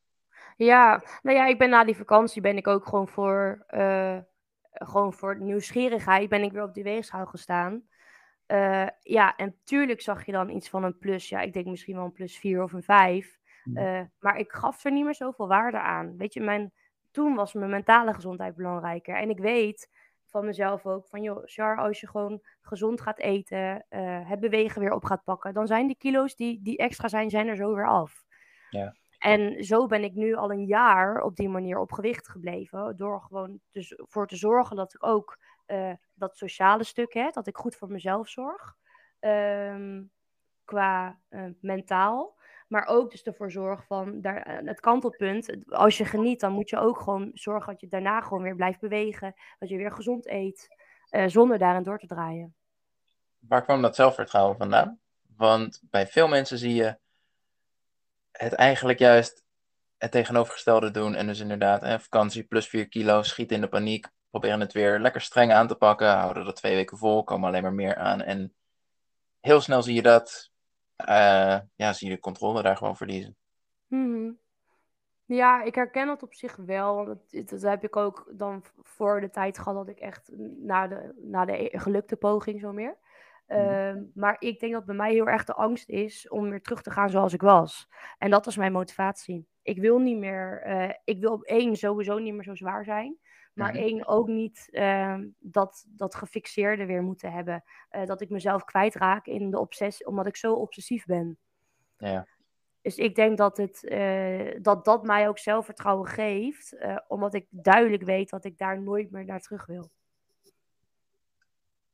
Ja, 0.58 1.04
nou 1.22 1.38
ja, 1.38 1.46
ik 1.46 1.58
ben 1.58 1.70
na 1.70 1.84
die 1.84 1.96
vakantie 1.96 2.42
ben 2.42 2.58
ik 2.58 2.68
ook 2.68 2.86
gewoon 2.86 3.08
voor, 3.08 3.66
uh, 3.70 4.18
gewoon 4.72 5.14
voor 5.14 5.40
nieuwsgierigheid 5.40 6.30
ben 6.30 6.44
ik 6.44 6.52
weer 6.52 6.64
op 6.64 6.74
die 6.74 6.84
weegschaal 6.84 7.26
gestaan. 7.26 7.84
Uh, 8.48 8.88
ja, 9.02 9.36
en 9.36 9.56
tuurlijk 9.64 10.02
zag 10.02 10.26
je 10.26 10.32
dan 10.32 10.50
iets 10.50 10.70
van 10.70 10.84
een 10.84 10.98
plus. 10.98 11.30
Ja, 11.30 11.40
ik 11.40 11.54
denk 11.54 11.66
misschien 11.66 11.96
wel 11.96 12.06
een 12.06 12.12
plus 12.12 12.38
4 12.38 12.64
of 12.64 12.74
een 12.74 12.84
5. 12.84 13.40
Uh, 13.66 14.00
eh, 14.00 14.06
maar 14.20 14.38
ik 14.38 14.52
gaf 14.52 14.86
er 14.86 14.92
niet 14.92 15.04
meer 15.04 15.16
zoveel 15.16 15.48
waarde 15.48 15.80
aan. 15.80 16.18
Weet 16.18 16.34
je, 16.34 16.42
mijn, 16.42 16.72
toen 17.12 17.36
was 17.36 17.54
mijn 17.54 17.70
mentale 17.70 18.14
gezondheid 18.14 18.56
belangrijker. 18.56 19.16
En 19.16 19.30
ik 19.30 19.40
weet 19.40 19.90
van 20.32 20.46
mezelf 20.46 20.86
ook. 20.86 21.08
Van 21.08 21.22
joh, 21.22 21.42
Char, 21.46 21.78
als 21.78 22.00
je 22.00 22.08
gewoon 22.08 22.42
gezond 22.62 23.02
gaat 23.02 23.20
eten, 23.20 23.86
uh, 23.90 24.30
het 24.30 24.40
bewegen 24.40 24.82
weer 24.82 24.94
op 24.94 25.04
gaat 25.04 25.24
pakken, 25.24 25.54
dan 25.54 25.68
zijn 25.68 25.88
die 25.88 25.98
kilo's 25.98 26.36
die, 26.36 26.62
die 26.62 26.78
extra 26.78 27.08
zijn, 27.08 27.30
zijn 27.30 27.48
er 27.48 27.56
zo 27.56 27.76
weer 27.76 27.88
af. 27.88 28.24
Ja. 28.70 28.96
En 29.18 29.64
zo 29.64 29.86
ben 29.86 30.04
ik 30.04 30.14
nu 30.14 30.36
al 30.36 30.52
een 30.52 30.66
jaar 30.66 31.22
op 31.22 31.36
die 31.36 31.50
manier 31.50 31.80
op 31.80 31.92
gewicht 31.92 32.30
gebleven. 32.30 32.98
Door 32.98 33.22
gewoon 33.22 33.60
dus 33.72 33.94
voor 33.98 34.28
te 34.28 34.36
zorgen 34.36 34.76
dat 34.76 34.94
ik 34.94 35.06
ook 35.06 35.38
uh, 35.68 35.94
dat 36.14 36.38
sociale 36.38 36.84
stuk 36.84 37.14
heb. 37.14 37.34
Dat 37.34 37.48
ik 37.48 37.58
goed 37.58 37.76
voor 37.76 37.92
mezelf 37.92 38.30
zorg. 38.30 38.76
Um, 39.20 40.12
qua 40.66 41.20
uh, 41.30 41.46
mentaal. 41.60 42.40
Maar 42.72 42.88
ook 42.88 43.12
dus 43.12 43.24
ervoor 43.24 43.52
zorg 43.52 43.86
van 43.86 44.22
daar, 44.22 44.42
eh, 44.42 44.68
het 44.68 44.80
kantelpunt. 44.80 45.56
Als 45.70 45.98
je 45.98 46.06
geniet, 46.06 46.40
dan 46.40 46.52
moet 46.52 46.70
je 46.70 46.78
ook 46.78 47.00
gewoon 47.00 47.32
zorgen 47.34 47.72
dat 47.72 47.82
je 47.82 47.88
daarna 47.88 48.22
gewoon 48.22 48.44
weer 48.44 48.56
blijft 48.56 48.80
bewegen. 48.80 49.34
Dat 49.60 49.70
je 49.70 49.78
weer 49.78 49.92
gezond 49.92 50.28
eet. 50.28 50.68
Uh, 51.10 51.28
zonder 51.28 51.58
daarin 51.58 51.84
door 51.84 52.00
te 52.00 52.08
draaien. 52.08 52.56
Waar 53.40 53.64
kwam 53.64 53.82
dat 53.82 53.96
zelfvertrouwen 53.96 54.58
vandaan? 54.58 55.00
Want 55.36 55.82
bij 55.90 56.08
veel 56.08 56.28
mensen 56.28 56.58
zie 56.58 56.74
je 56.74 56.98
het 58.32 58.54
eigenlijk 58.54 59.00
juist 59.00 59.44
het 59.98 60.12
tegenovergestelde 60.12 60.92
doen. 60.92 61.16
En 61.16 61.28
dus 61.28 61.40
inderdaad, 61.40 61.82
hè, 61.82 62.00
vakantie 62.00 62.44
plus 62.44 62.68
4 62.68 62.88
kilo, 62.88 63.22
schieten 63.22 63.56
in 63.56 63.62
de 63.62 63.68
paniek. 63.68 64.08
Proberen 64.30 64.60
het 64.60 64.74
weer 64.74 65.00
lekker 65.00 65.22
streng 65.22 65.52
aan 65.52 65.68
te 65.68 65.76
pakken. 65.76 66.18
Houden 66.18 66.46
dat 66.46 66.56
twee 66.56 66.76
weken 66.76 66.98
vol, 66.98 67.24
komen 67.24 67.48
alleen 67.48 67.62
maar 67.62 67.74
meer 67.74 67.96
aan. 67.96 68.22
En 68.22 68.54
heel 69.40 69.62
snel 69.62 69.82
zie 69.82 69.96
je 69.96 70.02
dat 70.02 70.51
uh, 71.10 71.60
ja, 71.76 71.94
zie 71.94 72.10
je 72.10 72.16
de 72.16 72.22
controle 72.22 72.62
daar 72.62 72.78
gewoon 72.78 72.98
verliezen. 72.98 73.36
Mm 73.88 74.40
Ja, 75.26 75.64
ik 75.64 75.76
herken 75.76 76.08
dat 76.08 76.24
op 76.24 76.34
zich 76.34 76.56
wel. 76.56 76.96
Want 76.96 77.08
dat, 77.08 77.50
dat, 77.50 77.62
heb 77.62 77.84
ik 77.84 77.96
ook 77.96 78.32
dan 78.32 78.64
voor 78.82 79.22
de 79.22 79.30
tijd 79.30 79.58
gehad 79.58 79.76
dat 79.76 79.96
ik 79.96 80.00
echt 80.00 80.32
na 80.58 80.88
de, 80.88 81.14
na 81.18 81.46
de 81.46 81.70
gelukte 81.74 82.16
poging 82.16 82.60
zo 82.60 82.72
meer. 82.72 82.98
Uh, 83.48 83.94
maar 84.14 84.36
ik 84.40 84.60
denk 84.60 84.74
dat 84.74 84.86
bij 84.86 84.96
mij 84.96 85.12
heel 85.12 85.28
erg 85.28 85.44
de 85.44 85.54
angst 85.54 85.90
is 85.90 86.30
om 86.30 86.50
weer 86.50 86.62
terug 86.62 86.82
te 86.82 86.92
gaan 86.92 87.10
zoals 87.10 87.34
ik 87.34 87.42
was. 87.42 87.88
En 88.18 88.30
dat 88.30 88.46
was 88.46 88.58
mijn 88.58 88.72
motivatie. 88.72 89.48
Ik 89.62 89.78
wil 89.78 90.00
niet 90.00 90.18
meer, 90.18 90.64
uh, 90.68 90.94
ik 91.04 91.20
wil 91.20 91.32
op 91.32 91.44
één 91.44 91.76
sowieso 91.76 92.18
niet 92.18 92.34
meer 92.34 92.44
zo 92.44 92.56
zwaar 92.56 92.84
zijn. 92.84 93.18
Maar 93.54 93.74
mhm. 93.74 93.82
één, 93.82 94.08
ook 94.08 94.28
niet 94.28 94.68
uh, 94.72 95.18
dat, 95.40 95.86
dat 95.88 96.16
gefixeerde 96.16 96.86
weer 96.86 97.04
moeten 97.04 97.32
hebben. 97.32 97.64
Uh, 97.92 98.06
dat 98.06 98.22
ik 98.22 98.30
mezelf 98.30 98.64
kwijtraak 98.64 99.26
in 99.26 99.50
de 99.50 99.60
obsessie, 99.60 100.08
omdat 100.08 100.26
ik 100.26 100.36
zo 100.36 100.54
obsessief 100.54 101.06
ben. 101.06 101.38
Ja. 101.98 102.28
Dus 102.82 102.96
ik 102.96 103.16
denk 103.16 103.38
dat, 103.38 103.58
het, 103.58 103.84
uh, 103.84 104.58
dat 104.62 104.86
dat 104.86 105.04
mij 105.04 105.28
ook 105.28 105.40
zelfvertrouwen 105.40 106.08
geeft, 106.08 106.76
omdat 107.08 107.34
ik 107.34 107.48
duidelijk 107.50 108.04
weet 108.04 108.30
dat 108.30 108.46
ik 108.46 108.58
daar 108.58 108.82
nooit 108.82 109.12
meer 109.12 109.26
naar 109.26 109.42
terug 109.42 109.66
wil. 109.66 109.92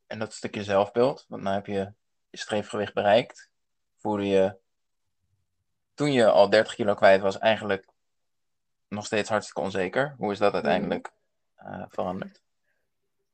En 0.08 0.20
dat 0.20 0.34
stukje 0.34 0.64
zelfbeeld, 0.64 1.26
want 1.28 1.44
nu 1.44 1.50
heb 1.50 1.66
je 1.66 1.94
je 2.30 2.38
streefgewicht 2.38 2.94
bereikt. 2.94 3.52
Voelde 3.96 4.26
je 4.26 4.58
toen 5.94 6.12
je 6.12 6.30
al 6.30 6.50
30 6.50 6.76
kilo 6.76 6.94
kwijt 6.94 7.22
was, 7.22 7.38
eigenlijk 7.38 7.88
nog 8.88 9.06
steeds 9.06 9.30
hartstikke 9.30 9.62
onzeker. 9.62 10.16
Hoe 10.18 10.32
is 10.32 10.38
dat 10.38 10.54
mhm. 10.54 10.56
uiteindelijk 10.56 11.12
veranderd? 11.90 12.42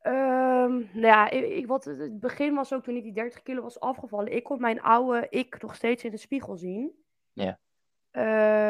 Um, 0.06 0.88
nou 0.92 1.06
ja, 1.06 1.30
ik, 1.30 1.66
wat, 1.66 1.84
het 1.84 2.20
begin 2.20 2.54
was 2.54 2.72
ook 2.72 2.82
toen 2.82 2.96
ik 2.96 3.02
die 3.02 3.12
30 3.12 3.42
kilo 3.42 3.62
was 3.62 3.80
afgevallen. 3.80 4.34
Ik 4.34 4.44
kon 4.44 4.60
mijn 4.60 4.80
oude 4.80 5.26
ik 5.30 5.62
nog 5.62 5.74
steeds 5.74 6.04
in 6.04 6.10
de 6.10 6.16
spiegel 6.16 6.56
zien. 6.56 6.92
Ja. 7.32 7.58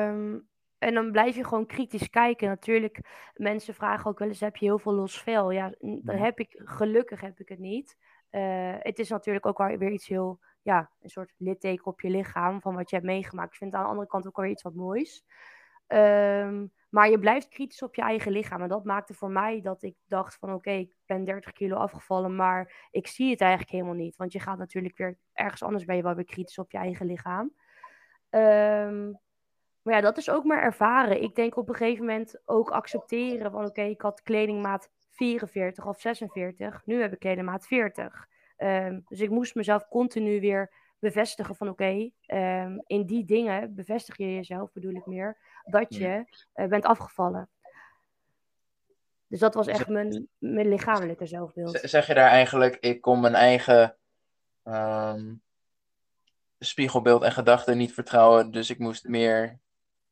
Um, 0.09 0.49
en 0.79 0.95
dan 0.95 1.11
blijf 1.13 1.37
je 1.37 1.45
gewoon 1.45 1.67
kritisch 1.67 2.11
kijken. 2.11 2.49
Natuurlijk, 2.49 2.99
mensen 3.35 3.75
vragen 3.75 4.11
ook 4.11 4.19
wel 4.19 4.29
eens: 4.29 4.41
heb 4.41 4.57
je 4.57 4.65
heel 4.65 4.79
veel 4.79 4.93
los 4.93 5.23
vel? 5.23 5.51
Ja, 5.51 5.75
dan 5.79 6.17
heb 6.17 6.39
ik 6.39 6.61
gelukkig 6.65 7.21
heb 7.21 7.41
ik 7.41 7.49
het 7.49 7.59
niet. 7.59 7.97
Uh, 8.31 8.75
het 8.79 8.99
is 8.99 9.09
natuurlijk 9.09 9.47
ook 9.47 9.59
weer 9.59 9.91
iets 9.91 10.09
heel, 10.09 10.41
ja, 10.63 10.91
een 11.01 11.11
soort 11.11 11.35
litteken 11.37 11.87
op 11.87 12.01
je 12.01 12.11
lichaam 12.11 12.61
van 12.61 12.75
wat 12.75 12.91
je 12.91 12.97
hebt 12.97 13.09
meegemaakt. 13.09 13.53
Ik 13.53 13.59
vind 13.59 13.71
het 13.71 13.81
aan 13.81 13.87
de 13.87 13.93
andere 13.93 14.11
kant 14.11 14.27
ook 14.27 14.37
wel 14.37 14.51
iets 14.51 14.63
wat 14.63 14.75
moois. 14.75 15.25
Um, 15.89 16.73
maar 16.95 17.11
je 17.11 17.19
blijft 17.19 17.49
kritisch 17.49 17.83
op 17.83 17.95
je 17.95 18.03
eigen 18.03 18.33
lichaam. 18.33 18.63
En 18.63 18.69
dat 18.69 18.85
maakte 18.85 19.15
voor 19.15 19.31
mij 19.31 19.61
dat 19.61 19.83
ik 19.83 19.97
dacht 20.07 20.37
van 20.37 20.53
oké, 20.53 20.71
ik 20.71 20.95
ben 21.07 21.25
30 21.25 21.53
kilo 21.53 21.77
afgevallen, 21.77 22.37
maar 22.37 22.89
ik 22.91 23.07
zie 23.07 23.31
het 23.31 23.41
eigenlijk 23.41 23.71
helemaal 23.71 23.95
niet. 23.95 24.17
Want 24.17 24.33
je 24.33 24.41
gaat 24.41 24.59
natuurlijk 24.59 24.97
weer 24.97 25.19
ergens 25.33 25.63
anders 25.63 25.85
ben 25.85 25.97
je 25.97 26.03
wel 26.03 26.15
weer 26.15 26.25
kritisch 26.25 26.59
op 26.59 26.71
je 26.71 26.79
eigen 26.79 27.07
lichaam. 27.07 27.53
Um, 28.31 29.21
maar 29.83 29.95
ja, 29.95 30.01
dat 30.01 30.17
is 30.17 30.31
ook 30.31 30.45
maar 30.45 30.63
ervaren. 30.63 31.23
Ik 31.23 31.35
denk 31.35 31.57
op 31.57 31.69
een 31.69 31.75
gegeven 31.75 32.05
moment 32.05 32.41
ook 32.45 32.71
accepteren 32.71 33.51
van 33.51 33.65
oké, 33.65 33.83
ik 33.83 34.01
had 34.01 34.23
kledingmaat 34.23 34.91
44 35.11 35.87
of 35.87 36.01
46. 36.01 36.83
Nu 36.85 37.01
heb 37.01 37.13
ik 37.13 37.19
kledingmaat 37.19 37.67
40. 37.67 38.05
Um, 38.59 38.69
ehm, 38.69 39.01
dus 39.09 39.21
ik 39.21 39.31
moest 39.31 39.55
mezelf 39.55 39.89
continu 39.89 40.41
weer 40.41 40.73
bevestigen 40.99 41.57
van 41.57 41.69
oké, 41.69 42.11
um, 42.27 42.83
in 42.87 43.07
die 43.07 43.25
dingen 43.25 43.75
bevestig 43.75 44.17
je 44.17 44.35
jezelf, 44.35 44.73
bedoel 44.73 44.95
ik 44.95 45.07
meer, 45.07 45.39
dat 45.65 45.95
je 45.95 46.25
uh, 46.55 46.67
bent 46.67 46.85
afgevallen. 46.85 47.49
Dus 49.27 49.41
dat 49.41 49.55
was 49.55 49.67
echt 49.67 49.89
mijn, 49.89 50.29
mijn 50.39 50.69
lichamelijke 50.69 51.27
zelfbeeld. 51.27 51.79
Zeg 51.83 52.07
je 52.07 52.15
daar 52.15 52.31
eigenlijk, 52.31 52.77
ik 52.77 53.01
kon 53.01 53.21
mijn 53.21 53.35
eigen 53.35 53.97
um, 54.65 55.43
spiegelbeeld 56.59 57.23
en 57.23 57.33
gedachten 57.33 57.77
niet 57.77 57.95
vertrouwen, 57.95 58.51
dus 58.51 58.71
ik 58.71 58.79
moest 58.79 59.09
meer, 59.09 59.59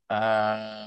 uh, 0.09 0.87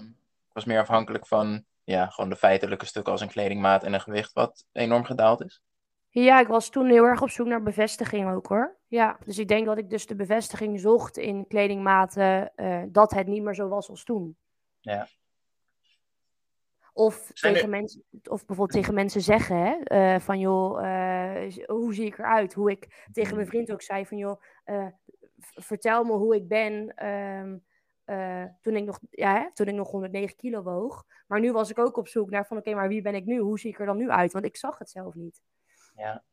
was 0.54 0.66
meer 0.66 0.80
afhankelijk 0.80 1.28
van 1.28 1.66
ja, 1.84 2.08
gewoon 2.08 2.30
de 2.30 2.36
feitelijke 2.36 2.86
stukken 2.86 3.12
als 3.12 3.22
een 3.22 3.28
kledingmaat 3.30 3.84
en 3.84 3.94
een 3.94 4.02
gewicht 4.02 4.34
wat 4.34 4.66
enorm 4.72 5.04
gedaald 5.04 5.44
is? 5.44 5.62
Ja, 6.10 6.40
ik 6.40 6.48
was 6.48 6.70
toen 6.70 6.90
heel 6.90 7.04
erg 7.04 7.22
op 7.22 7.30
zoek 7.30 7.48
naar 7.48 7.64
bevestiging 7.64 8.32
ook 8.32 8.48
hoor. 8.48 8.78
Ja, 8.88 9.18
dus 9.26 9.38
ik 9.38 9.48
denk 9.48 9.66
dat 9.66 9.78
ik 9.78 9.90
dus 9.90 10.06
de 10.06 10.16
bevestiging 10.16 10.80
zocht 10.80 11.18
in 11.18 11.48
kledingmaten 11.48 12.52
uh, 12.56 12.84
dat 12.88 13.12
het 13.12 13.28
niet 13.28 13.44
meer 13.44 13.56
zo 13.56 13.68
was 13.68 13.90
als 13.90 14.04
toen. 14.04 14.38
Ja. 14.86 15.08
Of, 16.94 17.32
tegen 17.34 17.70
mensen, 17.70 18.04
of 18.12 18.46
bijvoorbeeld 18.46 18.72
tegen 18.72 18.94
mensen 18.94 19.22
zeggen 19.22 19.58
hè, 19.58 20.14
uh, 20.16 20.20
van 20.20 20.40
joh, 20.40 20.82
uh, 20.82 21.66
hoe 21.66 21.94
zie 21.94 22.06
ik 22.06 22.18
eruit? 22.18 22.54
Hoe 22.54 22.72
ik 22.72 23.08
tegen 23.12 23.36
mijn 23.36 23.48
vriend 23.48 23.72
ook 23.72 23.82
zei 23.82 24.06
van 24.06 24.18
joh, 24.18 24.42
vertel 25.40 26.04
me 26.04 26.12
hoe 26.12 26.36
ik 26.36 26.48
ben 26.48 26.96
ehm, 26.96 27.58
eh, 28.06 28.44
toen, 28.62 28.76
ik 28.76 28.84
nog, 28.84 29.00
ja, 29.10 29.34
hè, 29.34 29.54
toen 29.54 29.68
ik 29.68 29.74
nog 29.74 29.92
109 29.92 30.36
kilo 30.36 30.64
woog. 30.64 31.06
Maar 31.28 31.40
nu 31.40 31.52
was 31.52 31.70
ik 31.70 31.80
ook 31.80 31.98
op 31.98 32.08
zoek 32.08 32.30
naar 32.30 32.46
van 32.46 32.58
oké, 32.58 32.74
maar 32.74 32.88
wie 32.88 33.02
ben 33.02 33.16
ik 33.16 33.26
nu? 33.26 33.40
Hoe 33.40 33.60
zie 33.60 33.72
ik 33.72 33.80
er 33.80 33.86
dan 33.86 33.98
nu 33.98 34.10
uit? 34.10 34.34
Want 34.34 34.46
ik 34.46 34.58
zag 34.58 34.78
het 34.78 34.90
zelf 34.90 35.14
niet. 35.14 35.42
Ja, 35.96 36.24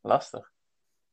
lastig. 0.00 0.52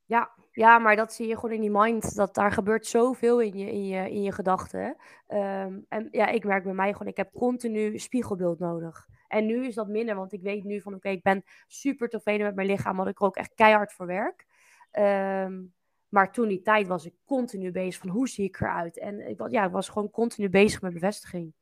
Ja, 0.10 0.32
ja, 0.51 0.80
maar 0.80 0.95
dat 0.95 1.14
zie 1.14 1.28
je 1.28 1.36
gewoon 1.36 1.51
in 1.51 1.62
die 1.62 1.72
mind. 1.72 2.16
Dat 2.16 2.36
daar 2.36 2.51
gebeurt 2.51 2.86
zoveel 2.86 3.41
in 3.41 3.57
je, 3.57 3.72
in 3.72 3.86
je, 3.88 4.10
in 4.10 4.22
je 4.22 4.32
gedachten. 4.32 4.95
Ehm, 5.28 5.80
en 5.89 6.07
ja, 6.12 6.28
ik 6.28 6.43
merk 6.43 6.64
bij 6.64 6.74
mij 6.74 6.91
gewoon, 6.91 7.07
ik 7.07 7.18
heb 7.18 7.32
continu 7.34 7.99
spiegelbeeld 7.99 8.60
nodig. 8.60 9.07
En 9.28 9.45
nu 9.45 9.66
is 9.66 9.76
dat 9.76 9.88
minder, 9.88 10.16
want 10.16 10.34
ik 10.34 10.41
weet 10.41 10.64
nu 10.64 10.82
van 10.82 10.93
oké, 10.93 11.10
ik 11.10 11.22
ben 11.22 11.43
super 11.68 12.10
tevreden 12.10 12.45
met 12.45 12.55
mijn 12.55 12.68
lichaam, 12.68 12.91
omdat 12.91 13.07
ik 13.07 13.20
er 13.20 13.26
ook 13.26 13.36
echt 13.36 13.53
keihard 13.53 13.93
voor 13.93 14.05
werk. 14.05 14.45
Ehm, 14.91 15.62
maar 16.07 16.32
toen 16.32 16.47
die 16.47 16.62
tijd 16.62 16.88
was 16.88 17.05
ik 17.05 17.14
continu 17.26 17.72
bezig 17.72 18.01
van 18.01 18.10
hoe 18.10 18.28
zie 18.28 18.45
ik 18.45 18.60
eruit. 18.60 18.99
En 18.99 19.28
ik, 19.30 19.38
was, 19.38 19.51
ja, 19.51 19.66
ik 19.66 19.72
was 19.72 19.89
gewoon 19.89 20.12
continu 20.12 20.49
bezig 20.49 20.82
met 20.82 20.93
bevestiging. 20.93 21.53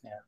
Ja. 0.00 0.24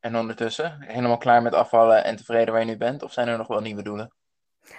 En 0.00 0.16
ondertussen, 0.16 0.80
helemaal 0.80 1.18
klaar 1.18 1.42
met 1.42 1.54
afvallen 1.54 2.04
en 2.04 2.16
tevreden 2.16 2.52
waar 2.52 2.62
je 2.62 2.70
nu 2.70 2.76
bent? 2.76 3.02
Of 3.02 3.12
zijn 3.12 3.28
er 3.28 3.38
nog 3.38 3.46
wel 3.46 3.60
nieuwe 3.60 3.82
doelen? 3.82 4.12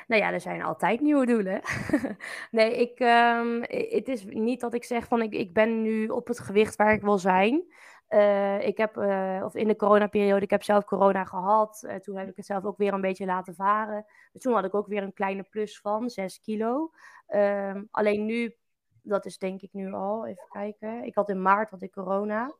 Nou 0.07 0.21
ja, 0.21 0.31
er 0.31 0.41
zijn 0.41 0.63
altijd 0.63 1.01
nieuwe 1.01 1.25
doelen. 1.25 1.61
nee, 2.51 2.75
ik, 2.77 2.99
um, 2.99 3.61
het 3.61 4.07
is 4.07 4.25
niet 4.25 4.59
dat 4.59 4.73
ik 4.73 4.83
zeg 4.83 5.07
van 5.07 5.21
ik, 5.21 5.33
ik 5.33 5.53
ben 5.53 5.81
nu 5.81 6.07
op 6.07 6.27
het 6.27 6.39
gewicht 6.39 6.75
waar 6.75 6.93
ik 6.93 7.01
wil 7.01 7.17
zijn. 7.17 7.63
Uh, 8.09 8.67
ik 8.67 8.77
heb, 8.77 8.97
uh, 8.97 9.41
of 9.43 9.55
in 9.55 9.67
de 9.67 9.75
coronaperiode, 9.75 10.43
ik 10.43 10.49
heb 10.49 10.63
zelf 10.63 10.86
corona 10.86 11.23
gehad. 11.23 11.83
Uh, 11.86 11.95
toen 11.95 12.17
heb 12.17 12.29
ik 12.29 12.36
het 12.36 12.45
zelf 12.45 12.63
ook 12.63 12.77
weer 12.77 12.93
een 12.93 13.01
beetje 13.01 13.25
laten 13.25 13.55
varen. 13.55 14.05
Dus 14.31 14.41
toen 14.41 14.53
had 14.53 14.65
ik 14.65 14.75
ook 14.75 14.88
weer 14.88 15.03
een 15.03 15.13
kleine 15.13 15.43
plus 15.43 15.79
van 15.79 16.09
6 16.09 16.39
kilo. 16.39 16.91
Ehm, 17.27 17.83
alleen 17.91 18.25
nu, 18.25 18.55
dat 19.01 19.25
is 19.25 19.38
denk 19.38 19.61
ik 19.61 19.73
nu 19.73 19.93
al, 19.93 20.25
even 20.25 20.47
kijken. 20.51 21.03
Ik 21.03 21.15
had 21.15 21.29
in 21.29 21.41
maart 21.41 21.69
had 21.69 21.81
ik 21.81 21.91
corona. 21.91 22.53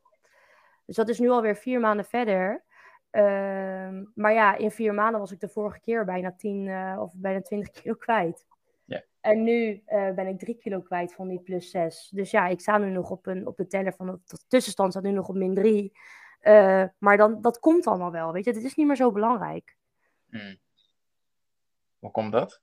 Dus 0.86 0.96
dat 0.96 1.08
is 1.08 1.18
nu 1.18 1.28
alweer 1.30 1.56
vier 1.56 1.80
maanden 1.80 2.04
verder. 2.04 2.64
Ehm, 3.16 4.04
maar 4.14 4.32
ja, 4.32 4.56
in 4.56 4.70
vier 4.70 4.94
maanden 4.94 5.20
was 5.20 5.32
ik 5.32 5.40
de 5.40 5.48
vorige 5.48 5.80
keer 5.80 6.04
bijna 6.04 6.32
10 6.32 6.66
uh, 6.66 6.96
of 7.00 7.12
bijna 7.14 7.40
20 7.40 7.70
kilo 7.82 7.94
kwijt. 7.94 8.46
Ja. 8.84 9.02
En 9.20 9.42
nu 9.42 9.82
uh, 9.88 10.10
ben 10.10 10.26
ik 10.26 10.38
3 10.38 10.54
kilo 10.54 10.80
kwijt 10.80 11.14
van 11.14 11.28
die 11.28 11.40
plus 11.40 11.70
6. 11.70 12.08
Dus 12.14 12.30
ja, 12.30 12.46
ik 12.46 12.60
sta 12.60 12.78
nu 12.78 12.90
nog 12.90 13.10
op, 13.10 13.26
een, 13.26 13.46
op 13.46 13.56
de 13.56 13.66
teller 13.66 13.92
van 13.92 14.06
de 14.06 14.38
tussenstand 14.48 14.92
staat 14.92 15.02
nu 15.02 15.10
nog 15.10 15.28
op 15.28 15.34
min 15.34 15.54
3. 15.54 15.92
Uh, 16.42 16.82
eh, 16.82 16.88
maar 16.98 17.16
dan, 17.16 17.40
dat 17.40 17.58
komt 17.58 17.86
allemaal 17.86 18.10
wel, 18.10 18.32
weet 18.32 18.44
je. 18.44 18.50
Het 18.50 18.64
is 18.64 18.74
niet 18.74 18.86
meer 18.86 18.96
zo 18.96 19.12
belangrijk. 19.12 19.76
Hmm. 20.30 20.56
Hoe 21.98 22.10
komt 22.10 22.32
dat? 22.32 22.60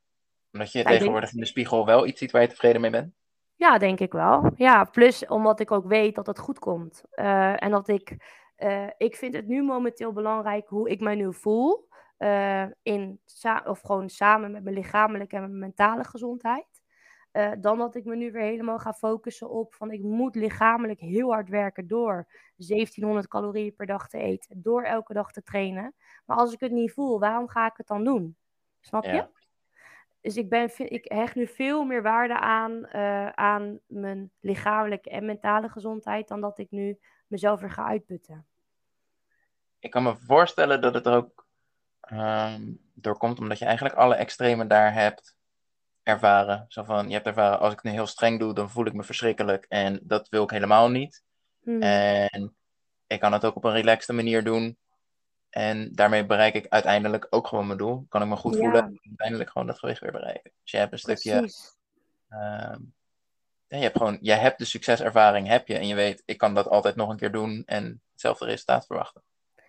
Omdat 0.52 0.72
je 0.72 0.80
ja, 0.80 0.86
tegenwoordig 0.86 1.22
denk... 1.22 1.34
in 1.34 1.40
de 1.40 1.46
spiegel 1.46 1.86
wel 1.86 2.08
iets 2.08 2.20
ziet 2.20 2.32
waar 2.32 2.42
je 2.42 2.48
tevreden 2.48 2.82
mee 2.82 2.92
bent? 2.92 3.14
Ja, 3.56 3.78
denk 3.78 4.00
ik 4.00 4.12
wel. 4.12 4.52
Ja, 4.56 4.84
plus 4.84 5.26
omdat 5.26 5.60
ik 5.60 5.72
ook 5.72 5.86
weet 5.86 6.16
dat 6.16 6.28
het 6.28 6.40
goed 6.40 6.60
komt. 6.60 7.04
en 7.16 7.72
dat 7.72 7.88
ik 7.88 8.18
uh, 8.64 8.88
ik 8.98 9.16
vind 9.16 9.34
het 9.34 9.48
nu 9.48 9.64
momenteel 9.64 10.12
belangrijk 10.12 10.68
hoe 10.68 10.90
ik 10.90 11.00
mij 11.00 11.16
nu 11.16 11.34
voel. 11.34 11.88
Uh, 12.18 12.66
in 12.82 13.22
of 13.66 13.82
gewoon 13.82 14.10
samen 14.10 14.52
met 14.52 14.64
mijn 14.64 14.76
lichamelijke 14.76 15.36
en 15.36 15.42
mijn 15.42 15.60
mentale 15.60 16.04
gezondheid. 16.04 16.82
Uh, 17.32 17.52
dan 17.60 17.78
dat 17.78 17.96
ik 17.96 18.06
me 18.06 18.16
nu 18.16 18.32
weer 18.32 18.42
helemaal 18.42 18.80
ga 18.80 18.94
focussen 18.94 19.50
op 19.50 19.74
van 19.74 19.92
ik 19.92 20.02
moet 20.02 20.36
lichamelijk 20.36 21.00
heel 21.00 21.32
hard 21.32 21.50
werken 21.50 21.88
door 21.88 22.28
1700 22.56 23.28
calorieën 23.28 23.76
per 23.76 23.86
dag 23.86 24.08
te 24.08 24.18
eten, 24.18 24.62
door 24.62 24.84
elke 24.84 25.14
dag 25.14 25.32
te 25.32 25.44
trainen. 25.44 25.96
Maar 26.26 26.38
als 26.38 26.54
ik 26.54 26.60
het 26.60 26.72
niet 26.72 26.92
voel, 26.92 27.20
waarom 27.20 27.48
ga 27.48 27.66
ik 27.66 27.78
het 27.78 27.88
dan 27.88 28.04
doen? 28.04 28.38
Snap 28.80 29.04
je? 29.04 29.12
Ja. 29.12 29.30
Dus 30.22 30.38
ik, 30.38 30.50
ben, 30.50 30.70
ik 30.78 31.06
hecht 31.12 31.36
nu 31.36 31.48
veel 31.48 31.84
meer 31.84 32.02
waarde 32.02 32.40
aan, 32.40 32.72
uh, 32.72 33.30
aan 33.30 33.80
mijn 33.88 34.32
lichamelijke 34.40 35.10
en 35.10 35.26
mentale 35.26 35.70
gezondheid 35.70 36.28
dan 36.28 36.42
dat 36.42 36.58
ik 36.58 36.72
nu 36.72 37.00
mezelf 37.28 37.60
weer 37.60 37.72
ga 37.72 37.86
uitputten. 37.86 38.48
Ik 39.84 39.92
kan 39.92 40.04
me 40.04 40.16
voorstellen 40.16 40.82
dat 40.82 40.94
het 40.94 41.06
er 41.06 41.16
ook 41.16 41.46
um, 42.12 42.80
door 42.94 43.18
komt 43.18 43.40
omdat 43.40 43.60
je 43.60 43.66
eigenlijk 43.66 43.96
alle 43.96 44.16
extremen 44.16 44.68
daar 44.68 44.94
hebt 44.94 45.36
ervaren. 46.04 46.66
Zo 46.68 46.84
van, 46.84 47.08
je 47.08 47.14
hebt 47.14 47.28
ervaren, 47.28 47.60
als 47.60 47.70
ik 47.74 47.76
het 47.76 47.86
nu 47.86 47.92
heel 47.92 48.08
streng 48.08 48.40
doe, 48.40 48.54
dan 48.54 48.70
voel 48.70 48.86
ik 48.86 48.94
me 48.94 49.04
verschrikkelijk. 49.04 49.66
En 49.70 50.00
dat 50.04 50.30
wil 50.30 50.44
ik 50.44 50.50
helemaal 50.50 50.90
niet. 50.90 51.24
Hmm. 51.64 51.82
En 51.82 52.56
ik 53.08 53.20
kan 53.20 53.34
het 53.34 53.46
ook 53.46 53.56
op 53.56 53.64
een 53.64 53.72
relaxte 53.72 54.14
manier 54.14 54.44
doen. 54.44 54.78
En 55.50 55.94
daarmee 55.94 56.26
bereik 56.26 56.54
ik 56.54 56.68
uiteindelijk 56.70 57.28
ook 57.30 57.48
gewoon 57.48 57.66
mijn 57.66 57.78
doel. 57.78 58.06
Kan 58.10 58.22
ik 58.22 58.28
me 58.28 58.36
goed 58.36 58.58
voelen 58.58 58.84
en 58.84 59.00
uiteindelijk 59.08 59.50
gewoon 59.50 59.68
dat 59.68 59.80
gewicht 59.80 60.00
weer 60.00 60.12
bereiken. 60.12 60.52
Dus 60.62 60.72
je 60.72 60.78
hebt 60.78 60.92
een 60.92 61.00
stukje... 61.00 61.34
Um, 62.30 62.94
ja, 63.68 63.78
je 63.78 63.84
hebt 63.84 63.98
gewoon, 63.98 64.18
jij 64.22 64.38
hebt 64.38 64.58
de 64.58 64.66
succeservaring, 64.66 65.48
heb 65.48 65.68
je. 65.68 65.78
En 65.78 65.88
je 65.88 65.96
weet, 65.96 66.24
ik 66.26 66.38
kan 66.38 66.54
dat 66.54 66.68
altijd 66.68 66.96
nog 66.96 67.10
een 67.10 67.18
keer 67.18 67.32
doen 67.32 67.64
en 67.66 68.02
hetzelfde 68.12 68.46
resultaat 68.46 68.86
verwachten. 68.86 69.22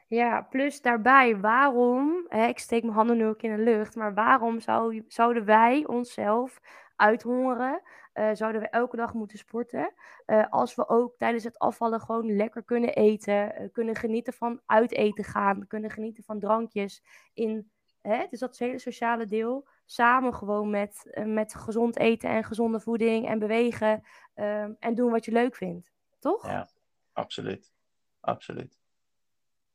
Ja, 0.07 0.43
plus 0.43 0.81
daarbij, 0.81 1.41
waarom, 1.41 2.27
hè, 2.29 2.47
ik 2.47 2.59
steek 2.59 2.83
mijn 2.83 2.95
handen 2.95 3.17
nu 3.17 3.27
ook 3.27 3.43
in 3.43 3.57
de 3.57 3.63
lucht, 3.63 3.97
maar 3.97 4.15
waarom 4.15 4.61
zou, 4.61 5.05
zouden 5.09 5.45
wij 5.45 5.87
onszelf 5.87 6.61
uithongeren? 6.97 7.83
Uh, 8.15 8.31
zouden 8.33 8.61
we 8.61 8.69
elke 8.69 8.97
dag 8.97 9.15
moeten 9.15 9.39
sporten? 9.39 9.93
Uh, 10.27 10.47
als 10.51 10.75
we 10.75 10.89
ook 10.89 11.17
tijdens 11.19 11.45
het 11.45 11.59
afvallen 11.59 12.01
gewoon 12.01 12.37
lekker 12.37 12.63
kunnen 12.63 12.95
eten, 12.95 13.63
uh, 13.63 13.69
kunnen 13.73 13.95
genieten 13.95 14.33
van 14.33 14.61
uiteten 14.67 15.25
gaan, 15.25 15.67
kunnen 15.67 15.91
genieten 15.91 16.25
van 16.25 16.39
drankjes. 16.39 17.03
In, 17.33 17.71
hè, 18.01 18.27
dus 18.31 18.39
dat 18.39 18.59
hele 18.59 18.79
sociale 18.79 19.27
deel, 19.27 19.69
samen 19.85 20.35
gewoon 20.35 20.71
met, 20.71 21.21
met 21.25 21.55
gezond 21.55 21.99
eten 21.99 22.31
en 22.31 22.45
gezonde 22.45 22.81
voeding 22.81 23.29
en 23.29 23.39
bewegen 23.39 24.03
ehm, 24.35 24.73
en 24.79 24.95
doen 24.95 25.11
wat 25.11 25.25
je 25.25 25.33
leuk 25.33 25.57
vindt. 25.57 25.93
Toch? 26.19 26.47
Ja, 26.47 26.69
absoluut. 27.13 27.73
Absoluut. 28.21 28.84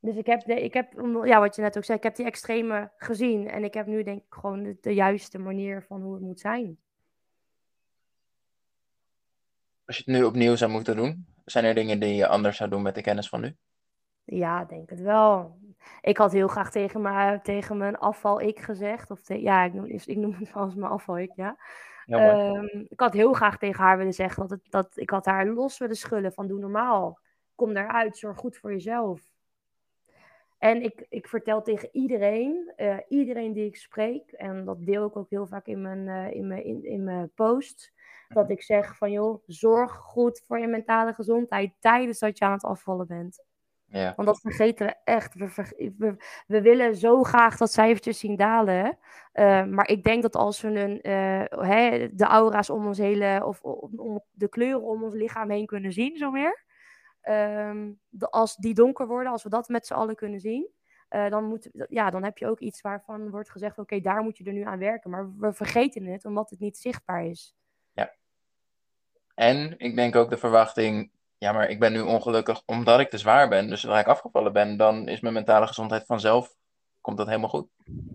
Dus 0.00 0.16
ik 0.16 0.26
heb, 0.26 0.44
de, 0.44 0.62
ik 0.62 0.74
heb, 0.74 0.92
ja, 1.24 1.40
wat 1.40 1.56
je 1.56 1.62
net 1.62 1.76
ook 1.76 1.84
zei, 1.84 1.98
ik 1.98 2.04
heb 2.04 2.16
die 2.16 2.26
extreme 2.26 2.90
gezien. 2.96 3.48
En 3.48 3.64
ik 3.64 3.74
heb 3.74 3.86
nu 3.86 4.02
denk 4.02 4.18
ik 4.18 4.34
gewoon 4.34 4.62
de, 4.62 4.76
de 4.80 4.94
juiste 4.94 5.38
manier 5.38 5.82
van 5.82 6.02
hoe 6.02 6.14
het 6.14 6.22
moet 6.22 6.40
zijn. 6.40 6.78
Als 9.84 9.96
je 9.96 10.02
het 10.06 10.20
nu 10.20 10.24
opnieuw 10.24 10.56
zou 10.56 10.70
moeten 10.70 10.96
doen, 10.96 11.26
zijn 11.44 11.64
er 11.64 11.74
dingen 11.74 12.00
die 12.00 12.14
je 12.14 12.26
anders 12.26 12.56
zou 12.56 12.70
doen 12.70 12.82
met 12.82 12.94
de 12.94 13.02
kennis 13.02 13.28
van 13.28 13.40
nu? 13.40 13.56
Ja, 14.24 14.64
denk 14.64 14.90
het 14.90 15.00
wel. 15.00 15.58
Ik 16.00 16.16
had 16.16 16.32
heel 16.32 16.48
graag 16.48 16.70
tegen, 16.70 17.00
me, 17.02 17.40
tegen 17.42 17.76
mijn 17.76 17.98
afval-ik 17.98 18.60
gezegd. 18.60 19.10
Of 19.10 19.20
ja, 19.24 19.64
ik 19.64 19.72
noem, 19.72 19.84
ik 19.86 20.16
noem 20.16 20.34
het 20.38 20.52
als 20.52 20.74
mijn 20.74 20.92
afval-ik, 20.92 21.32
ja. 21.34 21.56
Um, 22.06 22.86
ik 22.88 23.00
had 23.00 23.12
heel 23.12 23.32
graag 23.32 23.58
tegen 23.58 23.84
haar 23.84 23.96
willen 23.96 24.12
zeggen 24.12 24.42
dat, 24.42 24.50
het, 24.50 24.70
dat 24.70 24.92
ik 24.94 25.10
had 25.10 25.24
haar 25.24 25.46
los 25.46 25.78
willen 25.78 25.96
schullen 25.96 26.32
van 26.32 26.46
doe 26.46 26.58
normaal. 26.58 27.18
Kom 27.54 27.74
daaruit, 27.74 28.16
zorg 28.16 28.38
goed 28.38 28.56
voor 28.56 28.72
jezelf. 28.72 29.20
En 30.60 30.82
ik, 30.82 31.06
ik 31.08 31.28
vertel 31.28 31.62
tegen 31.62 31.88
iedereen, 31.92 32.72
uh, 32.76 32.96
iedereen 33.08 33.52
die 33.52 33.66
ik 33.66 33.76
spreek, 33.76 34.32
en 34.32 34.64
dat 34.64 34.86
deel 34.86 35.06
ik 35.06 35.16
ook 35.16 35.30
heel 35.30 35.46
vaak 35.46 35.66
in 35.66 35.82
mijn, 35.82 36.06
uh, 36.06 36.30
in 36.30 36.46
mijn, 36.46 36.64
in, 36.64 36.84
in 36.84 37.04
mijn 37.04 37.30
post, 37.34 37.92
dat 38.28 38.50
ik 38.50 38.62
zeg 38.62 38.96
van 38.96 39.10
joh, 39.10 39.42
zorg 39.46 39.92
goed 39.92 40.42
voor 40.46 40.58
je 40.58 40.66
mentale 40.66 41.12
gezondheid 41.12 41.72
tijdens 41.78 42.18
dat 42.18 42.38
je 42.38 42.44
aan 42.44 42.52
het 42.52 42.64
afvallen 42.64 43.06
bent. 43.06 43.44
Ja. 43.86 44.12
Want 44.16 44.28
dat 44.28 44.40
vergeten 44.40 44.86
we 44.86 44.94
echt. 45.04 45.34
We, 45.34 45.48
we, 45.98 46.16
we, 46.46 46.60
willen 46.62 46.96
zo 46.96 47.22
graag 47.22 47.56
dat 47.56 47.72
cijfertjes 47.72 48.18
zien 48.18 48.36
dalen. 48.36 48.98
Uh, 49.34 49.64
maar 49.64 49.88
ik 49.88 50.02
denk 50.02 50.22
dat 50.22 50.36
als 50.36 50.60
we 50.60 50.68
een, 50.68 51.00
hè, 51.66 52.08
de 52.14 52.24
aura's 52.24 52.70
om 52.70 52.86
ons 52.86 52.98
hele, 52.98 53.42
of 53.44 53.62
om 53.62 54.22
de 54.30 54.48
kleuren 54.48 54.82
om 54.82 55.02
ons 55.02 55.14
lichaam 55.14 55.50
heen 55.50 55.66
kunnen 55.66 55.92
zien, 55.92 56.16
zo 56.16 56.30
meer 56.30 56.68
Um, 57.22 58.00
de, 58.08 58.30
als 58.30 58.56
die 58.56 58.74
donker 58.74 59.06
worden, 59.06 59.32
als 59.32 59.42
we 59.42 59.48
dat 59.48 59.68
met 59.68 59.86
z'n 59.86 59.94
allen 59.94 60.16
kunnen 60.16 60.40
zien, 60.40 60.68
uh, 61.10 61.28
dan, 61.28 61.44
moet, 61.44 61.70
ja, 61.88 62.10
dan 62.10 62.24
heb 62.24 62.38
je 62.38 62.46
ook 62.46 62.60
iets 62.60 62.80
waarvan 62.80 63.30
wordt 63.30 63.50
gezegd: 63.50 63.78
oké, 63.78 64.00
daar 64.00 64.22
moet 64.22 64.38
je 64.38 64.44
er 64.44 64.52
nu 64.52 64.62
aan 64.62 64.78
werken. 64.78 65.10
Maar 65.10 65.36
we 65.38 65.52
vergeten 65.52 66.04
het 66.06 66.24
omdat 66.24 66.50
het 66.50 66.60
niet 66.60 66.78
zichtbaar 66.78 67.24
is. 67.24 67.54
Ja. 67.92 68.12
En 69.34 69.74
ik 69.78 69.96
denk 69.96 70.16
ook 70.16 70.30
de 70.30 70.36
verwachting: 70.36 71.10
ja, 71.38 71.52
maar 71.52 71.68
ik 71.68 71.80
ben 71.80 71.92
nu 71.92 72.00
ongelukkig 72.00 72.62
omdat 72.66 73.00
ik 73.00 73.10
te 73.10 73.18
zwaar 73.18 73.48
ben. 73.48 73.68
Dus 73.68 73.80
zodra 73.80 73.98
ik 73.98 74.06
afgevallen 74.06 74.52
ben, 74.52 74.76
dan 74.76 75.08
is 75.08 75.20
mijn 75.20 75.34
mentale 75.34 75.66
gezondheid 75.66 76.06
vanzelf. 76.06 76.58
Komt 77.00 77.16
dat 77.16 77.26
helemaal 77.26 77.48
goed? 77.48 77.68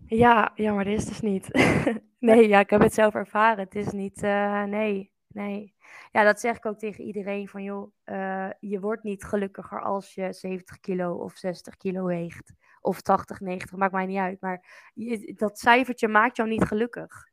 Ja, 0.05 0.51
ja 0.55 0.73
maar 0.73 0.83
dat 0.83 0.93
is 0.93 1.05
dus 1.05 1.21
niet. 1.21 1.49
nee, 2.19 2.47
ja, 2.47 2.59
ik 2.59 2.69
heb 2.69 2.81
het 2.81 2.93
zelf 2.93 3.13
ervaren. 3.13 3.63
Het 3.63 3.75
is 3.75 3.91
niet. 3.91 4.23
Uh, 4.23 4.63
nee, 4.63 5.11
nee 5.35 5.75
ja, 6.15 6.23
dat 6.23 6.39
zeg 6.39 6.57
ik 6.57 6.65
ook 6.65 6.79
tegen 6.79 7.03
iedereen 7.03 7.47
van 7.47 7.63
joh, 7.63 7.91
uh, 8.05 8.49
je 8.59 8.79
wordt 8.79 9.03
niet 9.03 9.23
gelukkiger 9.23 9.81
als 9.81 10.13
je 10.13 10.33
70 10.33 10.79
kilo 10.79 11.13
of 11.13 11.33
60 11.33 11.77
kilo 11.77 12.05
weegt. 12.05 12.53
Of 12.81 13.01
80, 13.01 13.39
90, 13.39 13.77
maakt 13.77 13.93
mij 13.93 14.05
niet 14.05 14.17
uit. 14.17 14.41
Maar 14.41 14.91
je, 14.93 15.33
dat 15.33 15.59
cijfertje 15.59 16.07
maakt 16.07 16.35
jou 16.35 16.49
niet 16.49 16.63
gelukkig. 16.63 17.29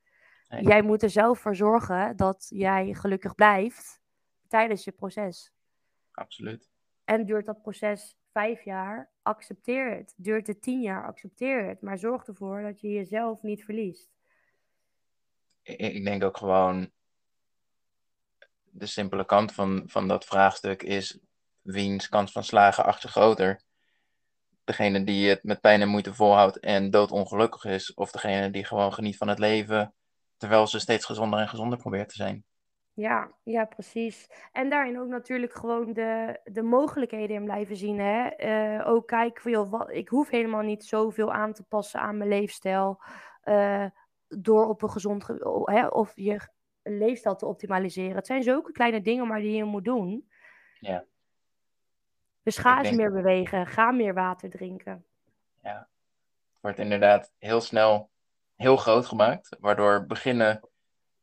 Nee. 0.49 0.63
Jij 0.63 0.83
moet 0.83 1.03
er 1.03 1.11
zelf 1.11 1.39
voor 1.39 1.57
zorgen 1.57 2.17
dat 2.17 2.47
jij 2.49 2.95
gelukkig 2.95 3.35
blijft 3.35 4.01
tijdens 4.49 4.85
je 4.85 4.93
proces. 4.93 5.53
Absoluut. 6.13 6.71
En 7.05 7.25
duurt 7.25 7.47
dat 7.47 7.63
proces 7.63 8.17
vijf 8.33 8.65
jaar, 8.65 9.11
accepteer 9.23 9.97
het. 9.97 10.15
Duurt 10.17 10.47
het 10.47 10.63
tien 10.63 10.81
jaar, 10.81 11.07
accepteer 11.07 11.65
het. 11.67 11.81
Maar 11.81 11.99
zorg 11.99 12.27
ervoor 12.27 12.63
dat 12.63 12.81
je 12.81 12.89
jezelf 12.89 13.43
niet 13.43 13.65
verliest. 13.65 14.11
Ik 15.63 16.05
denk 16.05 16.25
ook 16.25 16.37
gewoon 16.37 16.91
de 18.73 18.87
simpele 18.87 19.25
kant 19.25 19.53
van, 19.53 19.83
van 19.87 20.09
dat 20.09 20.25
vraagstuk 20.25 20.83
is: 20.83 21.19
wiens 21.61 22.09
kans 22.09 22.33
van 22.33 22.45
slagen 22.45 22.85
achter 22.85 23.09
groter? 23.09 23.63
Degene 24.65 25.05
die 25.05 25.29
het 25.29 25.43
met 25.43 25.61
pijn 25.61 25.81
en 25.81 25.89
moeite 25.89 26.15
volhoudt 26.15 26.59
en 26.59 26.91
doodongelukkig 26.91 27.65
is, 27.65 27.95
of 27.95 28.11
degene 28.11 28.51
die 28.51 28.65
gewoon 28.65 28.93
geniet 28.93 29.17
van 29.17 29.29
het 29.29 29.39
leven 29.39 29.95
terwijl 30.37 30.67
ze 30.67 30.79
steeds 30.79 31.05
gezonder 31.05 31.41
en 31.41 31.49
gezonder 31.49 31.79
probeert 31.79 32.09
te 32.09 32.15
zijn. 32.15 32.45
Ja, 32.95 33.33
ja, 33.43 33.65
precies. 33.65 34.31
En 34.53 34.71
daarin 34.71 35.01
ook 35.01 35.09
natuurlijk 35.09 35.55
gewoon 35.55 35.93
de, 35.93 36.41
de 36.45 36.63
mogelijkheden 36.63 37.37
in 37.37 37.45
blijven 37.45 37.77
zien. 37.77 37.99
Hè? 37.99 38.27
Eh, 38.27 38.89
ook 38.89 39.07
kijken 39.07 39.43
van, 39.43 39.51
joh, 39.51 39.71
wat, 39.71 39.91
ik 39.91 40.09
hoef 40.09 40.29
helemaal 40.29 40.63
niet 40.63 40.85
zoveel 40.85 41.33
aan 41.33 41.53
te 41.53 41.63
passen 41.63 42.01
aan 42.01 42.17
mijn 42.17 42.29
leefstijl. 42.29 43.03
Uh, 43.45 43.87
door 44.29 44.69
op 44.69 44.83
een 44.83 44.91
gezond, 44.91 45.27
hè, 45.65 45.87
of 45.87 46.13
je 46.15 46.41
leefstijl 46.83 47.37
te 47.37 47.47
optimaliseren. 47.47 48.17
Het 48.17 48.27
zijn 48.27 48.43
zulke 48.43 48.73
kleine 48.73 49.01
dingen 49.01 49.27
maar 49.27 49.41
die 49.41 49.57
je 49.57 49.65
moet 49.65 49.85
doen. 49.85 50.31
Ja. 50.81 51.05
Dus 52.43 52.59
ga 52.59 52.83
eens 52.83 52.97
meer 52.97 53.13
bewegen, 53.13 53.67
ga 53.67 53.91
meer 53.91 54.15
water 54.15 54.51
drinken. 54.51 55.05
Ja, 55.63 55.89
het 56.53 56.61
wordt 56.61 56.79
inderdaad 56.79 57.33
heel 57.39 57.61
snel 57.61 58.11
heel 58.57 58.77
groot 58.77 59.07
gemaakt, 59.07 59.57
waardoor 59.61 60.07
beginnen 60.07 60.61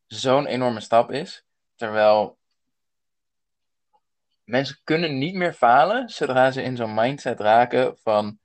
zo'n 0.07 0.45
enorme 0.45 0.79
stap 0.79 1.11
is. 1.11 1.45
Terwijl 1.75 2.37
mensen 4.43 4.79
kunnen 4.83 5.17
niet 5.17 5.35
meer 5.35 5.53
falen 5.53 6.09
zodra 6.09 6.51
ze 6.51 6.61
in 6.61 6.75
zo'n 6.75 6.93
mindset 6.93 7.39
raken 7.39 7.97
van 7.97 8.39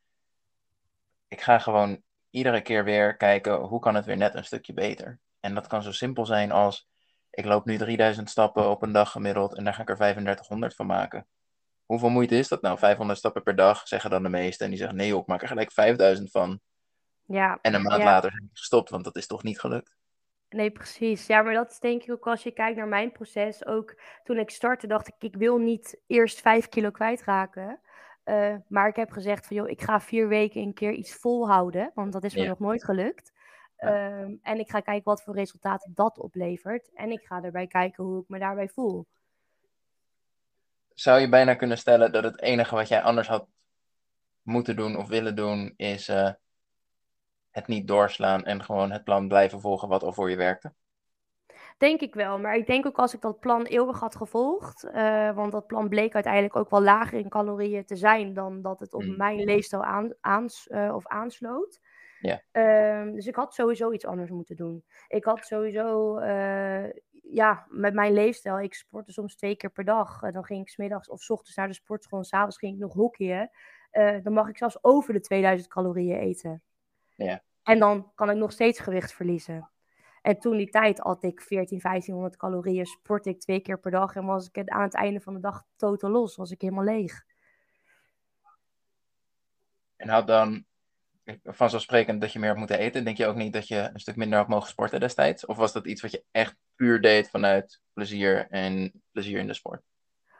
ik 1.28 1.40
ga 1.40 1.58
gewoon 1.58 2.02
iedere 2.30 2.60
keer 2.60 2.84
weer 2.84 3.16
kijken 3.16 3.54
hoe 3.60 3.80
kan 3.80 3.94
het 3.94 4.04
weer 4.04 4.16
net 4.16 4.34
een 4.34 4.44
stukje 4.44 4.72
beter. 4.72 5.18
En 5.40 5.54
dat 5.54 5.66
kan 5.66 5.82
zo 5.82 5.92
simpel 5.92 6.26
zijn 6.26 6.52
als 6.52 6.88
ik 7.34 7.44
loop 7.44 7.64
nu 7.64 7.76
3000 7.76 8.30
stappen 8.30 8.68
op 8.70 8.82
een 8.82 8.92
dag 8.92 9.10
gemiddeld 9.10 9.56
en 9.56 9.64
daar 9.64 9.74
ga 9.74 9.82
ik 9.82 9.88
er 9.88 9.96
3500 9.96 10.74
van 10.74 10.86
maken. 10.86 11.26
Hoeveel 11.86 12.08
moeite 12.08 12.38
is 12.38 12.48
dat 12.48 12.62
nou? 12.62 12.78
500 12.78 13.18
stappen 13.18 13.42
per 13.42 13.56
dag, 13.56 13.88
zeggen 13.88 14.10
dan 14.10 14.22
de 14.22 14.28
meesten. 14.28 14.64
En 14.64 14.70
die 14.70 14.80
zeggen 14.80 14.96
nee, 14.96 15.16
ik 15.16 15.26
maak 15.26 15.42
er 15.42 15.48
gelijk 15.48 15.72
5000 15.72 16.30
van. 16.30 16.60
Ja, 17.26 17.58
en 17.62 17.74
een 17.74 17.82
maand 17.82 18.02
later 18.02 18.30
zijn 18.30 18.42
ik 18.42 18.50
gestopt, 18.52 18.90
want 18.90 19.04
dat 19.04 19.16
is 19.16 19.26
toch 19.26 19.42
niet 19.42 19.60
gelukt. 19.60 19.96
Nee, 20.48 20.70
precies. 20.70 21.26
Ja, 21.26 21.42
maar 21.42 21.54
dat 21.54 21.70
is 21.70 21.78
denk 21.78 22.02
ik 22.02 22.10
ook 22.10 22.26
als 22.26 22.42
je 22.42 22.50
kijkt 22.50 22.76
naar 22.76 22.88
mijn 22.88 23.12
proces. 23.12 23.66
Ook 23.66 24.00
toen 24.24 24.38
ik 24.38 24.50
startte, 24.50 24.86
dacht 24.86 25.08
ik, 25.08 25.14
ik 25.18 25.36
wil 25.36 25.58
niet 25.58 26.00
eerst 26.06 26.40
vijf 26.40 26.68
kilo 26.68 26.90
kwijtraken. 26.90 27.80
Uh, 28.24 28.54
maar 28.68 28.88
ik 28.88 28.96
heb 28.96 29.10
gezegd 29.10 29.46
van, 29.46 29.56
joh, 29.56 29.68
ik 29.68 29.82
ga 29.82 30.00
vier 30.00 30.28
weken 30.28 30.60
een 30.60 30.74
keer 30.74 30.92
iets 30.92 31.14
volhouden. 31.14 31.90
Want 31.94 32.12
dat 32.12 32.24
is 32.24 32.34
me 32.34 32.46
nog 32.46 32.58
nooit 32.58 32.84
gelukt. 32.84 33.32
Um, 33.86 34.38
en 34.42 34.58
ik 34.58 34.70
ga 34.70 34.80
kijken 34.80 35.04
wat 35.04 35.22
voor 35.22 35.34
resultaten 35.34 35.92
dat 35.94 36.18
oplevert. 36.18 36.90
En 36.94 37.10
ik 37.10 37.24
ga 37.24 37.42
erbij 37.42 37.66
kijken 37.66 38.04
hoe 38.04 38.22
ik 38.22 38.28
me 38.28 38.38
daarbij 38.38 38.68
voel. 38.68 39.06
Zou 40.94 41.20
je 41.20 41.28
bijna 41.28 41.54
kunnen 41.54 41.78
stellen 41.78 42.12
dat 42.12 42.24
het 42.24 42.40
enige 42.40 42.74
wat 42.74 42.88
jij 42.88 43.02
anders 43.02 43.28
had 43.28 43.46
moeten 44.42 44.76
doen 44.76 44.96
of 44.96 45.08
willen 45.08 45.36
doen, 45.36 45.74
is 45.76 46.08
uh, 46.08 46.30
het 47.50 47.66
niet 47.66 47.88
doorslaan 47.88 48.44
en 48.44 48.64
gewoon 48.64 48.90
het 48.90 49.04
plan 49.04 49.28
blijven 49.28 49.60
volgen 49.60 49.88
wat 49.88 50.02
al 50.02 50.12
voor 50.12 50.30
je 50.30 50.36
werkte? 50.36 50.72
Denk 51.78 52.00
ik 52.00 52.14
wel, 52.14 52.38
maar 52.38 52.56
ik 52.56 52.66
denk 52.66 52.86
ook 52.86 52.98
als 52.98 53.14
ik 53.14 53.20
dat 53.20 53.40
plan 53.40 53.64
eeuwig 53.64 54.00
had 54.00 54.16
gevolgd, 54.16 54.84
uh, 54.84 55.34
want 55.34 55.52
dat 55.52 55.66
plan 55.66 55.88
bleek 55.88 56.14
uiteindelijk 56.14 56.56
ook 56.56 56.70
wel 56.70 56.82
lager 56.82 57.18
in 57.18 57.28
calorieën 57.28 57.84
te 57.84 57.96
zijn 57.96 58.34
dan 58.34 58.62
dat 58.62 58.80
het 58.80 58.94
op 58.94 59.04
mm. 59.04 59.16
mijn 59.16 59.44
leefstijl 59.44 59.84
aan, 59.84 60.14
aans, 60.20 60.68
uh, 60.70 60.94
of 60.94 61.06
aansloot. 61.06 61.80
Ja. 62.24 62.42
Uh, 62.52 63.12
dus 63.14 63.26
ik 63.26 63.34
had 63.34 63.54
sowieso 63.54 63.92
iets 63.92 64.06
anders 64.06 64.30
moeten 64.30 64.56
doen. 64.56 64.84
Ik 65.08 65.24
had 65.24 65.46
sowieso, 65.46 66.18
uh, 66.18 66.84
ja, 67.22 67.66
met 67.68 67.94
mijn 67.94 68.12
leefstijl, 68.12 68.60
ik 68.60 68.74
sportte 68.74 69.12
soms 69.12 69.36
twee 69.36 69.56
keer 69.56 69.70
per 69.70 69.84
dag. 69.84 70.20
dan 70.20 70.44
ging 70.44 70.60
ik 70.60 70.68
smiddags 70.68 71.08
of 71.08 71.22
s 71.22 71.30
ochtends 71.30 71.56
naar 71.56 71.68
de 71.68 71.74
sportschool 71.74 72.18
en 72.18 72.24
s'avonds 72.24 72.58
ging 72.58 72.74
ik 72.74 72.80
nog 72.80 72.92
hockeyen. 72.92 73.50
dan 74.22 74.32
mag 74.32 74.48
ik 74.48 74.56
zelfs 74.56 74.84
over 74.84 75.12
de 75.12 75.20
2000 75.20 75.68
calorieën 75.68 76.18
eten. 76.18 76.62
Ja. 77.16 77.42
En 77.62 77.78
dan 77.78 78.12
kan 78.14 78.30
ik 78.30 78.36
nog 78.36 78.52
steeds 78.52 78.78
gewicht 78.78 79.12
verliezen. 79.12 79.70
En 80.22 80.38
toen 80.38 80.56
die 80.56 80.70
tijd 80.70 80.98
had 80.98 81.22
ik 81.22 81.40
14, 81.40 81.78
1500 81.80 82.36
calorieën, 82.36 82.86
sport 82.86 83.26
ik 83.26 83.40
twee 83.40 83.60
keer 83.60 83.78
per 83.78 83.90
dag 83.90 84.16
en 84.16 84.24
was 84.24 84.48
ik 84.52 84.68
aan 84.68 84.82
het 84.82 84.94
einde 84.94 85.20
van 85.20 85.34
de 85.34 85.40
dag 85.40 85.64
totaal 85.76 86.10
los, 86.10 86.36
was 86.36 86.50
ik 86.50 86.60
helemaal 86.60 86.84
leeg. 86.84 87.24
En 89.96 90.08
had 90.08 90.26
dan 90.26 90.64
vanzelfsprekend 91.44 92.20
dat 92.20 92.32
je 92.32 92.38
meer 92.38 92.48
had 92.48 92.58
moeten 92.58 92.78
eten, 92.78 93.04
denk 93.04 93.16
je 93.16 93.26
ook 93.26 93.36
niet 93.36 93.52
dat 93.52 93.68
je 93.68 93.90
een 93.92 94.00
stuk 94.00 94.16
minder 94.16 94.38
had 94.38 94.48
mogen 94.48 94.68
sporten 94.68 95.00
destijds? 95.00 95.46
Of 95.46 95.56
was 95.56 95.72
dat 95.72 95.86
iets 95.86 96.02
wat 96.02 96.10
je 96.10 96.24
echt 96.30 96.56
puur 96.74 97.00
deed 97.00 97.30
vanuit 97.30 97.80
plezier 97.92 98.46
en 98.50 99.02
plezier 99.12 99.38
in 99.38 99.46
de 99.46 99.54
sport? 99.54 99.82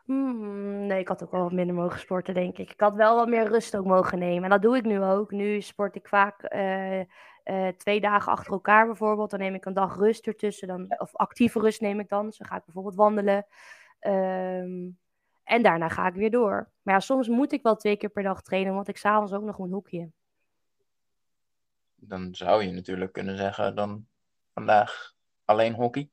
Hmm, 0.05 0.87
nee, 0.87 0.99
ik 0.99 1.09
had 1.09 1.23
ook 1.23 1.31
wel 1.31 1.43
wat 1.43 1.53
minder 1.53 1.75
mogen 1.75 1.99
sporten, 1.99 2.35
denk 2.35 2.59
ik. 2.59 2.71
Ik 2.71 2.81
had 2.81 2.95
wel 2.95 3.17
wat 3.17 3.29
meer 3.29 3.49
rust 3.49 3.77
ook 3.77 3.85
mogen 3.85 4.19
nemen. 4.19 4.45
En 4.45 4.51
dat 4.51 4.63
doe 4.63 4.77
ik 4.77 4.85
nu 4.85 5.03
ook. 5.03 5.31
Nu 5.31 5.61
sport 5.61 5.95
ik 5.95 6.09
vaak 6.09 6.55
uh, 6.55 7.01
uh, 7.01 7.69
twee 7.77 8.01
dagen 8.01 8.33
achter 8.33 8.53
elkaar 8.53 8.87
bijvoorbeeld. 8.87 9.31
Dan 9.31 9.41
neem 9.41 9.55
ik 9.55 9.65
een 9.65 9.75
dag 9.75 9.97
rust 9.97 10.27
ertussen. 10.27 10.69
Dan, 10.69 10.95
of 10.99 11.17
actieve 11.17 11.61
rust 11.61 11.81
neem 11.81 12.01
ik 12.01 12.09
dan. 12.09 12.27
Dus 12.27 12.37
dan 12.37 12.47
ga 12.47 12.57
ik 12.57 12.65
bijvoorbeeld 12.65 12.95
wandelen. 12.95 13.47
Um, 14.01 14.99
en 15.45 15.63
daarna 15.63 15.89
ga 15.89 16.07
ik 16.07 16.15
weer 16.15 16.31
door. 16.31 16.71
Maar 16.83 16.95
ja, 16.95 17.01
soms 17.01 17.29
moet 17.29 17.53
ik 17.53 17.63
wel 17.63 17.77
twee 17.77 17.97
keer 17.97 18.09
per 18.09 18.23
dag 18.23 18.43
trainen, 18.43 18.75
want 18.75 18.89
ik 18.89 18.97
s'avonds 18.97 19.33
ook 19.33 19.45
nog 19.45 19.59
een 19.59 19.73
hoekje. 19.73 20.11
Dan 22.09 22.35
zou 22.35 22.63
je 22.63 22.73
natuurlijk 22.73 23.13
kunnen 23.13 23.37
zeggen, 23.37 23.75
dan 23.75 24.07
vandaag 24.55 25.13
alleen 25.45 25.75
hockey. 25.75 26.09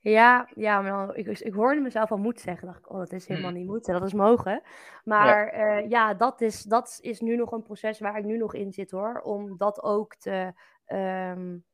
Ja, 0.00 0.48
ja 0.54 0.80
maar 0.80 0.90
dan, 0.90 1.16
ik, 1.16 1.38
ik 1.38 1.52
hoorde 1.52 1.80
mezelf 1.80 2.10
al 2.10 2.18
moet 2.18 2.40
zeggen. 2.40 2.66
dacht 2.66 2.78
ik, 2.78 2.90
oh, 2.90 2.98
dat 2.98 3.12
is 3.12 3.26
helemaal 3.26 3.50
mm. 3.50 3.56
niet 3.56 3.66
moeten, 3.66 3.92
dat 3.94 4.06
is 4.06 4.12
mogen. 4.12 4.62
Maar 5.04 5.56
ja, 5.56 5.80
uh, 5.80 5.90
ja 5.90 6.14
dat, 6.14 6.40
is, 6.40 6.62
dat 6.62 6.98
is 7.00 7.20
nu 7.20 7.36
nog 7.36 7.52
een 7.52 7.62
proces 7.62 7.98
waar 7.98 8.18
ik 8.18 8.24
nu 8.24 8.36
nog 8.36 8.54
in 8.54 8.72
zit 8.72 8.90
hoor. 8.90 9.20
Om 9.20 9.56
dat 9.56 9.82
ook 9.82 10.14
te, 10.14 10.52
um, 10.86 11.64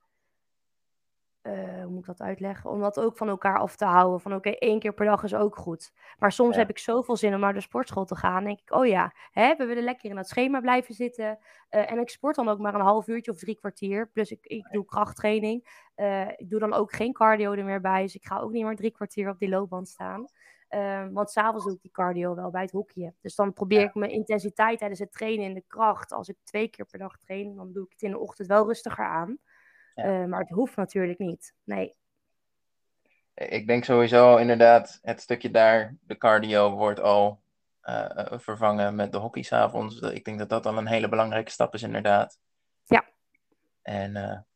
uh, 1.47 1.83
hoe 1.83 1.91
moet 1.91 2.01
ik 2.01 2.07
dat 2.07 2.21
uitleggen? 2.21 2.71
Om 2.71 2.81
dat 2.81 3.01
ook 3.01 3.17
van 3.17 3.29
elkaar 3.29 3.59
af 3.59 3.77
te 3.77 3.85
houden. 3.85 4.21
Van 4.21 4.35
oké, 4.35 4.49
okay, 4.49 4.59
één 4.59 4.79
keer 4.79 4.95
per 4.95 5.07
dag 5.07 5.23
is 5.23 5.35
ook 5.35 5.57
goed. 5.57 5.93
Maar 6.19 6.33
soms 6.33 6.55
ja. 6.55 6.61
heb 6.61 6.71
ik 6.71 6.79
zoveel 6.79 7.17
zin 7.17 7.35
om 7.35 7.41
naar 7.41 7.55
de 7.55 7.61
sportschool 7.61 8.05
te 8.05 8.17
gaan. 8.17 8.45
denk 8.45 8.61
ik, 8.61 8.75
oh 8.75 8.87
ja, 8.87 9.13
hè, 9.31 9.57
we 9.57 9.65
willen 9.65 9.85
lekker 9.85 10.11
in 10.11 10.17
dat 10.17 10.29
schema 10.29 10.61
blijven 10.61 10.95
zitten. 10.95 11.39
Uh, 11.71 11.91
en 11.91 11.99
ik 11.99 12.09
sport 12.09 12.37
dan 12.37 12.49
ook 12.49 12.59
maar 12.59 12.75
een 12.75 12.81
half 12.81 13.07
uurtje 13.07 13.31
of 13.31 13.39
drie 13.39 13.57
kwartier. 13.57 14.09
Plus 14.09 14.31
ik, 14.31 14.47
ik 14.47 14.67
doe 14.71 14.85
krachttraining. 14.85 15.85
Uh, 15.97 16.29
ik 16.29 16.51
doe 16.51 16.61
dan 16.61 16.73
ook 16.73 16.93
geen 16.93 17.13
cardio 17.13 17.53
er 17.53 17.65
meer 17.65 17.81
bij. 17.81 18.03
Dus 18.03 18.15
ik 18.15 18.25
ga 18.25 18.39
ook 18.39 18.53
niet 18.53 18.65
meer 18.65 18.77
drie 18.77 18.91
kwartier 18.91 19.29
op 19.29 19.39
die 19.39 19.49
loopband 19.49 19.89
staan. 19.89 20.27
Want 21.13 21.31
s'avonds 21.31 21.65
doe 21.65 21.75
ik 21.75 21.83
die 21.83 21.91
cardio 21.91 22.35
wel 22.35 22.51
bij 22.51 22.63
het 22.63 22.71
hoekje. 22.71 23.15
Dus 23.21 23.35
dan 23.35 23.53
probeer 23.53 23.81
ik 23.81 23.95
mijn 23.95 24.11
intensiteit 24.11 24.79
tijdens 24.79 25.01
het 25.01 25.13
trainen 25.13 25.45
in 25.45 25.55
de 25.55 25.65
kracht. 25.67 26.13
Als 26.13 26.29
ik 26.29 26.37
twee 26.45 26.69
keer 26.69 26.87
per 26.87 26.99
dag 26.99 27.19
train, 27.19 27.57
dan 27.57 27.73
doe 27.73 27.85
ik 27.85 27.93
het 27.93 28.03
in 28.03 28.11
de 28.11 28.19
ochtend 28.19 28.49
wel 28.49 28.67
rustiger 28.67 29.05
aan. 29.05 29.39
Ja. 29.97 30.05
Uh, 30.05 30.27
maar 30.27 30.41
het 30.41 30.49
hoeft 30.49 30.77
natuurlijk 30.77 31.19
niet. 31.19 31.55
Nee. 31.65 31.95
Ik 33.35 33.67
denk 33.67 33.85
sowieso 33.85 34.37
inderdaad, 34.37 34.99
het 35.03 35.21
stukje 35.21 35.51
daar, 35.51 35.97
de 36.01 36.19
cardio 36.19 36.71
wordt 36.71 37.01
al 37.01 37.41
uh, 37.83 38.09
vervangen 38.31 38.95
met 38.95 39.13
de 39.13 39.19
hockey 39.19 39.43
s'avonds. 39.43 40.01
Ik 40.01 40.25
denk 40.25 40.39
dat 40.39 40.49
dat 40.49 40.67
al 40.67 40.79
een 40.79 40.87
hele 40.87 41.09
belangrijke 41.09 41.51
stap 41.51 41.75
is, 41.75 41.83
inderdaad. 41.83 42.39
Ja. 42.85 43.05
En 43.83 44.47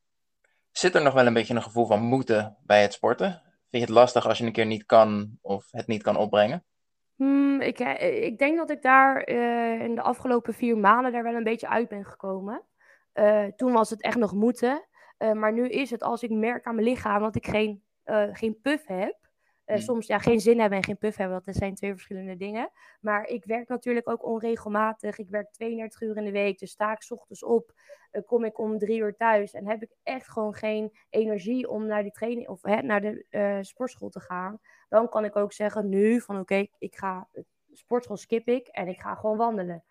zit 0.70 0.95
er 0.95 1.03
nog 1.03 1.14
wel 1.14 1.26
een 1.26 1.32
beetje 1.32 1.55
een 1.55 1.62
gevoel 1.62 1.86
van 1.86 2.03
moeten 2.03 2.57
bij 2.62 2.82
het 2.82 2.93
sporten? 2.93 3.30
Vind 3.30 3.43
je 3.70 3.78
het 3.78 3.88
lastig 3.88 4.26
als 4.26 4.38
je 4.38 4.45
een 4.45 4.53
keer 4.53 4.66
niet 4.66 4.86
kan 4.86 5.38
of 5.41 5.68
het 5.70 5.86
niet 5.86 6.03
kan 6.03 6.16
opbrengen? 6.16 6.64
Hmm, 7.16 7.61
ik, 7.61 7.78
ik 8.01 8.38
denk 8.38 8.57
dat 8.57 8.70
ik 8.70 8.82
daar 8.82 9.28
uh, 9.28 9.80
in 9.80 9.95
de 9.95 10.03
afgelopen 10.03 10.55
vier 10.55 10.78
maanden 10.78 11.12
daar 11.12 11.22
wel 11.22 11.34
een 11.34 11.45
beetje 11.45 11.68
uit 11.68 11.88
ben 11.88 12.05
gekomen. 12.05 12.62
Toen 13.57 13.72
was 13.72 13.91
het 13.91 14.03
echt 14.03 14.18
nog 14.18 14.32
moeten. 14.32 14.88
Uh, 15.22 15.32
maar 15.32 15.52
nu 15.52 15.68
is 15.68 15.90
het 15.90 16.02
als 16.02 16.22
ik 16.22 16.30
merk 16.30 16.64
aan 16.64 16.74
mijn 16.74 16.86
lichaam 16.86 17.22
dat 17.22 17.36
ik 17.36 17.46
geen, 17.46 17.82
geen 18.32 18.60
puff 18.60 18.86
heb. 18.86 19.20
Uh, 19.70 19.76
soms 19.76 20.06
ja, 20.06 20.18
geen 20.18 20.40
zin 20.40 20.60
hebben 20.60 20.78
en 20.78 20.84
geen 20.84 20.98
puff 20.98 21.16
hebben, 21.16 21.42
dat 21.44 21.54
zijn 21.54 21.74
twee 21.74 21.92
verschillende 21.92 22.36
dingen. 22.36 22.70
Maar 23.00 23.26
ik 23.26 23.44
werk 23.44 23.68
natuurlijk 23.68 24.08
ook 24.08 24.24
onregelmatig. 24.24 25.18
Ik 25.18 25.30
werk 25.30 25.52
32 25.52 26.00
uur 26.00 26.16
in 26.16 26.24
de 26.24 26.30
week, 26.30 26.58
dus 26.58 26.70
sta 26.70 26.92
ik 26.92 27.04
ochtends 27.08 27.44
op, 27.44 27.72
uh, 28.12 28.22
kom 28.26 28.44
ik 28.44 28.58
om 28.58 28.78
drie 28.78 29.00
uur 29.00 29.16
thuis 29.16 29.52
en 29.52 29.66
heb 29.66 29.82
ik 29.82 29.94
echt 30.02 30.28
gewoon 30.28 30.54
geen 30.54 30.92
energie 31.10 31.68
om 31.68 31.86
naar 31.86 32.02
die 32.02 32.12
training 32.12 32.48
of 32.48 32.62
hè, 32.62 32.82
naar 32.82 33.00
de 33.00 33.24
uh, 33.30 33.58
sportschool 33.60 34.08
te 34.08 34.20
gaan. 34.20 34.60
Dan 34.88 35.08
kan 35.08 35.24
ik 35.24 35.36
ook 35.36 35.52
zeggen 35.52 35.88
nu 35.88 36.20
van 36.20 36.34
oké, 36.34 36.42
okay, 36.42 36.70
ik 36.78 36.96
ga 36.96 37.28
sportschool 37.72 38.16
skip 38.16 38.48
ik 38.48 38.66
en 38.68 38.88
ik 38.88 39.00
ga 39.00 39.14
gewoon 39.14 39.36
wandelen. 39.36 39.84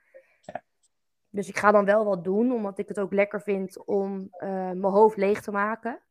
Dus 1.29 1.47
ik 1.47 1.57
ga 1.57 1.71
dan 1.71 1.85
wel 1.85 2.05
wat 2.05 2.23
doen, 2.23 2.51
omdat 2.51 2.77
ik 2.77 2.87
het 2.87 2.99
ook 2.99 3.13
lekker 3.13 3.41
vind 3.41 3.85
om 3.85 4.29
mijn 4.39 4.83
hoofd 4.83 5.17
leeg 5.17 5.41
te 5.41 5.51
maken. 5.51 6.01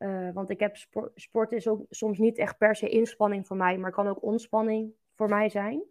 Uh, 0.00 0.30
want 0.32 0.50
ik 0.50 0.60
heb 0.60 0.76
sport, 1.14 1.52
is 1.52 1.68
ook 1.68 1.86
soms 1.90 2.18
niet 2.18 2.38
echt 2.38 2.58
per 2.58 2.76
se 2.76 2.88
inspanning 2.88 3.46
voor 3.46 3.56
mij, 3.56 3.78
maar 3.78 3.90
kan 3.90 4.08
ook 4.08 4.22
ontspanning 4.22 4.92
voor 5.14 5.28
mij 5.28 5.48
zijn. 5.48 5.82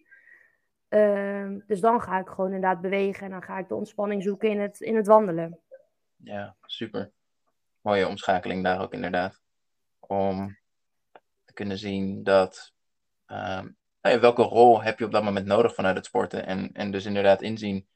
Uh, 0.89 1.61
dus 1.65 1.79
dan 1.79 2.01
ga 2.01 2.19
ik 2.19 2.27
gewoon 2.27 2.53
inderdaad 2.53 2.81
bewegen 2.81 3.25
en 3.25 3.31
dan 3.31 3.43
ga 3.43 3.57
ik 3.57 3.67
de 3.67 3.75
ontspanning 3.75 4.23
zoeken 4.23 4.49
in 4.49 4.59
het, 4.59 4.79
in 4.79 4.95
het 4.95 5.07
wandelen. 5.07 5.59
Ja, 6.15 6.55
super. 6.61 7.11
Mooie 7.81 8.07
omschakeling 8.07 8.63
daar 8.63 8.81
ook 8.81 8.93
inderdaad. 8.93 9.41
Om 9.99 10.57
te 11.45 11.53
kunnen 11.53 11.77
zien 11.77 12.23
dat 12.23 12.73
ehm, 13.25 13.67
nou 14.01 14.19
welke 14.19 14.41
rol 14.41 14.83
heb 14.83 14.99
je 14.99 15.05
op 15.05 15.11
dat 15.11 15.23
moment 15.23 15.45
nodig 15.45 15.73
vanuit 15.73 15.95
het 15.95 16.05
sporten? 16.05 16.45
En, 16.45 16.71
en 16.73 16.91
dus 16.91 17.05
inderdaad 17.05 17.41
inzien, 17.41 17.87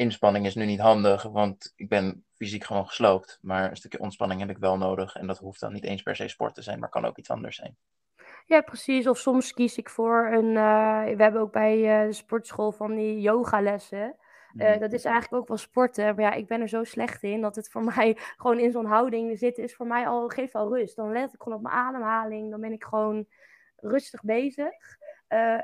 inspanning 0.00 0.46
is 0.46 0.54
nu 0.54 0.64
niet 0.64 0.80
handig, 0.80 1.22
want 1.22 1.72
ik 1.76 1.88
ben 1.88 2.24
fysiek 2.34 2.64
gewoon 2.64 2.86
gesloopt. 2.86 3.38
Maar 3.42 3.70
een 3.70 3.76
stukje 3.76 4.00
ontspanning 4.00 4.40
heb 4.40 4.50
ik 4.50 4.58
wel 4.58 4.76
nodig. 4.76 5.14
En 5.14 5.26
dat 5.26 5.38
hoeft 5.38 5.60
dan 5.60 5.72
niet 5.72 5.84
eens 5.84 6.02
per 6.02 6.16
se 6.16 6.28
sport 6.28 6.54
te 6.54 6.62
zijn, 6.62 6.78
maar 6.78 6.88
kan 6.88 7.04
ook 7.04 7.18
iets 7.18 7.30
anders 7.30 7.56
zijn. 7.56 7.76
Ja, 8.46 8.60
precies. 8.60 9.06
Of 9.06 9.18
soms 9.18 9.52
kies 9.52 9.76
ik 9.76 9.88
voor 9.88 10.30
een. 10.32 10.44
Uh, 10.44 11.04
we 11.16 11.22
hebben 11.22 11.40
ook 11.40 11.52
bij 11.52 12.02
uh, 12.02 12.06
de 12.06 12.12
sportschool 12.12 12.72
van 12.72 12.94
die 12.94 13.20
yogalessen. 13.20 14.16
Uh, 14.54 14.78
dat 14.78 14.92
is 14.92 15.04
eigenlijk 15.04 15.42
ook 15.42 15.48
wel 15.48 15.56
sporten. 15.56 16.14
Maar 16.14 16.24
ja, 16.24 16.32
ik 16.32 16.46
ben 16.46 16.60
er 16.60 16.68
zo 16.68 16.84
slecht 16.84 17.22
in 17.22 17.40
dat 17.40 17.56
het 17.56 17.70
voor 17.70 17.84
mij 17.94 18.16
gewoon 18.36 18.58
in 18.58 18.72
zo'n 18.72 18.86
houding 18.86 19.38
zitten 19.38 19.64
is 19.64 19.74
voor 19.74 19.86
mij 19.86 20.06
al 20.06 20.28
geeft 20.28 20.54
al 20.54 20.76
rust. 20.76 20.96
Dan 20.96 21.12
let 21.12 21.34
ik 21.34 21.42
gewoon 21.42 21.58
op 21.58 21.64
mijn 21.64 21.74
ademhaling. 21.74 22.50
Dan 22.50 22.60
ben 22.60 22.72
ik 22.72 22.84
gewoon 22.84 23.26
rustig 23.76 24.22
bezig. 24.22 24.98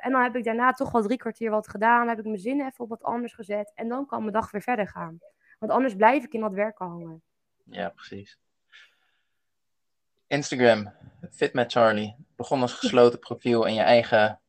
En 0.00 0.12
dan 0.12 0.22
heb 0.22 0.36
ik 0.36 0.44
daarna 0.44 0.72
toch 0.72 0.90
wel 0.90 1.02
drie 1.02 1.16
kwartier 1.16 1.50
wat 1.50 1.68
gedaan. 1.68 1.98
Dan 1.98 2.08
heb 2.08 2.18
ik 2.18 2.24
mijn 2.24 2.38
zin 2.38 2.60
even 2.60 2.84
op 2.84 2.88
wat 2.88 3.02
anders 3.02 3.32
gezet. 3.32 3.72
En 3.74 3.88
dan 3.88 4.06
kan 4.06 4.20
mijn 4.20 4.32
dag 4.32 4.50
weer 4.50 4.62
verder 4.62 4.88
gaan. 4.88 5.18
Want 5.58 5.72
anders 5.72 5.94
blijf 5.94 6.24
ik 6.24 6.32
in 6.32 6.40
dat 6.40 6.52
werken 6.52 6.86
hangen. 6.86 7.22
Ja, 7.64 7.88
precies. 7.88 8.38
Instagram, 10.26 10.92
Fit 11.30 11.52
met 11.52 11.72
Charlie. 11.72 12.16
Begon 12.36 12.60
als 12.60 12.72
gesloten 12.72 13.18
profiel 13.18 13.66
en 13.66 13.74
je 13.74 13.80
eigen, 13.80 14.40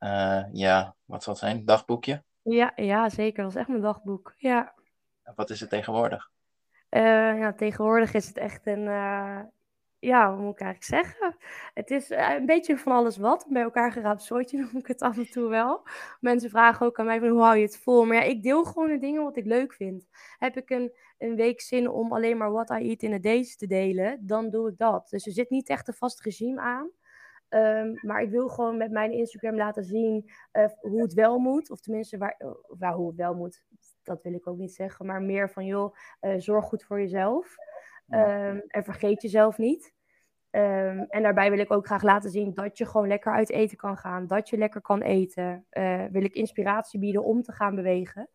uh, 0.00 0.44
ja, 0.52 0.94
wat 1.04 1.22
zal 1.22 1.32
het 1.32 1.42
zijn, 1.42 1.64
dagboekje? 1.64 2.22
Ja, 2.42 2.72
ja, 2.76 3.08
zeker. 3.08 3.42
Dat 3.42 3.52
is 3.52 3.58
echt 3.58 3.68
mijn 3.68 3.80
dagboek. 3.80 4.34
Ja. 4.36 4.74
Wat 5.34 5.50
is 5.50 5.60
het 5.60 5.70
tegenwoordig? 5.70 6.30
Uh, 6.90 7.38
ja, 7.38 7.52
tegenwoordig 7.52 8.14
is 8.14 8.26
het 8.26 8.36
echt 8.36 8.66
een, 8.66 8.86
uh, 8.86 9.40
ja, 10.02 10.34
hoe 10.34 10.42
moet 10.42 10.52
ik 10.52 10.60
eigenlijk 10.60 11.06
zeggen? 11.06 11.36
Het 11.74 11.90
is 11.90 12.10
een 12.10 12.46
beetje 12.46 12.78
van 12.78 12.92
alles 12.92 13.16
wat. 13.16 13.46
Bij 13.48 13.62
elkaar 13.62 13.92
geraapt 13.92 14.22
soortje 14.22 14.58
noem 14.60 14.76
ik 14.76 14.86
het 14.86 15.02
af 15.02 15.16
en 15.16 15.30
toe 15.30 15.48
wel. 15.48 15.82
Mensen 16.20 16.50
vragen 16.50 16.86
ook 16.86 16.98
aan 16.98 17.06
mij 17.06 17.18
van 17.18 17.28
hoe 17.28 17.42
hou 17.42 17.56
je 17.56 17.62
het 17.62 17.78
vol? 17.78 18.04
Maar 18.04 18.16
ja, 18.16 18.22
ik 18.22 18.42
deel 18.42 18.64
gewoon 18.64 18.88
de 18.88 18.98
dingen 18.98 19.22
wat 19.22 19.36
ik 19.36 19.44
leuk 19.44 19.72
vind. 19.72 20.06
Heb 20.38 20.56
ik 20.56 20.70
een, 20.70 20.92
een 21.18 21.36
week 21.36 21.60
zin 21.60 21.88
om 21.90 22.12
alleen 22.12 22.36
maar 22.36 22.52
what 22.52 22.70
I 22.70 22.88
eat 22.88 23.02
in 23.02 23.12
a 23.12 23.18
days 23.18 23.56
te 23.56 23.66
delen, 23.66 24.26
dan 24.26 24.50
doe 24.50 24.70
ik 24.70 24.78
dat. 24.78 25.08
Dus 25.10 25.26
er 25.26 25.32
zit 25.32 25.50
niet 25.50 25.68
echt 25.68 25.88
een 25.88 25.94
vast 25.94 26.20
regime 26.20 26.60
aan. 26.60 26.90
Um, 27.48 27.98
maar 28.00 28.22
ik 28.22 28.30
wil 28.30 28.48
gewoon 28.48 28.76
met 28.76 28.90
mijn 28.90 29.12
Instagram 29.12 29.56
laten 29.56 29.84
zien 29.84 30.30
uh, 30.52 30.64
hoe 30.80 31.02
het 31.02 31.14
wel 31.14 31.38
moet. 31.38 31.70
Of 31.70 31.80
tenminste, 31.80 32.18
waar, 32.18 32.36
waar, 32.78 32.94
hoe 32.94 33.06
het 33.06 33.16
wel 33.16 33.34
moet. 33.34 33.64
Dat 34.02 34.22
wil 34.22 34.32
ik 34.32 34.46
ook 34.46 34.58
niet 34.58 34.74
zeggen. 34.74 35.06
Maar 35.06 35.22
meer 35.22 35.50
van, 35.50 35.66
joh, 35.66 35.94
zorg 36.36 36.64
goed 36.64 36.84
voor 36.84 37.00
jezelf. 37.00 37.56
Um, 38.08 38.62
en 38.66 38.84
vergeet 38.84 39.22
jezelf 39.22 39.58
niet. 39.58 39.92
Um, 40.50 41.06
en 41.08 41.22
daarbij 41.22 41.50
wil 41.50 41.58
ik 41.58 41.70
ook 41.70 41.86
graag 41.86 42.02
laten 42.02 42.30
zien 42.30 42.54
dat 42.54 42.78
je 42.78 42.86
gewoon 42.86 43.08
lekker 43.08 43.32
uit 43.32 43.50
eten 43.50 43.76
kan 43.76 43.96
gaan. 43.96 44.26
Dat 44.26 44.48
je 44.48 44.58
lekker 44.58 44.80
kan 44.80 45.02
eten. 45.02 45.66
Uh, 45.70 46.04
wil 46.10 46.24
ik 46.24 46.34
inspiratie 46.34 47.00
bieden 47.00 47.24
om 47.24 47.42
te 47.42 47.52
gaan 47.52 47.74
bewegen. 47.74 48.28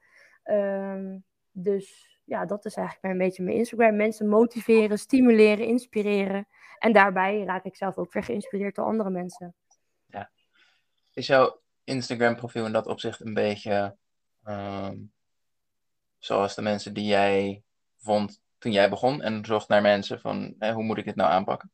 dus 1.51 2.17
ja, 2.23 2.45
dat 2.45 2.65
is 2.65 2.75
eigenlijk 2.75 3.13
een 3.13 3.19
beetje 3.19 3.43
mijn 3.43 3.57
Instagram. 3.57 3.95
Mensen 3.95 4.27
motiveren, 4.27 4.99
stimuleren, 4.99 5.65
inspireren. 5.65 6.47
En 6.79 6.93
daarbij 6.93 7.43
raak 7.43 7.63
ik 7.63 7.75
zelf 7.75 7.97
ook 7.97 8.13
weer 8.13 8.23
geïnspireerd 8.23 8.75
door 8.75 8.85
andere 8.85 9.09
mensen. 9.09 9.55
Ja. 10.05 10.31
Is 11.13 11.27
jouw 11.27 11.61
Instagram 11.83 12.35
profiel 12.35 12.65
in 12.65 12.71
dat 12.71 12.87
opzicht 12.87 13.19
een 13.19 13.33
beetje 13.33 13.97
um, 14.43 15.11
zoals 16.17 16.55
de 16.55 16.61
mensen 16.61 16.93
die 16.93 17.05
jij 17.05 17.63
vond 17.97 18.41
toen 18.57 18.71
jij 18.71 18.89
begon 18.89 19.21
en 19.21 19.45
zocht 19.45 19.67
naar 19.67 19.81
mensen 19.81 20.19
van 20.19 20.55
hè, 20.59 20.73
hoe 20.73 20.83
moet 20.83 20.97
ik 20.97 21.05
dit 21.05 21.15
nou 21.15 21.31
aanpakken? 21.31 21.71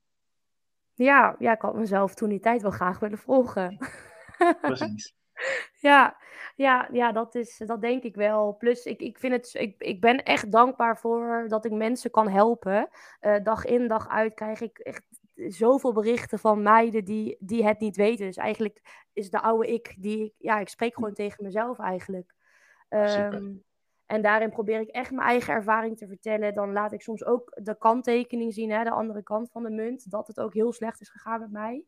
Ja, 0.93 1.35
ja, 1.39 1.53
ik 1.53 1.61
had 1.61 1.75
mezelf 1.75 2.13
toen 2.13 2.29
die 2.29 2.39
tijd 2.39 2.61
wel 2.61 2.71
graag 2.71 2.99
willen 2.99 3.17
volgen. 3.17 3.77
Precies. 4.61 5.13
ja, 5.79 6.17
ja, 6.55 6.89
ja 6.91 7.11
dat, 7.11 7.35
is, 7.35 7.57
dat 7.65 7.81
denk 7.81 8.03
ik 8.03 8.15
wel. 8.15 8.55
Plus, 8.57 8.85
ik, 8.85 9.01
ik, 9.01 9.19
vind 9.19 9.33
het, 9.33 9.53
ik, 9.53 9.75
ik 9.77 10.01
ben 10.01 10.23
echt 10.23 10.51
dankbaar 10.51 10.97
voor 10.97 11.45
dat 11.47 11.65
ik 11.65 11.71
mensen 11.71 12.11
kan 12.11 12.29
helpen. 12.29 12.89
Uh, 13.21 13.43
dag 13.43 13.65
in, 13.65 13.87
dag 13.87 14.09
uit 14.09 14.33
krijg 14.33 14.61
ik 14.61 14.77
echt 14.77 15.05
zoveel 15.35 15.93
berichten 15.93 16.39
van 16.39 16.61
meiden 16.61 17.05
die, 17.05 17.37
die 17.39 17.65
het 17.65 17.79
niet 17.79 17.95
weten. 17.95 18.25
Dus 18.25 18.37
eigenlijk 18.37 19.05
is 19.13 19.29
de 19.29 19.41
oude 19.41 19.73
ik, 19.73 19.95
die, 19.97 20.33
ja, 20.37 20.59
ik 20.59 20.69
spreek 20.69 20.93
gewoon 20.93 21.13
tegen 21.13 21.43
mezelf 21.43 21.79
eigenlijk. 21.79 22.33
Um, 22.89 23.63
en 24.05 24.21
daarin 24.21 24.49
probeer 24.49 24.79
ik 24.79 24.87
echt 24.87 25.11
mijn 25.11 25.27
eigen 25.27 25.53
ervaring 25.53 25.97
te 25.97 26.07
vertellen. 26.07 26.53
Dan 26.53 26.71
laat 26.71 26.91
ik 26.91 27.01
soms 27.01 27.25
ook 27.25 27.59
de 27.63 27.77
kanttekening 27.77 28.53
zien, 28.53 28.71
hè, 28.71 28.83
de 28.83 28.91
andere 28.91 29.23
kant 29.23 29.51
van 29.51 29.63
de 29.63 29.69
munt. 29.69 30.11
Dat 30.11 30.27
het 30.27 30.39
ook 30.39 30.53
heel 30.53 30.73
slecht 30.73 31.01
is 31.01 31.09
gegaan 31.09 31.39
met 31.39 31.51
mij. 31.51 31.83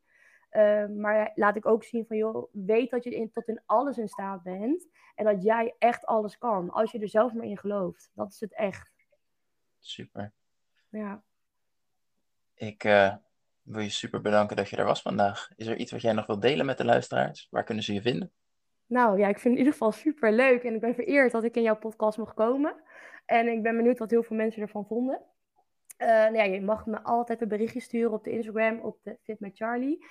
Uh, 0.52 0.88
maar 0.88 1.32
laat 1.36 1.56
ik 1.56 1.66
ook 1.66 1.84
zien 1.84 2.06
van, 2.06 2.18
joh, 2.18 2.50
weet 2.52 2.90
dat 2.90 3.04
je 3.04 3.16
in, 3.16 3.32
tot 3.32 3.48
in 3.48 3.62
alles 3.66 3.98
in 3.98 4.08
staat 4.08 4.44
bent. 4.44 4.88
En 5.16 5.26
dat 5.26 5.44
jij 5.44 5.76
echt 5.80 6.06
alles 6.06 6.38
kan. 6.38 6.70
Als 6.70 6.92
je 6.92 7.00
er 7.00 7.10
zelf 7.10 7.34
maar 7.34 7.46
in 7.46 7.58
gelooft. 7.58 8.12
Dat 8.14 8.32
is 8.32 8.40
het 8.40 8.54
echt. 8.54 8.92
Super. 9.80 10.34
Ja. 10.90 11.24
Ik 12.54 12.84
uh, 12.84 13.16
wil 13.62 13.82
je 13.82 13.90
super 13.90 14.22
bedanken 14.22 14.56
dat 14.56 14.70
je 14.70 14.76
er 14.76 14.86
was 14.86 15.02
vandaag. 15.02 15.50
Is 15.56 15.68
er 15.68 15.78
iets 15.78 15.92
wat 15.92 16.02
jij 16.02 16.14
nog 16.14 16.26
wilt 16.26 16.42
delen 16.42 16.66
met 16.66 16.78
de 16.78 16.86
luisteraars? 16.86 17.48
Waar 17.50 17.64
kunnen 17.64 17.84
ze 17.84 17.94
je 17.94 18.02
vinden? 18.02 18.32
Nou 18.88 19.20
ja, 19.20 19.28
ik 19.28 19.40
vind 19.40 19.44
het 19.44 19.54
in 19.54 19.58
ieder 19.58 19.72
geval 19.72 19.92
super 19.92 20.34
leuk. 20.34 20.64
En 20.64 20.74
ik 20.74 20.82
ben 20.82 20.96
vereerd 20.96 21.32
dat 21.32 21.44
ik 21.44 21.56
in 21.56 21.62
jouw 21.62 21.78
podcast 21.78 22.18
mocht 22.18 22.34
komen. 22.34 22.76
En 23.26 23.48
ik 23.48 23.64
ben 23.64 23.76
benieuwd 23.76 24.00
wat 24.00 24.12
heel 24.12 24.24
veel 24.24 24.36
mensen 24.36 24.62
ervan 24.62 24.86
vonden. 24.86 25.22
Uh, 25.98 26.08
nou 26.08 26.36
ja, 26.36 26.44
je 26.44 26.62
mag 26.62 26.86
me 26.86 27.04
altijd 27.04 27.42
een 27.42 27.48
berichtje 27.48 27.80
sturen 27.80 28.12
op 28.12 28.24
de 28.24 28.32
Instagram, 28.32 28.80
op 28.80 28.98
de 29.04 29.18
Fit 29.24 29.40
met 29.40 29.58
Charlie. 29.58 30.06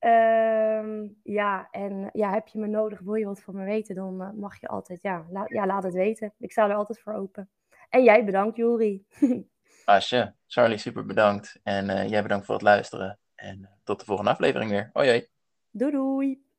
Uh, 0.00 1.08
ja, 1.22 1.68
en 1.70 2.10
ja, 2.12 2.32
heb 2.32 2.48
je 2.48 2.58
me 2.58 2.66
nodig, 2.66 3.00
wil 3.00 3.14
je 3.14 3.24
wat 3.24 3.40
van 3.40 3.56
me 3.56 3.64
weten, 3.64 3.94
dan 3.94 4.22
uh, 4.22 4.30
mag 4.30 4.60
je 4.60 4.68
altijd, 4.68 5.02
ja, 5.02 5.26
la 5.30 5.44
ja, 5.46 5.66
laat 5.66 5.82
het 5.82 5.94
weten. 5.94 6.32
Ik 6.38 6.52
sta 6.52 6.68
er 6.68 6.74
altijd 6.74 7.00
voor 7.00 7.12
open. 7.12 7.50
En 7.88 8.02
jij 8.02 8.24
bedankt, 8.24 8.56
Juri. 8.56 9.04
Asje, 9.84 10.34
Charlie, 10.46 10.78
super 10.78 11.06
bedankt. 11.06 11.60
En 11.62 11.88
uh, 11.88 12.08
jij 12.08 12.22
bedankt 12.22 12.46
voor 12.46 12.54
het 12.54 12.64
luisteren. 12.64 13.18
En 13.34 13.70
tot 13.84 13.98
de 13.98 14.04
volgende 14.04 14.30
aflevering 14.30 14.70
weer. 14.70 14.90
Hoi, 14.92 15.08
hoi. 15.08 15.26
Doei, 15.70 15.90
doei. 15.92 16.51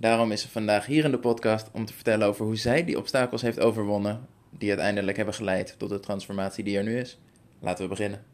Daarom 0.00 0.32
is 0.32 0.40
ze 0.40 0.48
vandaag 0.48 0.86
hier 0.86 1.04
in 1.04 1.10
de 1.10 1.18
podcast 1.18 1.70
om 1.72 1.84
te 1.84 1.92
vertellen 1.92 2.26
over 2.26 2.44
hoe 2.44 2.56
zij 2.56 2.84
die 2.84 2.98
obstakels 2.98 3.42
heeft 3.42 3.60
overwonnen, 3.60 4.26
die 4.50 4.68
uiteindelijk 4.68 5.16
hebben 5.16 5.34
geleid 5.34 5.74
tot 5.78 5.88
de 5.88 6.00
transformatie 6.00 6.64
die 6.64 6.76
er 6.76 6.84
nu 6.84 6.98
is. 6.98 7.18
Laten 7.60 7.82
we 7.82 7.90
beginnen. 7.90 8.24